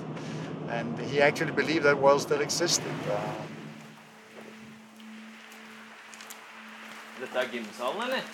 and 0.69 0.99
he 1.01 1.21
actually 1.21 1.53
believed 1.53 1.85
that 1.85 1.99
world 1.99 2.21
still 2.21 2.41
existed. 2.41 2.93
Uh, 3.11 3.33
Dette 7.17 7.41
er 7.41 7.53
gymsalen, 7.53 8.03
eller? 8.09 8.25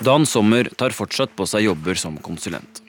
Dan 0.00 0.24
Sommer 0.26 0.70
tar 0.80 0.94
fortsatt 0.96 1.34
på 1.36 1.44
seg 1.44 1.66
jobber 1.66 1.98
som 2.00 2.16
konsulent. 2.24 2.80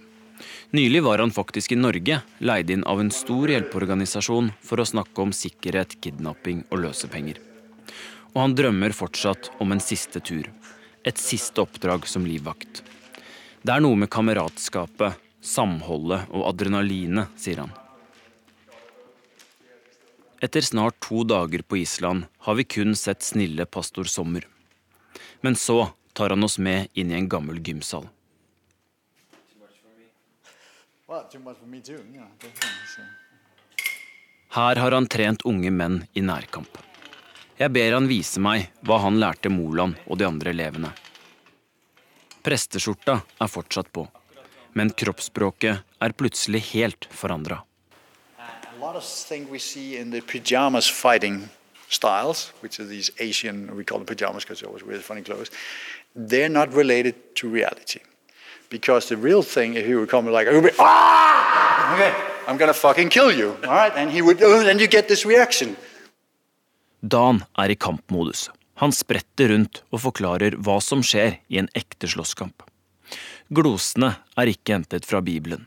Nylig 0.71 1.01
var 1.03 1.19
han 1.19 1.33
faktisk 1.35 1.73
i 1.75 1.75
Norge, 1.75 2.21
leid 2.39 2.69
inn 2.71 2.85
av 2.87 3.01
en 3.03 3.11
stor 3.11 3.51
hjelpeorganisasjon 3.51 4.53
for 4.63 4.79
å 4.79 4.87
snakke 4.87 5.19
om 5.25 5.33
sikkerhet, 5.35 5.97
kidnapping 5.99 6.63
og 6.69 6.85
løsepenger. 6.85 7.41
Og 8.31 8.39
han 8.39 8.55
drømmer 8.55 8.95
fortsatt 8.95 9.51
om 9.59 9.75
en 9.75 9.83
siste 9.83 10.23
tur. 10.23 10.47
Et 11.03 11.19
siste 11.19 11.59
oppdrag 11.59 12.07
som 12.07 12.23
livvakt. 12.23 12.79
Det 13.59 13.75
er 13.75 13.83
noe 13.83 13.99
med 13.99 14.13
kameratskapet, 14.13 15.19
samholdet 15.43 16.31
og 16.31 16.47
adrenalinet, 16.47 17.35
sier 17.35 17.65
han. 17.65 17.80
Etter 20.41 20.61
snart 20.61 20.99
to 20.99 21.23
dager 21.23 21.61
på 21.61 21.77
Island 21.77 22.23
har 22.37 22.55
vi 22.55 22.63
kun 22.63 22.95
sett 22.95 23.21
snille 23.21 23.65
pastor 23.65 24.03
Sommer. 24.03 24.47
Men 25.41 25.55
så 25.55 25.91
tar 26.13 26.29
han 26.29 26.43
oss 26.43 26.57
med 26.57 26.87
inn 26.93 27.11
i 27.11 27.13
en 27.13 27.29
gammel 27.29 27.61
gymsal. 27.61 28.07
Her 34.49 34.75
har 34.75 34.91
han 34.91 35.07
trent 35.07 35.45
unge 35.45 35.71
menn 35.71 36.03
i 36.13 36.25
nærkamp. 36.25 36.77
Jeg 37.61 37.69
ber 37.69 37.93
han 37.93 38.09
vise 38.09 38.41
meg 38.41 38.71
hva 38.81 38.97
han 39.05 39.21
lærte 39.21 39.53
Moland 39.53 39.99
og 40.07 40.17
de 40.17 40.25
andre 40.25 40.55
elevene. 40.57 40.89
Presteskjorta 42.41 43.21
er 43.37 43.57
fortsatt 43.59 43.93
på, 43.93 44.09
men 44.73 44.89
kroppsspråket 44.89 45.85
er 46.01 46.17
plutselig 46.17 46.71
helt 46.73 47.05
forandra. 47.13 47.61
A 48.93 48.99
thing 48.99 49.49
we 49.49 49.57
see 49.57 49.95
in 49.95 50.11
the 50.11 50.19
pajamas 50.19 50.85
fighting 50.85 51.49
styles, 51.87 52.51
which 52.59 52.77
are 52.79 52.83
these 52.83 53.09
Asian, 53.19 53.73
we 53.75 53.85
call 53.85 53.99
them 53.99 54.05
pajamas 54.05 54.43
because 54.43 54.59
they 54.59 54.67
always 54.67 54.83
wear 54.83 54.99
funny 54.99 55.21
clothes, 55.21 55.49
they're 56.13 56.49
not 56.49 56.73
related 56.73 57.15
to 57.35 57.47
reality. 57.47 58.01
Because 58.69 59.07
the 59.07 59.15
real 59.15 59.43
thing, 59.43 59.75
if 59.75 59.85
he 59.85 59.95
would 59.95 60.09
come 60.09 60.27
like, 60.27 60.47
be, 60.49 60.69
ah! 60.79 61.95
okay, 61.95 62.13
I'm 62.47 62.57
gonna 62.57 62.73
fucking 62.73 63.09
kill 63.09 63.31
you, 63.31 63.55
all 63.63 63.71
right? 63.71 63.93
And 63.95 64.11
he 64.11 64.21
would, 64.21 64.43
oh, 64.43 64.61
then 64.63 64.77
you 64.77 64.87
get 64.87 65.07
this 65.07 65.25
reaction. 65.25 65.75
Dan 67.01 67.45
er 67.57 67.71
i 67.71 67.75
kampmodus. 67.75 68.49
Han 68.75 68.91
spretter 68.91 69.53
rundt 69.53 69.83
og 69.91 70.03
forklarer 70.03 70.59
hva 70.59 70.81
som 70.83 70.99
skjer 70.99 71.39
i 71.47 71.61
en 71.63 71.71
ekte 71.73 72.11
slåsskamp. 72.11 72.63
Glosene 73.49 74.17
er 74.35 74.51
ikke 74.51 74.75
hentet 74.75 75.07
fra 75.07 75.21
Bibelen. 75.23 75.63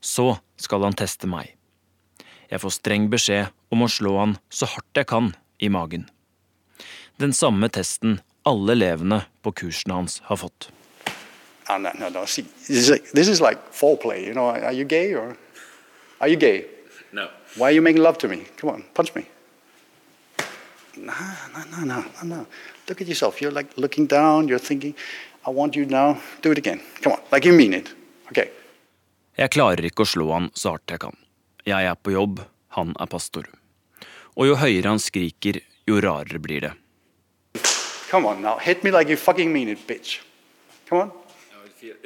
Så 0.00 0.38
skal 0.56 0.88
han 0.88 0.96
teste 0.96 1.28
meg. 1.28 1.57
Jeg 2.48 2.62
får 2.62 2.74
streng 2.78 3.08
beskjed 3.12 3.52
om 3.72 3.84
å 3.84 3.90
slå 3.92 4.14
han 4.18 4.38
så 4.48 4.68
hardt 4.72 4.96
jeg 4.96 5.08
kan 5.10 5.34
i 5.60 5.68
magen. 5.68 6.06
Den 7.20 7.34
samme 7.36 7.68
testen 7.68 8.20
alle 8.48 8.72
elevene 8.76 9.24
på 9.44 9.52
kursene 9.52 9.98
hans 9.98 10.20
har 10.28 10.40
fått. 10.40 10.70
Oh, 11.68 11.76
no, 11.76 11.90
no, 11.98 12.08
no. 12.08 12.24
See, 12.24 12.46
this 12.66 12.70
is, 12.70 12.90
like, 12.90 13.10
this 13.12 13.28
is 13.28 13.40
like 13.42 13.58
foreplay. 13.72 14.24
You 14.24 14.32
know, 14.32 14.48
are 14.48 14.72
you 14.72 14.84
gay 14.84 15.12
or 15.12 15.36
are 16.20 16.28
you 16.28 16.36
gay? 16.36 16.64
No. 17.12 17.28
Why 17.56 17.68
are 17.68 17.72
you 17.72 17.82
making 17.82 18.02
love 18.02 18.16
to 18.18 18.28
me? 18.28 18.46
Come 18.56 18.70
on, 18.70 18.84
punch 18.94 19.14
me. 19.14 19.26
No, 20.96 21.12
no, 21.52 21.64
no, 21.70 21.84
no, 21.84 22.04
no, 22.22 22.36
no. 22.36 22.46
Look 22.88 23.02
at 23.02 23.08
yourself. 23.08 23.42
You're 23.42 23.52
like 23.52 23.76
looking 23.76 24.06
down. 24.06 24.48
You're 24.48 24.58
thinking, 24.58 24.94
I 25.46 25.50
want 25.50 25.76
you 25.76 25.84
now. 25.84 26.16
Do 26.40 26.52
it 26.52 26.58
again. 26.58 26.80
Come 27.02 27.12
on, 27.12 27.20
like 27.30 27.44
you 27.44 27.52
mean 27.52 27.74
it. 27.74 27.92
Okay. 28.30 28.48
Jeg 29.38 29.52
klarer 29.54 29.84
ikke 29.84 30.02
å 30.02 30.08
slå 30.08 30.32
han 30.32 30.48
så 30.56 30.74
hardt 30.74 30.90
jeg 30.90 31.04
kan. 31.04 31.14
Jeg 31.68 31.84
er 31.84 31.96
på 32.00 32.14
jobb, 32.14 32.40
han 32.78 32.94
er 32.96 33.08
pastor. 33.12 33.48
Og 34.38 34.46
jo 34.48 34.54
høyere 34.56 34.88
han 34.88 35.00
skriker, 35.02 35.58
jo 35.88 35.98
rarere 36.00 36.40
blir 36.40 36.64
det. 36.64 36.70
Come 38.08 38.28
on 38.30 38.40
now. 38.40 38.56
Hit 38.56 38.84
me 38.84 38.90
like 38.90 39.10
you 39.10 39.16
fucking 39.16 39.52
mean 39.52 39.68
it, 39.68 39.86
bitch. 39.86 40.20
Come 40.88 41.02
on. 41.02 41.10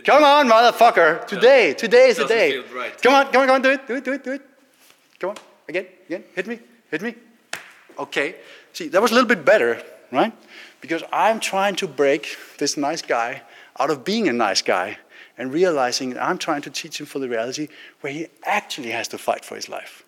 Come 0.04 0.24
on, 0.24 0.48
motherfucker. 0.48 1.26
Today. 1.28 1.74
Today 1.74 2.08
is 2.08 2.16
the 2.16 2.26
day. 2.26 2.62
Come 3.02 3.14
on, 3.14 3.26
come 3.30 3.42
on, 3.42 3.46
come 3.46 3.54
on. 3.54 3.62
Do 3.62 3.70
it, 3.70 3.86
do 3.86 3.94
it, 3.94 4.04
do 4.04 4.12
it, 4.12 4.24
do 4.24 4.32
it. 4.32 4.42
Come 5.20 5.30
on. 5.30 5.36
Again, 5.68 5.86
again. 6.06 6.24
Hit 6.34 6.46
me, 6.48 6.58
hit 6.90 7.02
me. 7.02 7.14
Okay. 7.98 8.34
See, 8.72 8.88
that 8.88 9.00
was 9.00 9.12
a 9.12 9.14
little 9.14 9.28
bit 9.28 9.44
better, 9.44 9.80
right? 10.10 10.32
Because 10.80 11.04
I'm 11.12 11.38
trying 11.38 11.76
to 11.76 11.86
break 11.86 12.36
this 12.58 12.76
nice 12.76 13.02
guy 13.02 13.42
out 13.78 13.90
of 13.90 14.04
being 14.04 14.28
a 14.28 14.32
nice 14.32 14.62
guy 14.62 14.98
and 15.39 15.53
realizing 15.53 16.11
that 16.11 16.22
I'm 16.22 16.39
trying 16.39 16.62
to 16.62 16.70
teach 16.70 17.01
him 17.01 17.07
for 17.07 17.18
the 17.18 17.28
reality 17.28 17.68
where 18.01 18.12
he 18.12 18.26
actually 18.45 18.91
has 18.91 19.09
to 19.09 19.18
fight 19.18 19.45
for 19.45 19.55
his 19.55 19.68
life. 19.68 20.05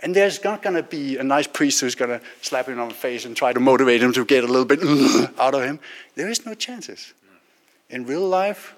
And 0.00 0.14
there's 0.14 0.44
not 0.44 0.62
going 0.62 0.76
to 0.76 0.82
be 0.82 1.16
a 1.16 1.24
nice 1.24 1.46
priest 1.46 1.80
who's 1.80 1.94
going 1.94 2.10
to 2.10 2.20
slap 2.40 2.66
him 2.66 2.78
on 2.78 2.88
the 2.88 2.94
face 2.94 3.24
and 3.24 3.36
try 3.36 3.52
to 3.52 3.60
motivate 3.60 4.02
him 4.02 4.12
to 4.12 4.24
get 4.24 4.44
a 4.44 4.46
little 4.46 4.64
bit 4.64 4.80
out 5.38 5.54
of 5.54 5.62
him. 5.64 5.80
There 6.14 6.28
is 6.28 6.46
no 6.46 6.54
chances. 6.54 7.14
In 7.90 8.06
real 8.06 8.26
life, 8.28 8.74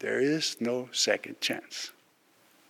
there 0.00 0.20
is 0.20 0.56
no 0.60 0.88
second 0.92 1.40
chance. 1.40 1.90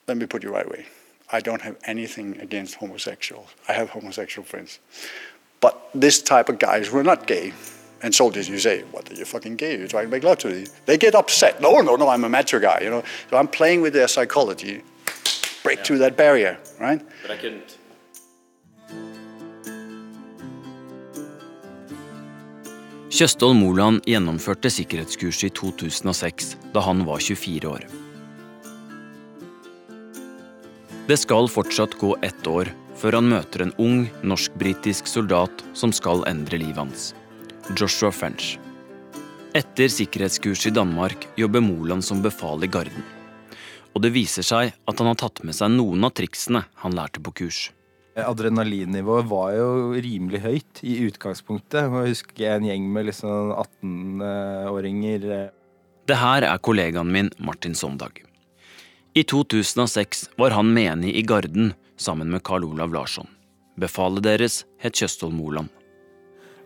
Let 0.07 0.17
me 0.17 0.27
put 0.27 0.43
you 0.43 0.51
right 0.51 0.69
way. 0.69 0.87
I 1.31 1.41
don't 1.41 1.61
have 1.61 1.77
anything 1.85 2.41
against 2.41 2.77
homosexuals. 2.77 3.49
I 3.69 3.73
have 3.73 3.91
homosexual 3.91 4.47
friends. 4.47 4.79
But 5.61 5.91
this 5.95 6.23
type 6.23 6.49
of 6.49 6.59
guys 6.59 6.91
were 6.91 7.03
not 7.03 7.27
gay, 7.27 7.53
and 8.03 8.15
soldiers, 8.15 8.49
you 8.49 8.59
say, 8.59 8.83
what 8.93 9.11
are 9.11 9.15
you 9.15 9.25
fucking 9.25 9.57
gay? 9.57 9.77
You're 9.79 9.89
trying 9.89 10.07
to 10.07 10.11
make 10.11 10.23
love 10.23 10.39
to 10.39 10.49
me. 10.49 10.67
They 10.87 10.97
get 10.99 11.15
upset. 11.15 11.61
No, 11.61 11.81
no, 11.81 11.97
no, 11.97 12.09
I'm 12.09 12.25
a 12.25 12.29
macho 12.29 12.61
guy, 12.61 12.81
you 12.83 12.91
know. 12.91 13.03
So 13.31 13.37
I'm 13.37 13.49
playing 13.49 13.83
with 13.83 13.93
their 13.93 14.09
psychology. 14.09 14.83
Break 15.63 15.85
through 15.85 15.99
that 15.99 16.17
barrier, 16.17 16.59
right? 16.81 17.01
But 17.23 17.31
I 17.33 17.37
couldn't. 17.37 17.79
Kjøstholm 23.09 23.63
Moland 23.65 24.05
gjennomførte 24.07 24.71
sikkerhetskurset 24.71 25.49
i 25.49 25.55
2006, 25.57 26.51
da 26.75 26.83
han 26.85 27.01
var 27.09 27.19
24 27.25 27.71
år. 27.71 27.87
Det 31.09 31.17
skal 31.17 31.49
fortsatt 31.49 31.97
gå 31.99 32.13
ett 32.23 32.47
år 32.47 32.69
før 33.01 33.17
han 33.19 33.31
møter 33.33 33.65
en 33.65 33.73
ung 33.81 34.03
norsk-britisk 34.23 35.09
soldat 35.09 35.65
som 35.73 35.95
skal 35.95 36.23
endre 36.29 36.61
livet 36.61 36.79
hans. 36.79 37.09
Joshua 37.77 38.13
French. 38.13 38.59
Etter 39.55 39.89
sikkerhetskurset 39.89 40.71
i 40.71 40.75
Danmark 40.77 41.27
jobber 41.37 41.61
Moland 41.61 42.05
som 42.05 42.23
befal 42.23 42.65
i 42.65 42.71
Garden. 42.71 43.05
Og 43.97 44.05
det 44.05 44.13
viser 44.15 44.47
seg 44.47 44.73
at 44.73 45.01
han 45.01 45.09
har 45.11 45.19
tatt 45.19 45.43
med 45.45 45.57
seg 45.57 45.73
noen 45.75 46.05
av 46.07 46.15
triksene 46.17 46.63
han 46.83 46.97
lærte 46.97 47.23
på 47.25 47.33
kurs. 47.43 47.69
Adrenalinnivået 48.19 49.29
var 49.31 49.53
jo 49.55 49.69
rimelig 49.95 50.41
høyt 50.43 50.83
i 50.83 50.97
utgangspunktet. 51.07 51.87
Jeg 51.87 52.13
husker 52.13 52.57
en 52.57 52.67
gjeng 52.67 52.89
med 52.93 53.09
liksom 53.11 53.53
18-åringer. 53.55 55.29
Det 56.09 56.19
her 56.19 56.47
er 56.49 56.65
kollegaen 56.65 57.13
min 57.15 57.31
Martin 57.39 57.77
Sondag. 57.79 58.25
I 59.15 59.25
2006 59.25 60.29
var 60.39 60.55
han 60.55 60.75
menig 60.75 61.15
i 61.17 61.25
Garden 61.27 61.73
sammen 61.99 62.31
med 62.31 62.45
Karl 62.47 62.67
Olav 62.69 62.95
Larsson. 62.95 63.29
Befalet 63.79 64.27
deres 64.27 64.65
het 64.83 64.99
Kjøstholm 64.99 65.39
Moland. 65.39 65.71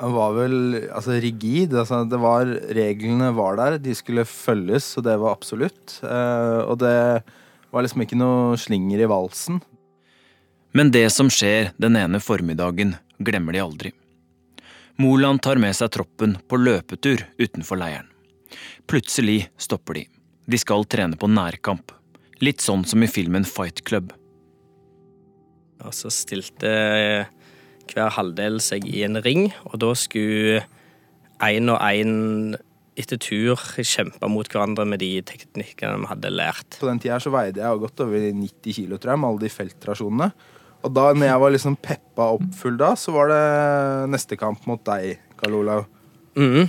Var 0.02 0.32
vel 0.34 0.54
altså, 0.90 1.14
rigid. 1.22 1.76
Altså, 1.78 2.02
det 2.10 2.18
var, 2.18 2.48
reglene 2.74 3.30
var 3.36 3.58
der, 3.60 3.78
de 3.78 3.94
skulle 3.94 4.26
følges, 4.26 4.96
og 4.98 5.06
det 5.06 5.14
var 5.22 5.36
absolutt. 5.36 6.00
Eh, 6.02 6.60
og 6.66 6.80
det 6.82 6.96
var 7.72 7.86
liksom 7.86 8.02
ikke 8.04 8.18
noe 8.18 8.58
slinger 8.58 9.04
i 9.04 9.10
valsen. 9.10 9.60
Men 10.74 10.90
det 10.90 11.06
som 11.14 11.30
skjer 11.30 11.70
den 11.80 11.98
ene 12.00 12.18
formiddagen, 12.20 12.96
glemmer 13.22 13.54
de 13.54 13.62
aldri. 13.62 13.92
Moland 15.00 15.42
tar 15.44 15.60
med 15.60 15.76
seg 15.76 15.92
troppen 15.94 16.34
på 16.48 16.58
løpetur 16.60 17.22
utenfor 17.38 17.78
leiren. 17.80 18.08
Plutselig 18.90 19.46
stopper 19.60 20.00
de. 20.00 20.06
De 20.50 20.58
skal 20.58 20.84
trene 20.90 21.16
på 21.16 21.30
nærkamp. 21.30 21.94
Litt 22.42 22.60
sånn 22.64 22.82
som 22.88 23.04
i 23.04 23.08
filmen 23.08 23.46
Fight 23.46 23.84
Club. 23.86 24.10
Og 25.82 25.94
så 25.94 26.10
stilte 26.12 26.72
hver 27.90 28.12
halvdel 28.16 28.60
seg 28.62 28.86
i 28.88 29.02
en 29.06 29.18
ring, 29.24 29.50
og 29.70 29.80
da 29.82 29.92
skulle 29.98 30.62
én 31.42 31.72
og 31.72 31.80
én 31.82 32.54
etter 32.98 33.18
tur 33.20 33.56
kjempe 33.80 34.28
mot 34.28 34.48
hverandre 34.48 34.84
med 34.88 35.00
de 35.00 35.14
teknikkene 35.24 36.02
vi 36.02 36.10
hadde 36.10 36.32
lært. 36.32 36.76
På 36.80 36.90
den 36.90 37.00
tida 37.02 37.18
så 37.22 37.32
veide 37.32 37.62
jeg 37.62 37.82
godt 37.82 38.04
over 38.04 38.26
90 38.36 38.76
kilo, 38.76 38.98
tror 39.00 39.14
jeg, 39.14 39.22
med 39.22 39.30
alle 39.30 39.46
de 39.46 39.52
feltrasjonene. 39.52 40.28
Og 40.82 40.92
da 40.92 41.08
når 41.14 41.28
jeg 41.28 41.42
var 41.44 41.54
liksom 41.54 41.78
peppa 41.80 42.28
opp 42.36 42.46
full 42.58 42.78
da, 42.80 42.92
så 42.98 43.14
var 43.14 43.30
det 43.30 43.42
neste 44.12 44.38
kamp 44.38 44.64
mot 44.68 44.82
deg, 44.86 45.22
Karl 45.40 45.60
Olav. 45.62 45.86
Mm. 46.36 46.66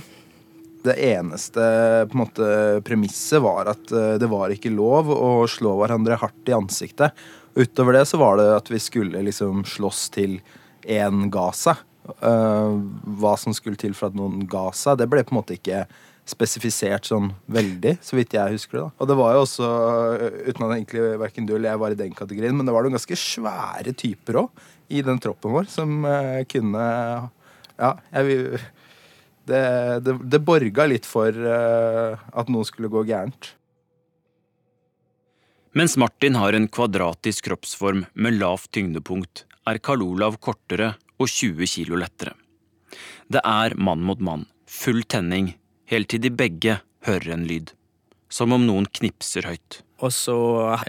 Det 0.84 0.94
eneste 1.00 1.64
på 2.10 2.16
en 2.16 2.22
måte 2.22 2.48
premisset 2.84 3.42
var 3.42 3.72
at 3.72 3.92
eh, 3.92 4.16
det 4.20 4.28
var 4.28 4.52
ikke 4.52 4.72
lov 4.72 5.08
å 5.12 5.30
slå 5.48 5.72
hverandre 5.80 6.18
hardt 6.20 6.50
i 6.50 6.56
ansiktet. 6.56 7.16
Utover 7.56 7.98
det 7.98 8.04
så 8.10 8.20
var 8.20 8.38
det 8.38 8.50
at 8.52 8.68
vi 8.70 8.80
skulle 8.82 9.22
liksom 9.24 9.64
slåss 9.68 10.08
til 10.14 10.38
én 10.86 11.28
ga 11.32 11.48
seg. 11.56 11.80
Eh, 12.04 12.74
hva 13.20 13.32
som 13.40 13.54
skulle 13.56 13.80
til 13.80 13.94
for 13.96 14.10
at 14.10 14.18
noen 14.18 14.44
ga 14.50 14.68
seg, 14.76 14.98
det 15.00 15.08
ble 15.08 15.22
på 15.24 15.32
en 15.32 15.40
måte 15.40 15.56
ikke 15.56 15.86
spesifisert 16.28 17.08
sånn 17.08 17.30
veldig, 17.52 17.98
så 18.04 18.16
vidt 18.16 18.36
jeg 18.36 18.56
husker 18.56 18.78
det. 18.78 18.84
da. 18.84 18.92
Og 19.00 19.08
det 19.08 19.16
var 19.20 19.34
jo 19.34 19.42
også, 19.44 19.70
eh, 20.20 20.38
uten 20.50 20.66
at 20.66 20.76
egentlig 20.76 21.02
verken 21.20 21.48
du 21.48 21.54
eller 21.54 21.70
jeg 21.70 21.80
var 21.80 21.90
i 21.90 22.00
den 22.00 22.14
kategorien, 22.16 22.56
men 22.56 22.66
det 22.66 22.74
var 22.76 22.84
noen 22.84 22.96
ganske 22.96 23.16
svære 23.16 23.96
typer 23.96 24.40
òg 24.44 24.64
i 24.88 25.02
den 25.04 25.20
troppen 25.20 25.52
vår 25.52 25.68
som 25.68 26.04
eh, 26.04 26.44
kunne 26.44 26.84
Ja, 27.74 27.96
jeg 28.12 28.24
vil 28.28 28.58
det, 29.44 30.04
det, 30.04 30.14
det 30.30 30.40
borga 30.40 30.86
litt 30.86 31.04
for 31.04 31.28
at 31.28 32.48
noe 32.48 32.64
skulle 32.64 32.88
gå 32.88 33.02
gærent. 33.04 33.50
Mens 35.74 35.96
Martin 35.98 36.38
har 36.38 36.54
en 36.54 36.68
kvadratisk 36.70 37.48
kroppsform 37.48 38.04
med 38.14 38.38
lavt 38.38 38.70
tyngdepunkt, 38.70 39.42
er 39.68 39.80
Karl 39.84 40.04
Olav 40.04 40.38
kortere 40.42 40.94
og 41.20 41.30
20 41.30 41.68
kilo 41.70 41.98
lettere. 42.00 42.34
Det 43.32 43.40
er 43.40 43.74
mann 43.80 44.04
mot 44.04 44.20
mann, 44.20 44.44
full 44.68 45.02
tenning, 45.08 45.54
helt 45.90 46.10
til 46.12 46.22
de 46.24 46.30
begge 46.34 46.78
hører 47.08 47.34
en 47.36 47.48
lyd. 47.48 47.72
Som 48.28 48.52
om 48.52 48.64
noen 48.66 48.86
knipser 48.90 49.46
høyt. 49.46 49.80
Og 50.04 50.10
så 50.12 50.36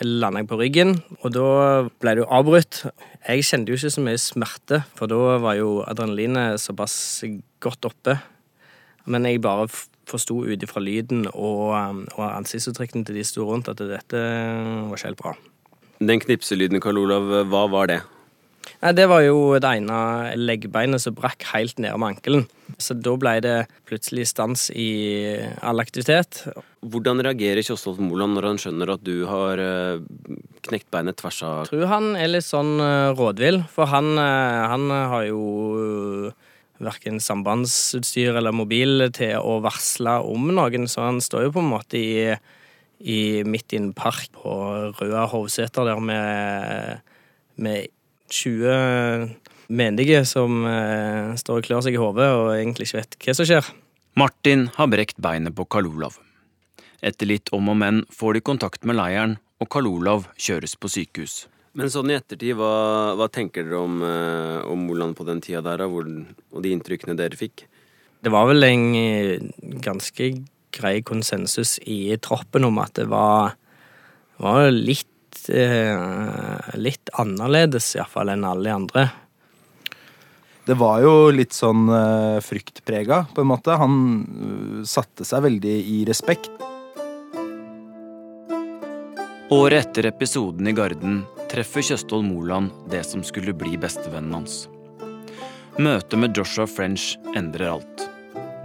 landa 0.01 0.41
jeg 0.41 0.49
på 0.49 0.57
ryggen, 0.59 0.95
og 1.21 1.33
da 1.35 1.47
ble 2.01 2.15
det 2.15 2.23
jo 2.23 2.29
avbrutt. 2.33 2.81
Jeg 3.27 3.45
kjente 3.47 3.71
jo 3.71 3.77
ikke 3.79 3.93
så 3.93 4.03
mye 4.03 4.21
smerte, 4.21 4.81
for 4.97 5.11
da 5.11 5.37
var 5.43 5.59
jo 5.59 5.77
adrenalinet 5.85 6.59
såpass 6.63 6.95
godt 7.63 7.87
oppe. 7.87 8.17
Men 9.05 9.29
jeg 9.29 9.43
bare 9.45 9.69
forsto 10.09 10.41
ut 10.43 10.65
ifra 10.65 10.81
lyden 10.83 11.29
og, 11.31 12.09
og 12.17 12.25
ansiktsuttrykkene 12.25 13.05
til 13.07 13.21
de 13.21 13.27
sto 13.27 13.45
rundt, 13.47 13.69
at 13.71 13.79
dette 13.79 14.19
var 14.19 14.97
ikke 14.97 15.11
helt 15.11 15.21
bra. 15.21 15.35
Den 16.01 16.19
knipselyden, 16.19 16.81
Karl 16.83 16.99
Olav, 17.05 17.29
hva 17.47 17.63
var 17.71 17.93
det? 17.93 18.01
Nei, 18.81 18.93
Det 18.97 19.07
var 19.09 19.23
jo 19.25 19.37
det 19.61 19.71
ene 19.79 20.35
leggbeinet 20.37 21.03
som 21.03 21.15
brakk 21.17 21.45
helt 21.53 21.79
ned 21.81 21.95
om 21.95 22.05
ankelen. 22.07 22.45
Så 22.81 22.95
da 22.97 23.13
ble 23.19 23.35
det 23.45 23.57
plutselig 23.87 24.27
stans 24.31 24.67
i 24.73 25.37
all 25.61 25.79
aktivitet. 25.83 26.43
Hvordan 26.85 27.21
reagerer 27.25 27.65
Kjosvold 27.65 28.01
Moland 28.03 28.35
når 28.37 28.49
han 28.49 28.59
skjønner 28.61 28.95
at 28.95 29.05
du 29.05 29.25
har 29.29 29.61
eh, 29.61 30.01
knekt 30.65 30.89
beinet 30.93 31.17
tvers 31.21 31.41
av 31.45 31.61
Jeg 31.65 31.71
tror 31.71 31.93
han 31.93 32.11
er 32.19 32.33
litt 32.33 32.47
sånn 32.47 32.75
eh, 32.81 33.13
rådvill, 33.15 33.61
for 33.71 33.89
han, 33.93 34.11
eh, 34.21 34.65
han 34.73 34.89
har 34.91 35.29
jo 35.29 35.45
verken 36.83 37.21
sambandsutstyr 37.23 38.35
eller 38.35 38.55
mobil 38.55 39.07
til 39.15 39.37
å 39.39 39.59
varsle 39.63 40.17
om 40.27 40.49
noen, 40.57 40.89
så 40.91 41.07
han 41.07 41.21
står 41.23 41.47
jo 41.47 41.55
på 41.55 41.63
en 41.63 41.71
måte 41.71 41.99
i, 42.01 42.35
i 42.99 43.19
midt 43.47 43.75
i 43.75 43.79
en 43.79 43.93
park 43.95 44.27
på 44.35 44.55
Røa 44.99 45.25
Hovseter 45.31 45.87
der 45.87 46.01
med, 46.03 47.13
med 47.55 47.93
20 48.35 49.31
menige 49.75 50.21
som 50.29 50.61
eh, 50.67 51.33
står 51.39 51.61
og 51.61 51.67
klør 51.67 51.85
seg 51.85 51.97
i 51.97 52.01
hodet 52.01 52.27
og 52.35 52.51
egentlig 52.57 52.89
ikke 52.89 53.01
vet 53.01 53.17
hva 53.23 53.35
som 53.37 53.49
skjer. 53.49 53.71
Martin 54.15 54.69
har 54.77 54.91
brekt 54.91 55.17
beinet 55.19 55.55
på 55.55 55.65
Karl 55.67 55.89
Olav. 55.89 56.19
Etter 57.05 57.29
litt 57.29 57.51
om 57.55 57.67
og 57.73 57.77
men 57.79 58.05
får 58.13 58.37
de 58.37 58.45
kontakt 58.45 58.87
med 58.87 58.97
leiren, 58.97 59.35
og 59.59 59.69
Karl 59.71 59.89
Olav 59.89 60.29
kjøres 60.39 60.75
på 60.79 60.91
sykehus. 60.91 61.45
Men 61.75 61.91
sånn 61.91 62.11
i 62.11 62.15
ettertid, 62.15 62.55
hva, 62.55 63.15
hva 63.19 63.27
tenker 63.27 63.65
dere 63.67 63.81
om, 63.83 63.99
eh, 64.07 64.59
om 64.71 64.85
Moland 64.87 65.17
på 65.17 65.25
den 65.27 65.41
tida 65.43 65.59
der, 65.65 65.83
hvor, 65.91 66.07
og 66.07 66.63
de 66.63 66.71
inntrykkene 66.71 67.17
dere 67.19 67.35
fikk? 67.39 67.65
Det 68.23 68.31
var 68.31 68.47
vel 68.47 68.63
en 68.63 68.85
eh, 68.95 69.43
ganske 69.83 70.29
grei 70.75 70.95
konsensus 71.07 71.75
i 71.83 72.15
troppen 72.23 72.67
om 72.67 72.79
at 72.83 72.95
det 72.95 73.09
var, 73.11 73.57
var 74.39 74.71
litt, 74.71 75.11
eh, 75.49 76.75
litt 76.79 77.11
annerledes, 77.13 77.93
iallfall, 77.97 78.33
enn 78.33 78.45
alle 78.47 78.69
de 78.69 78.75
andre. 78.75 79.05
Det 80.65 80.73
var 80.73 81.03
jo 81.03 81.29
litt 81.29 81.53
sånn 81.53 81.85
eh, 81.93 82.39
fryktprega, 82.41 83.25
på 83.35 83.43
en 83.43 83.51
måte. 83.51 83.75
Han 83.77 83.97
uh, 84.25 84.79
satte 84.87 85.27
seg 85.27 85.43
veldig 85.45 85.75
i 85.93 85.99
respekt. 86.09 86.49
Året 89.53 89.83
etter 89.83 90.09
episoden 90.09 90.65
i 90.65 90.73
Garden 90.73 91.19
treffer 91.51 91.85
Kjøstholm 91.85 92.31
Moland 92.33 92.73
det 92.89 93.03
som 93.05 93.21
skulle 93.23 93.53
bli 93.53 93.75
bestevennen 93.77 94.33
hans. 94.39 94.63
Møtet 95.77 96.17
med 96.17 96.33
Joshua 96.33 96.65
French 96.65 97.13
endrer 97.37 97.75
alt. 97.75 98.07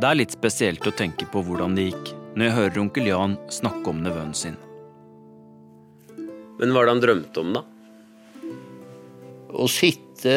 Det 0.01 0.09
er 0.09 0.23
litt 0.23 0.33
spesielt 0.33 0.87
å 0.89 0.97
tenke 0.97 1.29
på 1.29 1.45
hvordan 1.45 1.77
det 1.77 1.91
gikk 1.91 2.15
når 2.33 2.47
jeg 2.47 2.57
hører 2.57 2.83
onkel 2.87 3.13
Jan 3.13 3.39
snakke 3.53 3.93
om 3.93 4.01
nevøen 4.07 4.33
sin. 4.33 4.57
Men 6.61 6.75
hva 6.75 6.83
er 6.83 6.89
det 6.89 6.95
han 6.95 7.05
drømte 7.05 7.41
om, 7.41 7.55
da? 7.57 7.63
Å 9.51 9.67
sitte 9.71 10.35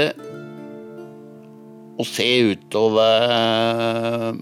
og 1.94 2.08
se 2.10 2.26
utover 2.50 4.34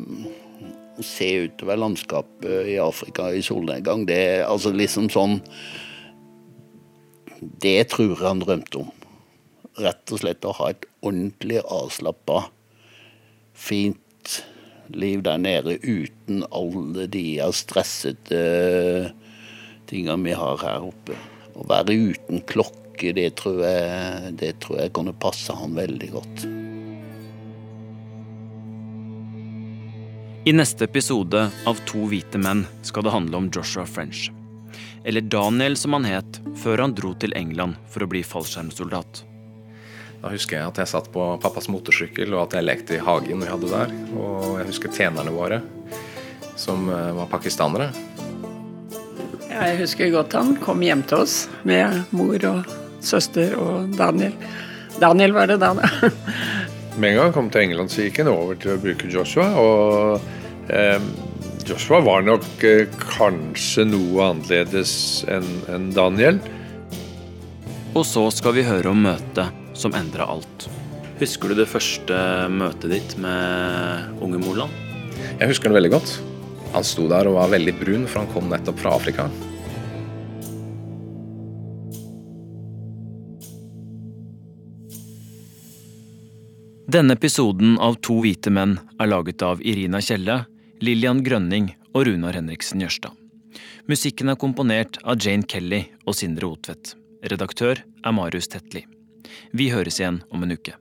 Å 0.96 1.04
se 1.04 1.30
utover 1.48 1.80
landskapet 1.82 2.70
i 2.72 2.78
Afrika 2.80 3.32
i 3.36 3.42
solnedgang, 3.44 4.06
det 4.08 4.20
er 4.38 4.46
altså 4.46 4.72
liksom 4.76 5.10
sånn 5.12 5.40
Det 7.42 7.80
tror 7.92 8.14
jeg 8.14 8.28
han 8.28 8.44
drømte 8.44 8.84
om. 8.84 8.94
Rett 9.82 10.14
og 10.14 10.22
slett 10.22 10.46
å 10.46 10.54
ha 10.60 10.70
et 10.70 10.86
ordentlig 11.02 11.62
avslappa, 11.64 12.44
fint 13.58 14.38
liv 14.94 15.24
der 15.26 15.40
nede 15.42 15.80
uten 15.82 16.44
alle 16.52 17.08
de 17.10 17.26
stressete 17.56 18.42
tinga 19.90 20.20
vi 20.22 20.36
har 20.38 20.62
her 20.62 20.92
oppe. 20.92 21.18
Å 21.56 21.68
være 21.68 21.96
uten 22.12 22.44
klokke, 22.48 23.14
det 23.18 23.30
tror 23.40 23.64
jeg, 23.66 24.34
det 24.40 24.56
tror 24.64 24.84
jeg 24.84 24.94
kunne 24.96 25.16
passe 25.18 25.56
han 25.58 25.78
veldig 25.78 26.12
godt. 26.14 26.46
I 30.42 30.54
neste 30.58 30.88
episode 30.88 31.42
av 31.70 31.82
To 31.92 32.08
hvite 32.10 32.40
menn 32.42 32.64
skal 32.82 33.06
det 33.06 33.14
handle 33.14 33.38
om 33.38 33.50
Joshua 33.54 33.86
French. 33.86 34.32
Eller 35.06 35.22
Daniel, 35.22 35.78
som 35.78 35.94
han 35.94 36.08
het 36.10 36.40
før 36.58 36.82
han 36.82 36.96
dro 36.98 37.12
til 37.14 37.36
England 37.38 37.78
for 37.90 38.02
å 38.02 38.10
bli 38.10 38.24
fallskjermsoldat. 38.26 39.22
Da 40.22 40.30
husker 40.34 40.60
jeg 40.60 40.70
at 40.70 40.82
jeg 40.82 40.90
satt 40.92 41.12
på 41.14 41.24
pappas 41.42 41.70
motorsykkel 41.74 42.34
og 42.36 42.44
at 42.44 42.58
jeg 42.58 42.66
lekte 42.66 42.98
i 42.98 43.02
hagen 43.02 43.42
vi 43.42 43.50
hadde 43.50 43.70
der. 43.70 43.94
Og 44.14 44.60
jeg 44.60 44.68
husker 44.70 44.94
tjenerne 44.94 45.34
våre, 45.34 45.62
som 46.58 46.90
eh, 46.90 47.12
var 47.18 47.30
pakistanere. 47.30 47.90
Jeg 49.52 49.80
husker 49.82 50.12
godt 50.14 50.36
han 50.38 50.54
kom 50.64 50.84
hjem 50.86 51.02
til 51.10 51.26
oss 51.26 51.36
med 51.68 52.06
mor 52.16 52.40
og 52.48 52.70
søster 53.04 53.54
og 53.60 53.92
Daniel. 53.98 54.36
Daniel 55.02 55.36
var 55.36 55.50
det 55.52 55.60
da, 55.62 55.74
da. 55.76 56.12
Med 57.00 57.12
en 57.14 57.18
gang 57.18 57.28
han 57.30 57.36
kom 57.36 57.50
til 57.52 57.66
England, 57.66 57.92
så 57.92 58.06
gikk 58.06 58.20
han 58.22 58.30
over 58.32 58.58
til 58.60 58.74
å 58.74 58.80
bruke 58.82 59.10
Joshua. 59.12 59.48
Og 59.60 60.72
eh, 60.72 61.00
Joshua 61.68 62.02
var 62.04 62.26
nok 62.28 62.66
eh, 62.68 62.84
kanskje 63.00 63.86
noe 63.88 64.32
annerledes 64.34 64.94
enn 65.32 65.48
en 65.72 65.88
Daniel. 65.96 66.42
Og 67.96 68.04
så 68.08 68.26
skal 68.36 68.56
vi 68.60 68.68
høre 68.68 68.92
om 68.92 69.04
møtet 69.08 69.56
som 69.78 69.96
endra 69.98 70.28
alt. 70.32 70.68
Husker 71.22 71.52
du 71.52 71.62
det 71.62 71.70
første 71.72 72.18
møtet 72.52 72.92
ditt 72.92 73.16
med 73.24 74.22
unge 74.24 74.42
Moland? 74.44 74.76
Jeg 75.40 75.52
husker 75.52 75.72
det 75.72 75.80
veldig 75.80 75.96
godt. 75.96 76.20
Han 76.72 76.86
sto 76.88 77.08
der 77.12 77.28
og 77.28 77.36
var 77.40 77.52
veldig 77.52 77.74
brun, 77.80 78.06
for 78.08 78.24
han 78.24 78.32
kom 78.32 78.52
nettopp 78.52 78.80
fra 78.80 78.96
Afrika. 78.96 79.28
Denne 86.92 87.16
episoden 87.16 87.78
av 87.80 87.96
To 88.04 88.18
hvite 88.20 88.52
menn 88.52 88.74
er 89.00 89.08
laget 89.08 89.44
av 89.48 89.62
Irina 89.64 90.02
Kjelle, 90.04 90.42
Lillian 90.84 91.22
Grønning 91.24 91.70
og 91.94 92.08
Runar 92.08 92.36
Henriksen 92.36 92.84
Jørstad. 92.84 93.16
Musikken 93.88 94.32
er 94.32 94.40
komponert 94.40 95.00
av 95.04 95.20
Jane 95.24 95.48
Kelly 95.48 95.86
og 96.04 96.18
Sindre 96.20 96.50
Otvedt. 96.52 96.96
Redaktør 97.24 97.80
er 97.80 98.16
Marius 98.16 98.52
Tetli. 98.52 98.84
Vi 99.56 99.70
høres 99.72 100.02
igjen 100.02 100.20
om 100.32 100.44
en 100.44 100.56
uke. 100.58 100.76